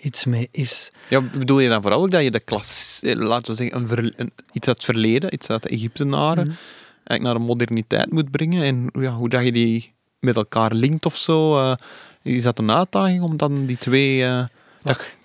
iets 0.00 0.24
mee 0.24 0.48
is. 0.50 0.90
Ja, 1.08 1.20
bedoel 1.20 1.60
je 1.60 1.68
dan 1.68 1.82
vooral 1.82 2.02
ook 2.02 2.10
dat 2.10 2.22
je 2.22 2.30
de 2.30 2.40
klas, 2.40 3.00
eh, 3.02 3.14
laten 3.14 3.50
we 3.50 3.56
zeggen, 3.56 3.80
een, 3.80 3.88
ver, 3.88 4.12
een 4.16 4.32
iets 4.52 4.68
uit 4.68 4.76
het 4.76 4.84
verleden, 4.84 5.34
iets 5.34 5.48
uit 5.48 5.62
de 5.62 5.68
Egyptenaren, 5.68 6.46
mm 6.46 6.56
eigenlijk 7.04 7.22
naar 7.22 7.34
de 7.34 7.52
moderniteit 7.52 8.12
moet 8.12 8.30
brengen 8.30 8.62
en 8.62 9.02
ja, 9.02 9.12
hoe 9.12 9.28
dat 9.28 9.44
je 9.44 9.52
die 9.52 9.92
met 10.18 10.36
elkaar 10.36 10.72
linkt 10.72 11.06
of 11.06 11.16
zo? 11.16 11.58
Uh, 11.58 11.74
is 12.22 12.42
dat 12.42 12.58
een 12.58 12.70
uitdaging 12.70 13.22
om 13.22 13.36
dan 13.36 13.66
die 13.66 13.78
twee 13.78 14.18
uh, 14.18 14.44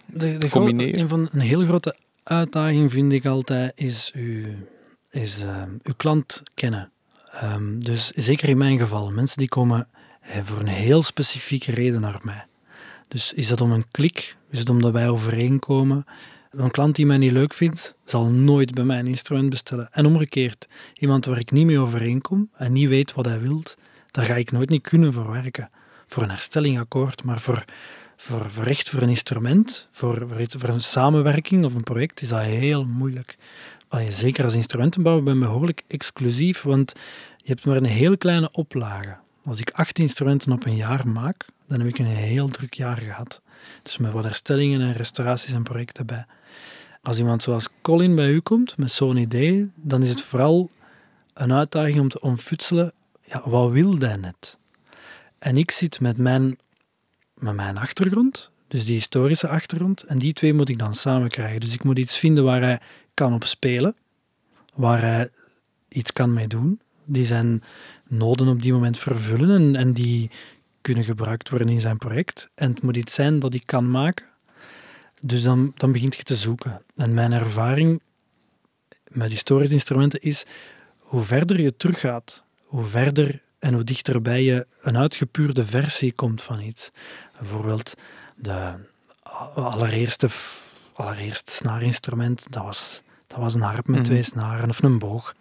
de, 0.06 0.38
de 0.38 0.50
combineren? 0.50 1.00
Een, 1.00 1.08
van, 1.08 1.30
een 1.32 1.40
heel 1.40 1.66
grote 1.66 1.96
uitdaging 2.24 2.92
vind 2.92 3.12
ik 3.12 3.26
altijd 3.26 3.72
is 3.76 4.12
uw, 4.16 4.44
is, 5.10 5.43
uh, 5.43 5.64
uw 5.84 5.93
klant 5.97 6.43
kennen. 6.53 6.91
Um, 7.43 7.84
dus 7.84 8.12
zeker 8.12 8.49
in 8.49 8.58
mijn 8.58 8.78
geval, 8.78 9.12
mensen 9.12 9.38
die 9.38 9.47
komen 9.47 9.88
voor 10.43 10.60
een 10.60 10.68
heel 10.68 11.03
specifieke 11.03 11.72
reden 11.72 12.01
naar 12.01 12.20
mij. 12.22 12.45
Dus 13.08 13.34
is 13.34 13.47
dat 13.47 13.62
om 13.62 13.72
een 13.72 13.91
klik? 13.91 14.36
Is 14.49 14.60
het 14.60 14.70
omdat 14.70 14.91
wij 14.91 15.10
overeenkomen? 15.10 16.05
Een 16.49 16.72
klant 16.72 16.95
die 16.95 17.05
mij 17.05 17.18
niet 17.18 17.32
leuk 17.32 17.53
vindt, 17.53 17.95
zal 18.05 18.26
nooit 18.26 18.74
bij 18.74 18.84
mij 18.84 18.99
een 18.99 19.08
instrument 19.08 19.49
bestellen. 19.49 19.88
En 19.91 20.05
omgekeerd, 20.05 20.68
iemand 20.93 21.26
waar 21.26 21.39
ik 21.39 21.51
niet 21.51 21.66
mee 21.66 21.80
overeenkom 21.80 22.49
en 22.53 22.74
niet 22.74 22.89
weet 22.89 23.14
wat 23.14 23.26
hij 23.26 23.39
wil, 23.39 23.64
daar 24.12 24.26
ga 24.26 24.36
ik 24.36 24.51
nooit 24.51 24.70
niet 24.70 24.82
kunnen 24.82 25.14
voor 25.14 25.32
werken. 25.32 25.70
Voor 26.08 26.24
een 26.24 26.30
herstellingakkoord, 26.30 27.24
maar 27.24 27.39
voor, 27.39 27.66
voor, 28.16 28.49
voor 28.49 28.76
voor 28.84 29.01
een 29.01 29.10
instrument, 29.10 29.88
voor, 29.91 30.28
voor, 30.47 30.70
een 30.70 30.82
samenwerking 30.82 31.66
of 31.66 31.74
een 31.74 31.84
project, 31.84 32.22
is 32.22 32.28
dat 32.28 32.41
heel 32.41 32.86
moeilijk. 32.86 33.38
Allee, 33.88 34.12
zeker 34.12 34.44
als 34.44 34.54
instrumentenbouwer 34.54 35.24
ben 35.24 35.34
ik 35.34 35.40
behoorlijk 35.40 35.84
exclusief, 35.88 36.62
want 36.62 36.94
je 37.38 37.48
hebt 37.48 37.66
maar 37.66 37.78
een 37.78 37.84
heel 37.84 38.18
kleine 38.18 38.52
oplage. 38.52 39.18
Als 39.46 39.60
ik 39.60 39.72
acht 39.72 40.00
instrumenten 40.00 40.52
op 40.52 40.66
een 40.66 40.76
jaar 40.76 41.08
maak, 41.08 41.46
dan 41.68 41.80
heb 41.80 41.88
ik 41.88 42.00
een 42.00 42.06
heel 42.06 42.48
druk 42.48 42.74
jaar 42.74 42.98
gehad. 42.98 43.42
Dus 43.84 43.98
met 43.98 44.12
wat 44.12 44.24
herstellingen 44.24 44.82
en 44.82 44.94
restauraties 44.94 45.54
en 45.54 45.64
projecten 45.64 46.06
bij. 46.06 46.26
Als 47.02 47.18
iemand 47.18 47.44
zoals 47.44 47.70
Colin 47.82 48.16
bij 48.16 48.30
u 48.30 48.40
komt 48.40 48.78
met 48.78 48.92
zo'n 48.92 49.18
idee, 49.18 49.72
dan 49.76 50.02
is 50.02 50.10
het 50.10 50.22
vooral 50.22 50.70
een 51.34 51.54
uitdaging 51.54 52.00
om 52.00 52.10
te 52.10 52.20
omfutselen, 52.20 52.92
ja, 53.24 53.50
wat 53.50 53.72
wil 53.72 53.98
hij 53.98 54.16
net? 54.16 54.58
En 55.40 55.58
ik 55.58 55.72
zit 55.72 56.00
met 56.00 56.18
mijn, 56.18 56.58
met 57.34 57.56
mijn 57.56 57.78
achtergrond, 57.78 58.52
dus 58.68 58.86
die 58.86 58.96
historische 58.96 59.48
achtergrond, 59.48 60.04
en 60.04 60.18
die 60.18 60.34
twee 60.34 60.54
moet 60.54 60.70
ik 60.70 60.80
dan 60.80 60.96
samen 60.96 61.30
krijgen. 61.30 61.60
Dus 61.60 61.74
ik 61.74 61.84
moet 61.84 62.00
iets 62.00 62.18
vinden 62.18 62.44
waar 62.44 62.62
hij 62.62 62.80
kan 63.18 63.34
op 63.34 63.43
spelen, 63.43 63.95
waar 64.74 65.01
hij 65.01 65.30
iets 65.88 66.13
kan 66.13 66.34
mee 66.34 66.47
doen, 66.47 66.80
die 67.05 67.26
zijn 67.26 67.63
noden 68.07 68.47
op 68.47 68.61
die 68.61 68.74
moment 68.74 68.97
vervullen 68.97 69.49
en, 69.49 69.76
en 69.76 69.93
die 69.93 70.30
kunnen 70.82 71.03
gebruikt 71.03 71.49
worden 71.49 71.70
in 71.70 71.80
zijn 71.80 71.97
project. 71.97 72.49
En 72.55 72.70
het 72.70 72.82
moet 72.82 72.97
iets 72.97 73.13
zijn 73.13 73.39
dat 73.39 73.51
hij 73.51 73.61
kan 73.65 73.91
maken. 73.91 74.26
Dus 75.22 75.43
dan, 75.43 75.72
dan 75.76 75.91
begint 75.91 76.15
je 76.15 76.24
te 76.24 76.36
zoeken. 76.36 76.82
En 76.95 77.13
mijn 77.13 77.32
ervaring 77.32 78.01
met 79.07 79.32
historische 79.32 79.74
instrumenten 79.74 80.22
is, 80.22 80.45
hoe 80.99 81.22
verder 81.22 81.61
je 81.61 81.78
teruggaat, 81.78 82.43
hoe 82.63 82.84
verder 82.84 83.41
en 83.59 83.74
hoe 83.74 83.84
dichterbij 83.84 84.43
je 84.43 84.68
een 84.82 84.97
uitgepuurde 84.97 85.65
versie 85.65 86.13
komt 86.13 86.41
van 86.41 86.61
iets. 86.61 86.91
Bijvoorbeeld 87.39 87.93
de 88.36 88.74
allereerste, 89.53 90.30
allereerste 90.93 91.51
snaarinstrument, 91.51 92.45
dat 92.49 92.63
was, 92.63 93.01
dat 93.28 93.40
was 93.40 93.54
een 93.54 93.62
harp 93.62 93.88
met 93.88 94.00
mhm. 94.00 94.08
twee 94.08 94.24
snaren 94.24 94.70
of 94.70 94.84
een 94.84 95.00
boog. 95.00 95.36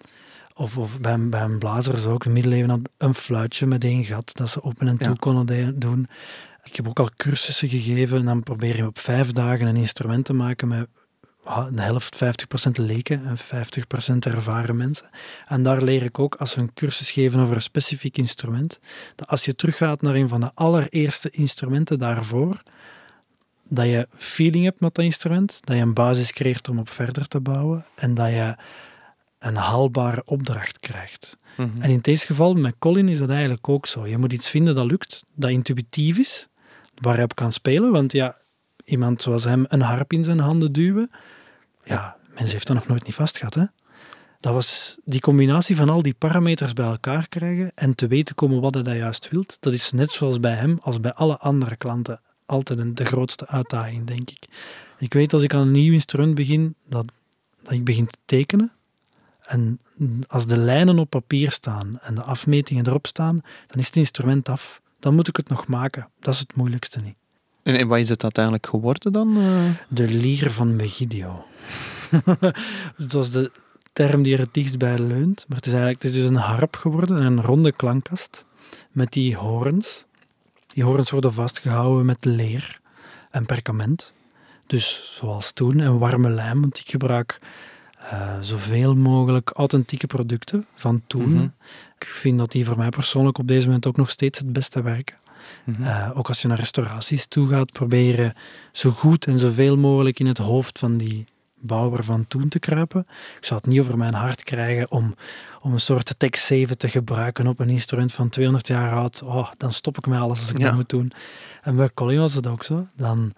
Of, 0.55 0.79
of 0.79 1.01
bij, 1.01 1.19
bij 1.19 1.43
een 1.43 1.59
blazers 1.59 2.07
ook, 2.07 2.25
in 2.25 2.31
de 2.31 2.35
middeleeuwen 2.35 2.71
had 2.71 2.91
een 2.97 3.15
fluitje 3.15 3.67
met 3.67 3.85
één 3.85 4.05
gat, 4.05 4.31
dat 4.35 4.49
ze 4.49 4.63
open 4.63 4.89
en 4.89 4.97
toe 4.97 5.17
konden 5.17 5.79
doen. 5.79 6.09
Ik 6.65 6.77
heb 6.77 6.89
ook 6.89 6.99
al 6.99 7.11
cursussen 7.17 7.69
gegeven 7.69 8.19
en 8.19 8.25
dan 8.25 8.43
probeer 8.43 8.77
je 8.77 8.87
op 8.87 8.99
vijf 8.99 9.33
dagen 9.33 9.67
een 9.67 9.77
instrument 9.77 10.25
te 10.25 10.33
maken 10.33 10.69
met 10.69 10.89
een 11.47 11.79
helft 11.79 12.25
50% 12.25 12.71
leken 12.73 13.27
en 13.27 13.39
50% 13.39 14.17
ervaren 14.19 14.77
mensen. 14.77 15.11
En 15.47 15.63
daar 15.63 15.83
leer 15.83 16.03
ik 16.03 16.19
ook, 16.19 16.35
als 16.35 16.55
we 16.55 16.61
een 16.61 16.75
cursus 16.75 17.11
geven 17.11 17.41
over 17.41 17.55
een 17.55 17.63
specifiek 17.63 18.17
instrument, 18.17 18.79
dat 19.15 19.29
als 19.29 19.45
je 19.45 19.55
teruggaat 19.55 20.03
naar 20.03 20.15
een 20.15 20.29
van 20.29 20.41
de 20.41 20.51
allereerste 20.55 21.31
instrumenten 21.31 21.99
daarvoor, 21.99 22.63
dat 23.69 23.87
je 23.87 24.09
feeling 24.17 24.65
hebt 24.65 24.81
met 24.81 24.95
dat 24.95 25.05
instrument, 25.05 25.61
dat 25.65 25.77
je 25.77 25.83
een 25.83 25.95
basis 25.95 26.33
creëert 26.33 26.69
om 26.69 26.79
op 26.79 26.89
verder 26.89 27.29
te 27.29 27.41
bouwen 27.41 27.85
en 27.95 28.15
dat 28.15 28.29
je 28.29 28.57
een 29.39 29.57
haalbare 29.57 30.23
opdracht 30.25 30.81
krijgt. 30.81 31.37
Mhm. 31.57 31.81
En 31.81 31.91
in 31.91 31.99
deze 32.01 32.27
geval 32.27 32.55
met 32.55 32.75
Colin 32.79 33.09
is 33.09 33.19
dat 33.19 33.31
eigenlijk 33.31 33.69
ook 33.69 33.87
zo. 33.87 34.07
Je 34.07 34.19
moet 34.19 34.33
iets 34.33 34.51
vinden 34.51 34.75
dat 34.75 34.87
lukt, 34.87 35.25
dat 35.35 35.51
intuïtief 35.51 36.19
is, 36.19 36.49
waar 36.95 37.15
hij 37.15 37.25
op 37.25 37.35
kan 37.35 37.53
spelen. 37.53 37.93
Want 37.93 38.13
ja, 38.13 38.37
iemand 38.85 39.23
zoals 39.23 39.45
hem 39.45 39.65
een 39.69 39.81
harp 39.81 40.13
in 40.13 40.25
zijn 40.25 40.39
handen 40.39 40.73
duwen, 40.73 41.11
ja, 41.85 42.17
mensen 42.29 42.53
heeft 42.53 42.67
dat 42.67 42.77
nog 42.77 42.87
nooit 42.87 43.05
niet 43.05 43.15
vast 43.15 43.39
gehad. 43.39 43.55
Hè? 43.55 43.65
Dat 44.41 44.53
was 44.53 44.99
die 45.05 45.21
combinatie 45.21 45.77
van 45.77 45.89
al 45.89 46.03
die 46.03 46.15
parameters 46.15 46.73
bij 46.73 46.87
elkaar 46.87 47.29
krijgen 47.29 47.73
en 47.75 47.95
te 47.95 48.07
weten 48.07 48.35
komen 48.35 48.61
wat 48.61 48.75
hij 48.75 48.97
juist 48.97 49.29
wilt. 49.29 49.57
Dat 49.61 49.73
is 49.73 49.93
net 49.93 50.11
zoals 50.11 50.41
bij 50.41 50.55
hem 50.55 50.79
als 50.83 51.01
bij 51.01 51.13
alle 51.13 51.39
andere 51.39 51.77
klanten 51.77 52.21
altijd 52.47 52.97
de 52.97 53.05
grootste 53.05 53.47
uitdaging, 53.47 54.07
denk 54.07 54.31
ik. 54.31 54.47
Ik 54.99 55.13
weet 55.13 55.33
als 55.33 55.43
ik 55.43 55.55
aan 55.55 55.61
een 55.61 55.71
nieuw 55.71 55.93
instrument 55.93 56.35
begin, 56.35 56.75
dat, 56.89 57.05
dat 57.63 57.73
ik 57.73 57.85
begin 57.85 58.07
te 58.07 58.19
tekenen. 58.25 58.73
En 59.47 59.81
als 60.27 60.47
de 60.47 60.57
lijnen 60.57 60.99
op 60.99 61.11
papier 61.11 61.51
staan 61.51 61.99
en 62.01 62.15
de 62.15 62.23
afmetingen 62.23 62.87
erop 62.87 63.07
staan, 63.07 63.43
dan 63.67 63.79
is 63.79 63.87
het 63.87 63.97
instrument 63.97 64.49
af. 64.49 64.81
Dan 65.01 65.15
moet 65.15 65.29
ik 65.29 65.37
het 65.37 65.49
nog 65.49 65.67
maken. 65.67 66.09
Dat 66.21 66.35
is 66.35 66.41
het 66.41 66.55
moeilijkste 66.55 67.01
niet. 67.01 67.17
En, 67.63 67.79
en 67.79 67.89
wat 67.89 67.99
is 67.99 68.09
het 68.09 68.23
uiteindelijk 68.23 68.67
geworden 68.67 69.13
dan? 69.13 69.37
Uh... 69.37 69.71
De 69.89 70.09
lier 70.09 70.51
van 70.51 70.77
Megidio. 70.77 71.45
dat 72.97 73.13
was 73.13 73.31
de 73.31 73.51
term 73.93 74.23
die 74.23 74.33
er 74.33 74.39
het 74.39 74.55
dichtst 74.55 74.79
bij 74.79 74.99
leunt. 74.99 75.45
Maar 75.49 75.57
het 75.57 75.67
is 75.67 75.73
eigenlijk 75.73 76.03
het 76.03 76.13
is 76.13 76.19
dus 76.19 76.29
een 76.29 76.37
harp 76.37 76.77
geworden, 76.77 77.23
een 77.23 77.43
ronde 77.43 77.73
klankkast 77.73 78.45
met 78.93 79.13
die 79.13 79.37
horens. 79.37 80.05
Die 80.77 80.85
horens 80.85 81.11
worden 81.11 81.33
vastgehouden 81.33 82.07
met 82.07 82.25
leer 82.25 82.81
en 83.31 83.47
perkament. 83.47 84.15
Dus 84.67 85.13
zoals 85.15 85.53
toen, 85.53 85.81
en 85.81 85.99
warme 85.99 86.31
lijm, 86.31 86.61
want 86.61 86.79
ik 86.79 86.89
gebruik 86.89 87.39
uh, 88.01 88.37
zoveel 88.41 88.95
mogelijk 88.95 89.51
authentieke 89.51 90.07
producten 90.07 90.67
van 90.75 91.03
toen. 91.07 91.33
Mhm. 91.33 91.49
Ik 91.99 92.05
vind 92.07 92.39
dat 92.39 92.53
die 92.53 92.65
voor 92.65 92.77
mij 92.77 92.89
persoonlijk 92.89 93.39
op 93.39 93.49
deze 93.49 93.67
moment 93.67 93.87
ook 93.87 93.97
nog 93.97 94.11
steeds 94.11 94.39
het 94.39 94.53
beste 94.53 94.83
werken. 94.83 95.17
Mhm. 95.65 95.83
Eh, 95.83 96.11
ook 96.15 96.29
als 96.29 96.43
je 96.43 96.49
naar 96.49 96.59
restauraties 96.59 97.27
toe 97.27 97.49
gaat, 97.49 97.73
proberen 97.73 98.35
zo 98.73 98.91
goed 98.91 99.27
en 99.27 99.39
zoveel 99.39 99.77
mogelijk 99.77 100.19
in 100.19 100.27
het 100.27 100.39
hoofd 100.39 100.79
van 100.79 100.97
die 100.97 101.25
bouwer 101.61 102.05
van 102.05 102.25
toen 102.29 102.49
te 102.49 102.59
kruipen. 102.59 103.07
Ik 103.39 103.45
zou 103.45 103.61
het 103.61 103.71
niet 103.71 103.81
over 103.81 103.99
mijn 103.99 104.15
hart 104.15 104.43
krijgen 104.43 104.91
om, 104.91 105.15
om 105.61 105.73
een 105.73 105.81
soort 105.81 106.15
Tech 106.19 106.37
7 106.39 106.79
te 106.79 106.89
gebruiken 106.89 107.47
op 107.47 107.59
een 107.59 107.71
instrument 107.71 108.13
van 108.13 108.29
200 108.29 108.67
jaar 108.67 108.93
oud. 108.93 109.23
Oh, 109.23 109.51
dan 109.57 109.73
stop 109.73 109.99
ik 109.99 110.07
met 110.07 110.21
alles 110.21 110.41
als 110.41 110.51
ik 110.51 110.61
dat 110.61 110.75
moet 110.75 110.89
doen. 110.89 111.13
En 111.63 111.77
bij 111.77 111.91
Colin 111.95 112.19
was 112.19 112.35
het 112.35 112.47
ook 112.47 112.65
zo. 112.65 112.87
Dan 112.97 113.33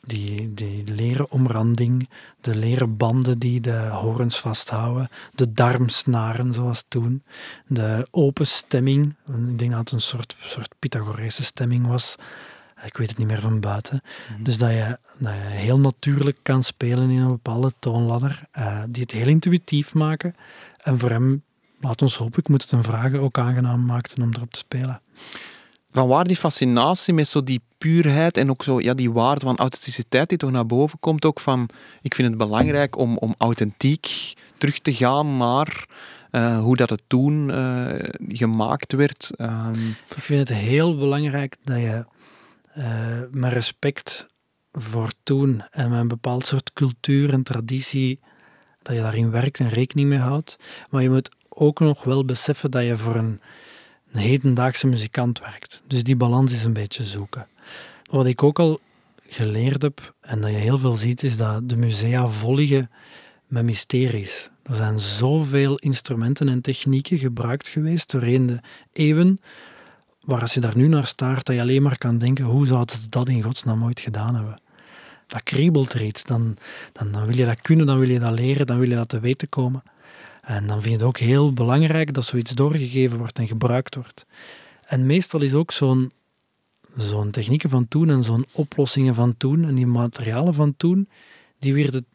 die, 0.00 0.54
die 0.54 0.84
leren 0.92 1.30
omranding, 1.30 2.08
de 2.40 2.56
leren 2.56 2.96
banden 2.96 3.38
die 3.38 3.60
de 3.60 3.88
horens 3.92 4.38
vasthouden, 4.38 5.08
de 5.34 5.52
darmsnaren 5.52 6.54
zoals 6.54 6.84
toen, 6.88 7.22
de 7.66 8.06
open 8.10 8.46
stemming, 8.46 9.14
ik 9.26 9.58
denk 9.58 9.70
dat 9.70 9.80
het 9.80 9.90
een 9.92 10.00
soort, 10.00 10.36
soort 10.38 10.74
Pythagorese 10.78 11.44
stemming 11.44 11.86
was, 11.86 12.16
ik 12.84 12.96
weet 12.96 13.08
het 13.08 13.18
niet 13.18 13.26
meer 13.26 13.40
van 13.40 13.60
buiten. 13.60 14.02
Mhm. 14.32 14.42
Dus 14.42 14.58
dat 14.58 14.70
je, 14.70 14.98
dat 15.18 15.32
je 15.32 15.38
heel 15.38 15.78
natuurlijk 15.78 16.36
kan 16.42 16.62
spelen 16.62 17.10
in 17.10 17.20
een 17.20 17.28
bepaalde 17.28 17.72
toonladder, 17.78 18.42
uh, 18.58 18.82
die 18.88 19.02
het 19.02 19.12
heel 19.12 19.26
intuïtief 19.26 19.94
maken. 19.94 20.34
En 20.82 20.98
voor 20.98 21.10
hem, 21.10 21.42
laat 21.80 22.02
ons 22.02 22.16
hopen, 22.16 22.38
ik 22.38 22.48
moet 22.48 22.62
het 22.62 22.72
een 22.72 22.84
vragen 22.84 23.20
ook 23.20 23.38
aangenaam 23.38 23.84
maakten 23.84 24.22
om 24.22 24.34
erop 24.34 24.52
te 24.52 24.58
spelen. 24.58 25.00
Van 25.92 26.08
waar 26.08 26.24
die 26.24 26.36
fascinatie 26.36 27.14
met 27.14 27.28
zo 27.28 27.44
die 27.44 27.60
puurheid 27.78 28.36
en 28.36 28.50
ook 28.50 28.64
zo, 28.64 28.80
ja, 28.80 28.94
die 28.94 29.12
waarde 29.12 29.40
van 29.40 29.56
authenticiteit 29.56 30.28
die 30.28 30.38
toch 30.38 30.50
naar 30.50 30.66
boven 30.66 30.98
komt, 31.00 31.24
ook 31.24 31.40
van, 31.40 31.68
ik 32.02 32.14
vind 32.14 32.28
het 32.28 32.36
belangrijk 32.36 32.96
om, 32.96 33.16
om 33.16 33.34
authentiek 33.38 34.34
terug 34.58 34.78
te 34.78 34.94
gaan 34.94 35.36
naar 35.36 35.86
uh, 36.30 36.58
hoe 36.58 36.76
dat 36.76 36.90
het 36.90 37.02
toen 37.06 37.48
uh, 37.48 37.84
gemaakt 38.28 38.92
werd. 38.92 39.30
Um... 39.38 39.96
Ik 40.16 40.22
vind 40.22 40.48
het 40.48 40.58
heel 40.58 40.96
belangrijk 40.96 41.56
dat 41.64 41.76
je 41.76 42.04
uh, 42.78 43.20
met 43.30 43.52
respect 43.52 44.26
voor 44.72 45.12
toen 45.22 45.62
en 45.70 45.90
met 45.90 46.00
een 46.00 46.08
bepaald 46.08 46.46
soort 46.46 46.72
cultuur 46.72 47.32
en 47.32 47.42
traditie, 47.42 48.20
dat 48.82 48.94
je 48.94 49.00
daarin 49.00 49.30
werkt 49.30 49.58
en 49.58 49.68
rekening 49.68 50.08
mee 50.08 50.18
houdt. 50.18 50.56
Maar 50.90 51.02
je 51.02 51.10
moet 51.10 51.30
ook 51.48 51.80
nog 51.80 52.04
wel 52.04 52.24
beseffen 52.24 52.70
dat 52.70 52.84
je 52.84 52.96
voor 52.96 53.14
een, 53.14 53.40
een 54.12 54.20
hedendaagse 54.20 54.86
muzikant 54.86 55.38
werkt. 55.38 55.82
Dus 55.86 56.02
die 56.02 56.16
balans 56.16 56.52
is 56.52 56.64
een 56.64 56.72
beetje 56.72 57.02
zoeken. 57.02 57.46
Wat 58.10 58.26
ik 58.26 58.42
ook 58.42 58.58
al 58.58 58.80
geleerd 59.26 59.82
heb, 59.82 60.14
en 60.20 60.40
dat 60.40 60.50
je 60.50 60.56
heel 60.56 60.78
veel 60.78 60.92
ziet, 60.92 61.22
is 61.22 61.36
dat 61.36 61.68
de 61.68 61.76
musea 61.76 62.26
vol 62.26 62.54
liggen 62.54 62.90
met 63.46 63.64
mysteries. 63.64 64.50
Er 64.62 64.74
zijn 64.74 65.00
zoveel 65.00 65.76
instrumenten 65.76 66.48
en 66.48 66.60
technieken 66.60 67.18
gebruikt 67.18 67.68
geweest 67.68 68.10
doorheen 68.10 68.46
de 68.46 68.60
eeuwen, 68.92 69.38
waar 70.24 70.40
als 70.40 70.54
je 70.54 70.60
daar 70.60 70.76
nu 70.76 70.88
naar 70.88 71.06
staart, 71.06 71.46
dat 71.46 71.54
je 71.54 71.60
alleen 71.60 71.82
maar 71.82 71.98
kan 71.98 72.18
denken, 72.18 72.44
hoe 72.44 72.66
zouden 72.66 72.96
ze 72.96 73.08
dat 73.08 73.28
in 73.28 73.42
godsnaam 73.42 73.84
ooit 73.84 74.00
gedaan 74.00 74.34
hebben? 74.34 74.60
Dat 75.26 75.42
kriebelt 75.42 75.94
iets. 75.94 76.24
Dan, 76.24 76.56
dan, 76.92 77.12
dan 77.12 77.26
wil 77.26 77.36
je 77.36 77.44
dat 77.44 77.60
kunnen, 77.60 77.86
dan 77.86 77.98
wil 77.98 78.08
je 78.08 78.18
dat 78.18 78.32
leren, 78.32 78.66
dan 78.66 78.78
wil 78.78 78.88
je 78.88 78.94
dat 78.94 79.08
te 79.08 79.20
weten 79.20 79.48
komen. 79.48 79.82
En 80.40 80.66
dan 80.66 80.82
vind 80.82 80.84
je 80.84 80.98
het 80.98 81.02
ook 81.02 81.18
heel 81.18 81.52
belangrijk 81.52 82.14
dat 82.14 82.24
zoiets 82.24 82.50
doorgegeven 82.50 83.18
wordt 83.18 83.38
en 83.38 83.46
gebruikt 83.46 83.94
wordt. 83.94 84.26
En 84.86 85.06
meestal 85.06 85.40
is 85.40 85.54
ook 85.54 85.70
zo'n 85.70 86.12
zo'n 86.96 87.30
technieken 87.30 87.70
van 87.70 87.88
toen 87.88 88.10
en 88.10 88.24
zo'n 88.24 88.46
oplossingen 88.52 89.14
van 89.14 89.36
toen 89.36 89.64
en 89.64 89.74
die 89.74 89.86
materialen 89.86 90.54
van 90.54 90.76
toen, 90.76 91.08
die 91.58 91.74
werden 91.74 92.06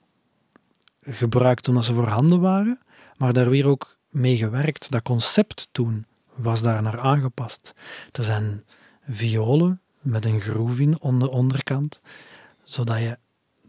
gebruikt 1.02 1.68
omdat 1.68 1.86
ze 1.86 1.94
voorhanden 1.94 2.40
waren, 2.40 2.80
maar 3.18 3.34
daar 3.34 3.50
weer 3.50 3.68
ook 3.68 3.98
mee 4.10 4.38
gewerkt. 4.38 4.92
Dat 4.92 5.02
concept 5.02 5.68
toen 5.72 6.06
was 6.36 6.62
daar 6.62 6.82
naar 6.82 7.00
aangepast. 7.00 7.74
Er 8.12 8.24
zijn 8.24 8.64
violen 9.08 9.82
met 10.02 10.26
een 10.26 10.40
groef 10.40 10.80
in 10.80 10.98
aan 11.02 11.20
de 11.20 11.30
onderkant, 11.30 12.02
zodat 12.64 13.00
je 13.00 13.18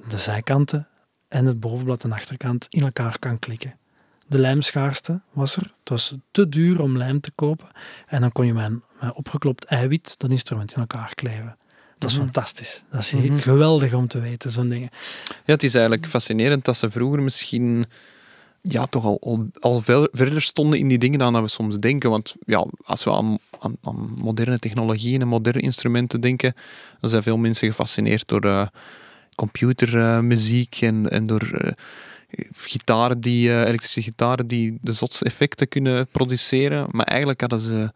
de 0.09 0.19
zijkanten 0.19 0.89
en 1.29 1.47
het 1.47 1.61
bovenblad 1.61 2.05
en 2.05 2.13
achterkant 2.13 2.67
in 2.69 2.83
elkaar 2.83 3.19
kan 3.19 3.39
klikken. 3.39 3.79
De 4.27 4.39
lijmschaarste 4.39 5.21
was 5.33 5.57
er. 5.57 5.63
Het 5.63 5.89
was 5.89 6.15
te 6.31 6.49
duur 6.49 6.83
om 6.83 6.97
lijm 6.97 7.21
te 7.21 7.31
kopen. 7.31 7.67
En 8.07 8.21
dan 8.21 8.33
kon 8.33 8.47
je 8.47 8.53
met, 8.53 8.71
met 9.01 9.15
opgeklopt 9.15 9.65
eiwit 9.65 10.19
dat 10.19 10.31
instrument 10.31 10.73
in 10.73 10.81
elkaar 10.81 11.15
kleven. 11.15 11.57
Dat 11.99 12.11
is 12.11 12.17
mhm. 12.17 12.25
fantastisch. 12.25 12.83
Dat 12.91 13.01
is 13.01 13.13
mhm. 13.13 13.39
geweldig 13.39 13.93
om 13.93 14.09
te 14.09 14.21
weten, 14.21 14.51
zo'n 14.51 14.69
dingen. 14.69 14.89
Ja, 15.45 15.53
het 15.53 15.63
is 15.63 15.75
eigenlijk 15.75 16.07
fascinerend 16.07 16.65
dat 16.65 16.77
ze 16.77 16.91
vroeger 16.91 17.23
misschien 17.23 17.87
ja, 18.69 18.87
toch 18.87 19.05
al, 19.05 19.19
al, 19.21 19.47
al 19.61 19.81
verder 20.13 20.43
stonden 20.43 20.79
in 20.79 20.89
die 20.89 20.99
dingen 20.99 21.19
dan 21.19 21.33
dat 21.33 21.43
we 21.43 21.49
soms 21.49 21.77
denken. 21.77 22.11
Want 22.11 22.35
ja, 22.47 22.67
als 22.85 23.05
we 23.05 23.13
aan, 23.13 23.39
aan, 23.61 24.15
moderne 24.23 24.59
technologieën 24.59 25.21
en 25.21 25.29
moderne 25.29 25.61
instrumenten 25.61 26.21
denken, 26.21 26.55
dan 27.01 27.11
zijn 27.11 27.23
veel 27.23 27.37
mensen 27.37 27.69
gefascineerd 27.69 28.29
door 28.29 28.45
uh, 28.45 28.67
computermuziek 29.35 30.79
en, 30.81 31.11
en 31.11 31.27
door 31.27 31.51
uh, 31.53 31.71
gitaren 32.53 33.21
die, 33.21 33.49
uh, 33.49 33.61
elektrische 33.61 34.03
gitaren 34.03 34.47
die 34.47 34.79
de 34.81 34.93
zotste 34.93 35.25
effecten 35.25 35.69
kunnen 35.69 36.07
produceren. 36.07 36.87
Maar 36.91 37.07
eigenlijk 37.07 37.41
hadden 37.41 37.61
ze 37.61 37.93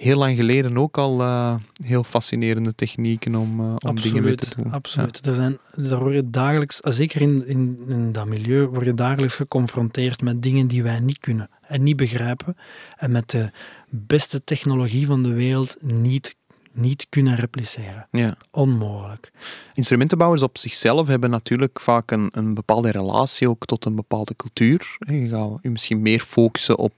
heel 0.00 0.16
lang 0.16 0.36
geleden 0.36 0.78
ook 0.78 0.98
al 0.98 1.20
uh, 1.20 1.54
heel 1.82 2.04
fascinerende 2.04 2.74
technieken 2.74 3.34
om, 3.34 3.60
uh, 3.60 3.74
om 3.78 4.00
dingen 4.00 4.22
mee 4.22 4.34
te 4.34 4.56
doen. 4.56 4.72
Absoluut. 4.72 5.26
Er 5.26 5.34
zijn, 5.34 5.58
daar 5.76 5.98
word 5.98 6.14
je 6.14 6.30
dagelijks, 6.30 6.80
eh, 6.80 6.92
zeker 6.92 7.20
in, 7.20 7.46
in, 7.46 7.78
in 7.88 8.12
dat 8.12 8.26
milieu, 8.26 8.66
word 8.66 8.84
je 8.84 8.94
dagelijks 8.94 9.34
geconfronteerd 9.34 10.22
met 10.22 10.42
dingen 10.42 10.66
die 10.66 10.82
wij 10.82 11.00
niet 11.00 11.18
kunnen 11.18 11.50
en 11.60 11.82
niet 11.82 11.96
begrijpen. 11.96 12.56
En 12.96 13.10
met 13.10 13.30
de 13.30 13.50
beste 13.88 14.44
technologie 14.44 15.06
van 15.06 15.22
de 15.22 15.32
wereld 15.32 15.76
niet 15.80 16.36
niet 16.72 17.06
kunnen 17.08 17.34
repliceren. 17.34 18.08
Ja. 18.10 18.36
Onmogelijk. 18.50 19.32
Instrumentenbouwers 19.74 20.42
op 20.42 20.58
zichzelf 20.58 21.06
hebben 21.06 21.30
natuurlijk 21.30 21.80
vaak 21.80 22.10
een, 22.10 22.28
een 22.32 22.54
bepaalde 22.54 22.90
relatie 22.90 23.48
ook 23.48 23.64
tot 23.64 23.84
een 23.84 23.94
bepaalde 23.94 24.36
cultuur. 24.36 24.96
Je 24.98 25.28
gaat 25.28 25.58
je 25.62 25.70
misschien 25.70 26.02
meer 26.02 26.20
focussen 26.20 26.78
op 26.78 26.94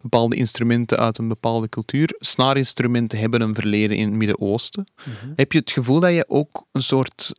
bepaalde 0.00 0.36
instrumenten 0.36 0.98
uit 0.98 1.18
een 1.18 1.28
bepaalde 1.28 1.68
cultuur. 1.68 2.14
Snaarinstrumenten 2.18 3.18
hebben 3.18 3.40
een 3.40 3.54
verleden 3.54 3.96
in 3.96 4.06
het 4.08 4.16
Midden-Oosten. 4.16 4.86
Mhm. 5.04 5.32
Heb 5.36 5.52
je 5.52 5.58
het 5.58 5.72
gevoel 5.72 6.00
dat 6.00 6.12
je 6.12 6.24
ook 6.28 6.66
een 6.72 6.82
soort 6.82 7.32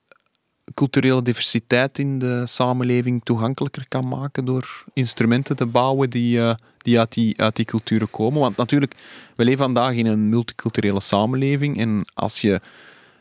culturele 0.74 1.22
diversiteit 1.22 2.00
in 2.00 2.20
de 2.20 2.48
samenleving 2.48 3.24
toegankelijker 3.24 3.86
kan 3.88 4.08
maken 4.08 4.46
door 4.46 4.84
instrumenten 4.94 5.56
te 5.56 5.66
bouwen 5.66 6.10
die, 6.10 6.38
uh, 6.38 6.54
die, 6.78 7.00
uit, 7.00 7.14
die 7.14 7.42
uit 7.42 7.56
die 7.56 7.66
culturen 7.66 8.10
komen. 8.10 8.40
Want 8.40 8.58
natuurlijk, 8.58 8.96
we 9.36 9.44
leven 9.44 9.64
vandaag 9.64 9.94
in 9.94 10.06
een 10.06 10.30
multiculturele 10.30 11.00
samenleving 11.00 11.80
en 11.80 12.06
als 12.14 12.42
je 12.42 12.62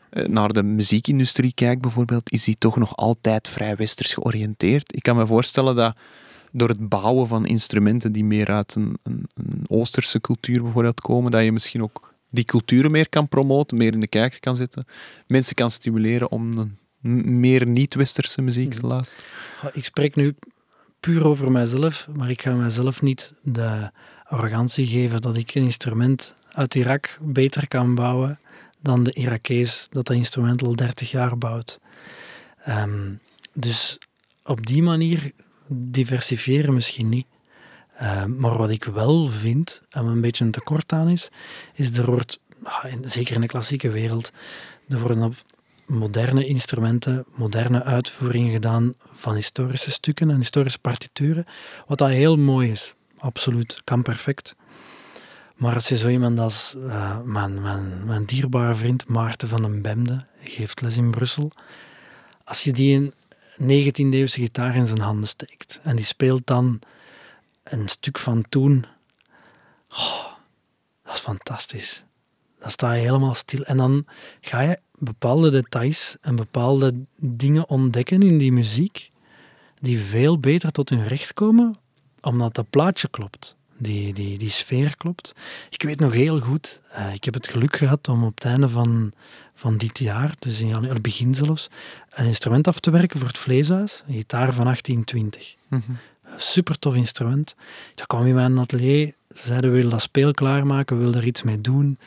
eh, 0.09 0.25
naar 0.25 0.53
de 0.53 0.63
muziekindustrie 0.63 1.53
kijkt 1.53 1.81
bijvoorbeeld, 1.81 2.31
is 2.31 2.43
die 2.43 2.57
toch 2.57 2.77
nog 2.77 2.95
altijd 2.95 3.47
vrij 3.47 3.75
westers 3.75 4.13
georiënteerd. 4.13 4.95
Ik 4.95 5.03
kan 5.03 5.15
me 5.15 5.25
voorstellen 5.25 5.75
dat 5.75 5.99
door 6.51 6.69
het 6.69 6.89
bouwen 6.89 7.27
van 7.27 7.45
instrumenten 7.45 8.11
die 8.11 8.23
meer 8.23 8.51
uit 8.51 8.75
een, 8.75 8.97
een, 9.03 9.27
een 9.33 9.63
oosterse 9.67 10.21
cultuur 10.21 10.61
bijvoorbeeld 10.61 11.01
komen, 11.01 11.31
dat 11.31 11.43
je 11.43 11.51
misschien 11.51 11.83
ook 11.83 12.13
die 12.29 12.43
culturen 12.43 12.91
meer 12.91 13.09
kan 13.09 13.27
promoten, 13.27 13.77
meer 13.77 13.93
in 13.93 13.99
de 13.99 14.07
kijker 14.07 14.39
kan 14.39 14.55
zetten, 14.55 14.85
mensen 15.27 15.55
kan 15.55 15.71
stimuleren 15.71 16.31
om 16.31 16.51
meer 17.11 17.67
niet-westerse 17.67 18.41
muziek 18.41 18.73
te 18.73 18.77
mhm. 18.77 18.87
luisteren? 18.87 19.25
Ik 19.73 19.85
spreek 19.85 20.15
nu 20.15 20.35
puur 20.99 21.25
over 21.25 21.51
mijzelf, 21.51 22.07
maar 22.15 22.29
ik 22.29 22.41
ga 22.41 22.53
mijzelf 22.53 23.01
niet 23.01 23.33
de 23.41 23.91
arrogantie 24.23 24.85
geven 24.85 25.21
dat 25.21 25.37
ik 25.37 25.55
een 25.55 25.63
instrument 25.63 26.35
uit 26.51 26.75
Irak 26.75 27.17
beter 27.21 27.67
kan 27.67 27.95
bouwen 27.95 28.39
dan 28.79 29.03
de 29.03 29.13
Irakees 29.13 29.87
dat 29.91 30.05
dat 30.05 30.15
instrument 30.15 30.63
al 30.63 30.75
30 30.75 31.11
jaar 31.11 31.37
bouwt. 31.37 31.79
Ehm, 32.63 33.13
dus 33.53 33.97
op 34.43 34.65
die 34.65 34.83
manier 34.83 35.31
diversifiëren 35.67 36.73
misschien 36.73 37.09
niet. 37.09 37.25
Ehm, 37.97 38.35
maar 38.35 38.57
wat 38.57 38.69
ik 38.69 38.83
wel 38.83 39.27
vind, 39.27 39.81
en 39.89 40.05
een 40.05 40.21
beetje 40.21 40.45
een 40.45 40.51
tekort 40.51 40.91
aan 40.91 41.09
is, 41.09 41.29
is 41.73 41.97
er 41.97 42.05
wordt, 42.05 42.39
ah, 42.63 42.85
zeker 43.01 43.35
in 43.35 43.41
de 43.41 43.47
klassieke 43.47 43.89
wereld, 43.89 44.31
er 44.89 44.99
worden 44.99 45.23
op 45.23 45.35
moderne 45.85 46.45
instrumenten, 46.45 47.25
moderne 47.35 47.83
uitvoeringen 47.83 48.51
gedaan 48.51 48.93
van 49.13 49.35
historische 49.35 49.91
stukken 49.91 50.29
en 50.29 50.37
historische 50.37 50.79
partituren. 50.79 51.45
Wat 51.87 51.97
dat 51.97 52.09
heel 52.09 52.37
mooi 52.37 52.71
is, 52.71 52.93
absoluut, 53.17 53.81
kan 53.83 54.01
perfect. 54.01 54.55
Maar 55.55 55.73
als 55.73 55.87
je 55.87 55.97
zo 55.97 56.09
iemand 56.09 56.39
als 56.39 56.75
uh, 56.77 57.19
mijn, 57.23 57.61
mijn, 57.61 58.05
mijn 58.05 58.25
dierbare 58.25 58.75
vriend 58.75 59.07
Maarten 59.07 59.47
van 59.47 59.61
den 59.61 59.81
Bemde, 59.81 60.25
geeft 60.43 60.81
les 60.81 60.97
in 60.97 61.11
Brussel, 61.11 61.51
als 62.43 62.63
je 62.63 62.73
die 62.73 62.95
een 62.95 63.13
19e-eeuwse 63.61 64.39
gitaar 64.39 64.75
in 64.75 64.85
zijn 64.85 64.99
handen 64.99 65.27
steekt 65.27 65.79
en 65.83 65.95
die 65.95 66.05
speelt 66.05 66.47
dan 66.47 66.79
een 67.63 67.87
stuk 67.87 68.19
van 68.19 68.45
toen, 68.49 68.85
oh, 69.89 70.25
dat 71.03 71.13
is 71.13 71.19
fantastisch. 71.19 72.03
Dan 72.59 72.69
sta 72.69 72.93
je 72.93 73.01
helemaal 73.01 73.35
stil 73.35 73.63
en 73.63 73.77
dan 73.77 74.05
ga 74.41 74.59
je 74.59 74.79
bepaalde 74.97 75.51
details 75.51 76.17
en 76.21 76.35
bepaalde 76.35 76.93
dingen 77.19 77.69
ontdekken 77.69 78.21
in 78.21 78.37
die 78.37 78.51
muziek 78.51 79.11
die 79.79 79.99
veel 79.99 80.39
beter 80.39 80.71
tot 80.71 80.89
hun 80.89 81.07
recht 81.07 81.33
komen, 81.33 81.75
omdat 82.21 82.55
dat 82.55 82.69
plaatje 82.69 83.07
klopt. 83.07 83.55
Die, 83.77 84.13
die, 84.13 84.37
die 84.37 84.49
sfeer 84.49 84.97
klopt. 84.97 85.35
Ik 85.69 85.83
weet 85.83 85.99
nog 85.99 86.13
heel 86.13 86.39
goed, 86.39 86.81
uh, 86.97 87.13
ik 87.13 87.23
heb 87.23 87.33
het 87.33 87.47
geluk 87.47 87.75
gehad 87.75 88.07
om 88.07 88.23
op 88.23 88.35
het 88.35 88.45
einde 88.45 88.69
van, 88.69 89.11
van 89.53 89.77
dit 89.77 89.99
jaar, 89.99 90.33
dus 90.39 90.61
in 90.61 90.73
het 90.73 91.01
begin 91.01 91.35
zelfs, 91.35 91.69
een 92.09 92.25
instrument 92.25 92.67
af 92.67 92.79
te 92.79 92.91
werken 92.91 93.19
voor 93.19 93.27
het 93.27 93.37
Vleeshuis, 93.37 94.03
een 94.07 94.13
gitaar 94.13 94.53
van 94.53 94.63
1820. 94.63 95.55
Mm 95.67 95.81
-hmm. 95.85 95.97
Super 96.37 96.79
tof 96.79 96.95
instrument. 96.95 97.55
Dat 97.95 98.07
kwam 98.07 98.25
in 98.25 98.35
mijn 98.35 98.59
atelier, 98.59 99.13
ze 99.29 99.47
zeiden 99.47 99.69
we 99.69 99.75
willen 99.75 99.91
dat 99.91 100.01
speel 100.01 100.31
klaarmaken, 100.31 100.97
we 100.97 101.03
willen 101.03 101.19
er 101.19 101.27
iets 101.27 101.43
mee 101.43 101.61
doen. 101.61 101.97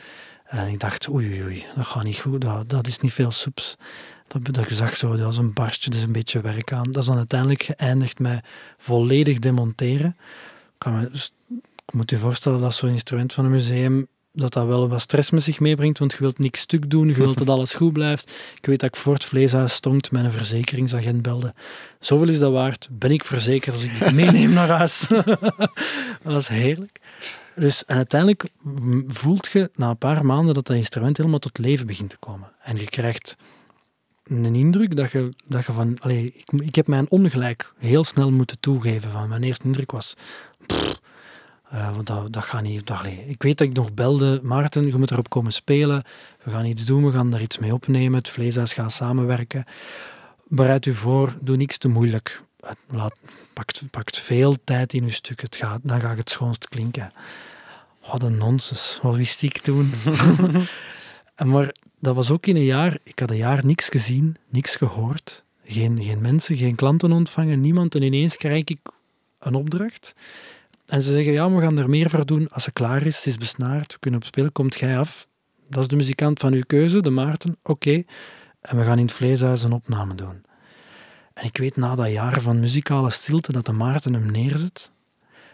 En 0.49 0.67
ik 0.67 0.79
dacht, 0.79 1.09
oei, 1.09 1.43
oei, 1.43 1.65
dat 1.75 1.85
gaat 1.85 2.03
niet 2.03 2.19
goed, 2.19 2.41
dat, 2.41 2.69
dat 2.69 2.87
is 2.87 2.99
niet 2.99 3.13
veel 3.13 3.31
soeps. 3.31 3.77
Dat, 4.27 4.53
dat 4.53 4.69
je 4.69 4.75
zag 4.75 4.97
zo, 4.97 5.09
dat 5.09 5.19
was 5.19 5.37
een 5.37 5.53
barstje, 5.53 5.89
dus 5.89 6.01
een 6.01 6.11
beetje 6.11 6.41
werk 6.41 6.73
aan. 6.73 6.91
Dat 6.91 7.01
is 7.01 7.05
dan 7.05 7.17
uiteindelijk 7.17 7.63
geëindigd 7.63 8.19
met 8.19 8.45
volledig 8.77 9.39
demonteren. 9.39 10.17
Kan 10.77 11.09
dus, 11.11 11.33
ik 11.85 11.93
moet 11.93 12.09
je 12.09 12.17
voorstellen 12.17 12.61
dat 12.61 12.73
zo'n 12.73 12.89
instrument 12.89 13.33
van 13.33 13.45
een 13.45 13.51
museum 13.51 14.07
dat 14.31 14.53
dat 14.53 14.67
wel 14.67 14.89
wat 14.89 15.01
stress 15.01 15.29
met 15.29 15.43
zich 15.43 15.59
meebrengt, 15.59 15.99
want 15.99 16.11
je 16.11 16.17
wilt 16.19 16.39
niks 16.39 16.59
stuk 16.59 16.89
doen, 16.89 17.07
je 17.07 17.13
wilt 17.13 17.37
dat 17.37 17.49
alles 17.49 17.73
goed 17.73 17.93
blijft. 17.93 18.31
Ik 18.57 18.65
weet 18.65 18.79
dat 18.79 18.89
ik 18.89 18.95
voor 18.95 19.13
het 19.13 19.25
vleeshuis 19.25 19.73
stond, 19.73 20.09
een 20.11 20.31
verzekeringsagent 20.31 21.21
belde. 21.21 21.53
Zoveel 21.99 22.27
is 22.27 22.39
dat 22.39 22.51
waard, 22.51 22.87
ben 22.91 23.11
ik 23.11 23.23
verzekerd 23.23 23.75
als 23.75 23.83
ik 23.83 23.99
dit 23.99 24.13
meeneem 24.13 24.53
naar 24.53 24.69
huis. 24.69 25.07
dat 26.23 26.41
is 26.41 26.47
heerlijk. 26.47 26.99
Dus, 27.59 27.85
en 27.85 27.95
uiteindelijk 27.95 28.43
voelt 29.07 29.51
je 29.51 29.69
na 29.75 29.89
een 29.89 29.97
paar 29.97 30.25
maanden 30.25 30.53
dat 30.53 30.65
dat 30.65 30.75
instrument 30.75 31.17
helemaal 31.17 31.39
tot 31.39 31.57
leven 31.57 31.87
begint 31.87 32.09
te 32.09 32.17
komen. 32.17 32.51
En 32.61 32.75
je 32.77 32.85
krijgt 32.85 33.37
een 34.23 34.55
indruk 34.55 34.95
dat 34.95 35.11
je, 35.11 35.29
dat 35.45 35.65
je 35.65 35.71
van... 35.71 35.97
Allez, 35.99 36.25
ik, 36.25 36.51
ik 36.51 36.75
heb 36.75 36.87
mijn 36.87 37.09
ongelijk 37.09 37.73
heel 37.77 38.03
snel 38.03 38.31
moeten 38.31 38.59
toegeven. 38.59 39.11
Van 39.11 39.29
mijn 39.29 39.43
eerste 39.43 39.65
indruk 39.65 39.91
was... 39.91 40.13
Uh, 41.73 41.97
dat, 42.03 42.33
dat 42.33 42.43
gaat 42.43 42.61
niet. 42.61 42.87
Dat, 42.87 43.05
ik 43.27 43.43
weet 43.43 43.57
dat 43.57 43.67
ik 43.67 43.73
nog 43.73 43.93
belde, 43.93 44.39
Maarten, 44.43 44.85
je 44.85 44.97
moet 44.97 45.11
erop 45.11 45.29
komen 45.29 45.51
spelen. 45.51 46.03
We 46.43 46.51
gaan 46.51 46.65
iets 46.65 46.85
doen, 46.85 47.05
we 47.05 47.11
gaan 47.11 47.29
daar 47.29 47.41
iets 47.41 47.57
mee 47.57 47.73
opnemen. 47.73 48.17
Het 48.17 48.29
vleeshuis 48.29 48.73
gaat 48.73 48.91
samenwerken. 48.91 49.65
Bereid 50.47 50.85
u 50.85 50.93
voor, 50.93 51.35
doe 51.41 51.57
niks 51.57 51.77
te 51.77 51.87
moeilijk. 51.87 52.43
Laat, 52.89 53.15
pakt, 53.53 53.81
pakt 53.91 54.19
veel 54.19 54.55
tijd 54.63 54.93
in 54.93 55.03
uw 55.03 55.09
stuk, 55.09 55.41
het 55.41 55.55
gaat, 55.55 55.79
dan 55.83 56.01
gaat 56.01 56.17
het 56.17 56.29
schoonst 56.29 56.69
klinken. 56.69 57.11
Wat 58.11 58.23
een 58.23 58.37
nonsens, 58.37 58.99
wat 59.01 59.15
wist 59.15 59.41
ik 59.41 59.57
toen? 59.57 59.93
maar 61.45 61.75
dat 61.99 62.15
was 62.15 62.31
ook 62.31 62.45
in 62.45 62.55
een 62.55 62.63
jaar, 62.63 62.97
ik 63.03 63.19
had 63.19 63.29
een 63.29 63.37
jaar 63.37 63.65
niks 63.65 63.89
gezien, 63.89 64.37
niks 64.49 64.75
gehoord. 64.75 65.43
Geen, 65.63 66.03
geen 66.03 66.21
mensen, 66.21 66.57
geen 66.57 66.75
klanten 66.75 67.11
ontvangen, 67.11 67.61
niemand. 67.61 67.95
En 67.95 68.01
ineens 68.01 68.37
krijg 68.37 68.63
ik 68.65 68.79
een 69.39 69.55
opdracht. 69.55 70.15
En 70.85 71.01
ze 71.01 71.11
zeggen, 71.11 71.33
ja, 71.33 71.51
we 71.51 71.61
gaan 71.61 71.77
er 71.77 71.89
meer 71.89 72.09
voor 72.09 72.25
doen 72.25 72.49
als 72.49 72.63
ze 72.63 72.71
klaar 72.71 73.05
is. 73.05 73.15
Het 73.15 73.25
is 73.25 73.37
besnaard, 73.37 73.93
we 73.93 73.99
kunnen 73.99 74.19
op 74.19 74.25
spelen, 74.25 74.51
komt 74.51 74.79
jij 74.79 74.97
af. 74.97 75.27
Dat 75.69 75.81
is 75.81 75.87
de 75.87 75.95
muzikant 75.95 76.39
van 76.39 76.53
uw 76.53 76.63
keuze, 76.67 77.01
de 77.01 77.09
Maarten. 77.09 77.57
Oké. 77.63 78.03
En 78.61 78.77
we 78.77 78.83
gaan 78.83 78.97
in 78.97 79.05
het 79.05 79.15
vleeshuis 79.15 79.63
een 79.63 79.71
opname 79.71 80.15
doen. 80.15 80.43
En 81.33 81.45
ik 81.45 81.57
weet 81.57 81.75
na 81.75 81.95
dat 81.95 82.11
jaar 82.11 82.41
van 82.41 82.59
muzikale 82.59 83.09
stilte 83.09 83.51
dat 83.51 83.65
de 83.65 83.71
Maarten 83.71 84.13
hem 84.13 84.31
neerzet. 84.31 84.91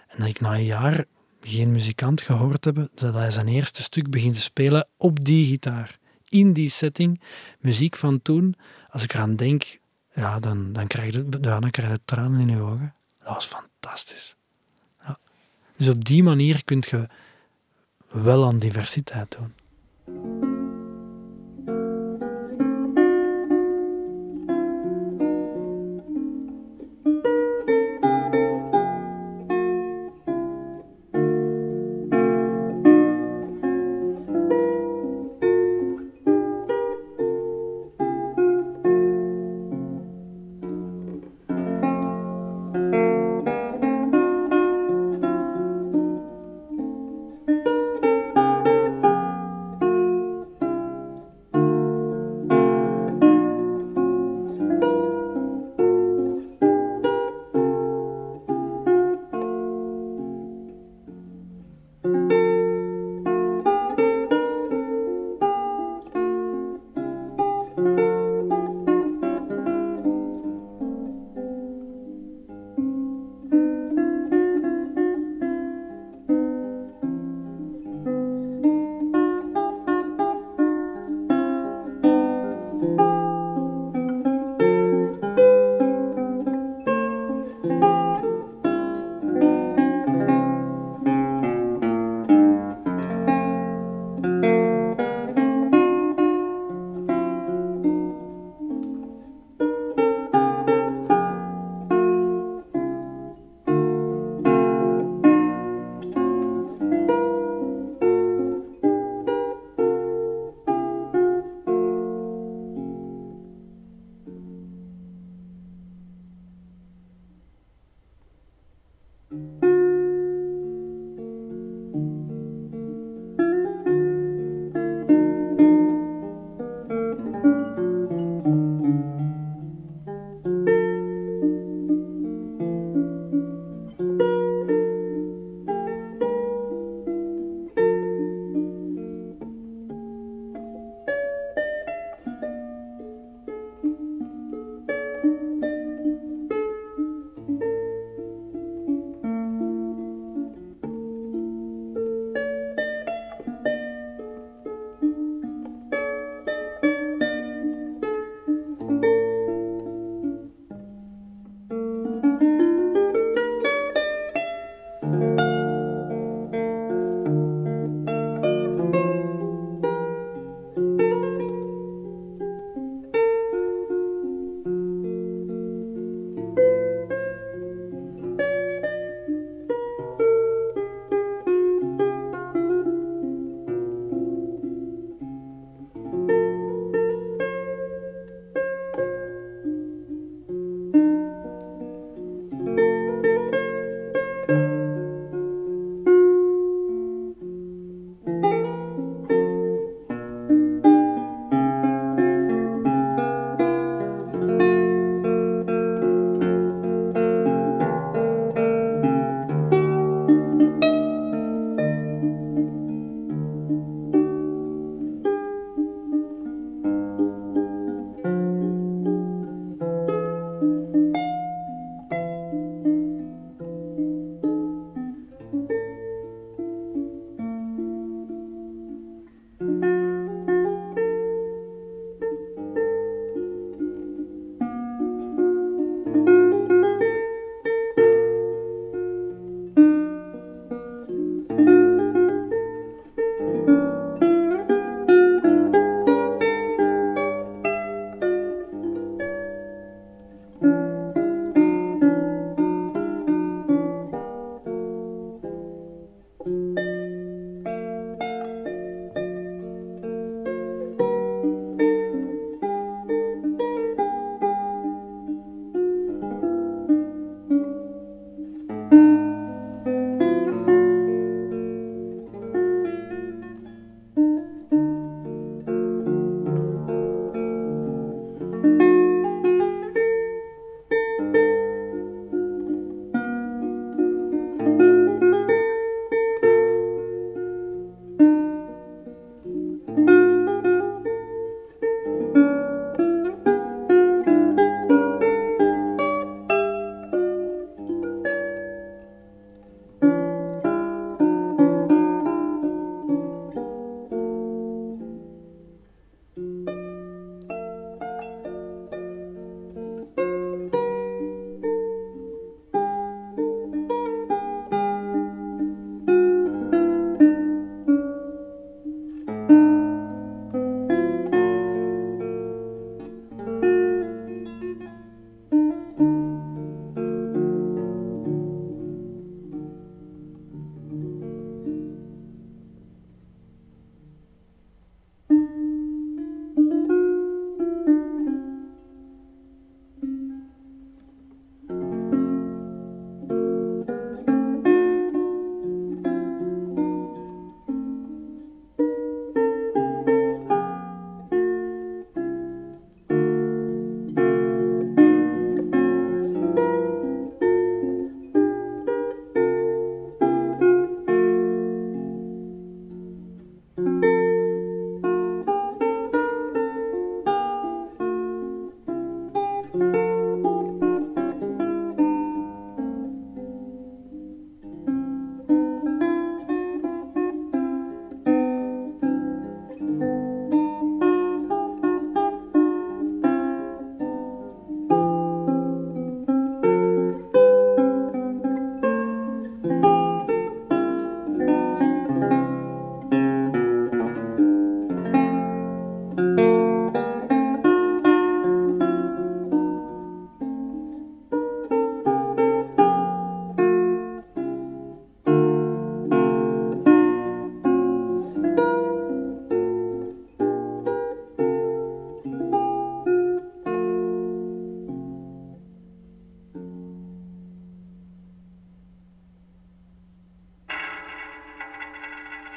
En 0.08 0.20
dat 0.20 0.28
ik 0.28 0.40
na 0.40 0.54
een 0.54 0.66
jaar 0.66 1.06
geen 1.48 1.72
muzikant 1.72 2.22
gehoord 2.22 2.66
heb, 2.66 2.88
dat 2.94 3.14
hij 3.14 3.32
zijn 3.32 3.48
eerste 3.48 3.82
stuk 3.82 4.10
begint 4.10 4.36
te 4.36 4.42
spelen 4.42 4.88
op 4.98 5.26
die 5.26 5.48
gitaar. 5.48 6.00
In 6.28 6.54
die 6.54 6.70
setting, 6.70 7.22
muziek 7.60 7.96
van 7.96 8.22
toen. 8.22 8.56
Als 8.90 9.04
ik 9.04 9.14
eraan 9.14 9.36
denk, 9.36 9.80
ja, 10.14 10.40
dan, 10.40 10.74
dan, 10.74 10.88
krijg 10.88 11.14
je, 11.14 11.28
ja, 11.42 11.60
dan 11.60 11.72
krijg 11.72 11.92
je 11.92 12.00
tranen 12.06 12.40
in 12.40 12.56
je 12.56 12.62
ogen. 12.62 12.94
Dat 13.24 13.34
was 13.34 13.46
fantastisch. 13.46 14.36
Dus 15.78 15.90
op 15.90 16.06
die 16.06 16.24
manier 16.24 16.64
kun 16.64 16.84
je 16.90 17.08
wel 18.12 18.46
aan 18.46 18.60
diversiteit 18.60 19.38
doen. 19.38 20.55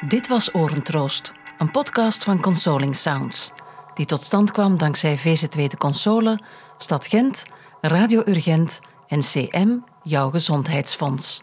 Dit 0.09 0.29
was 0.29 0.55
Orentroost, 0.55 1.33
een 1.59 1.71
podcast 1.71 2.25
van 2.25 2.41
Consoling 2.41 2.97
Sounds, 2.97 3.53
die 3.95 4.07
tot 4.07 4.23
stand 4.23 4.51
kwam 4.51 4.79
dankzij 4.79 5.19
VZ2 5.19 5.63
de 5.63 5.77
Console, 5.79 6.39
Stad 6.77 7.07
Gent, 7.07 7.45
Radio 7.81 8.23
Urgent 8.25 8.81
en 9.07 9.21
CM, 9.21 9.77
jouw 10.03 10.31
gezondheidsfonds. 10.31 11.43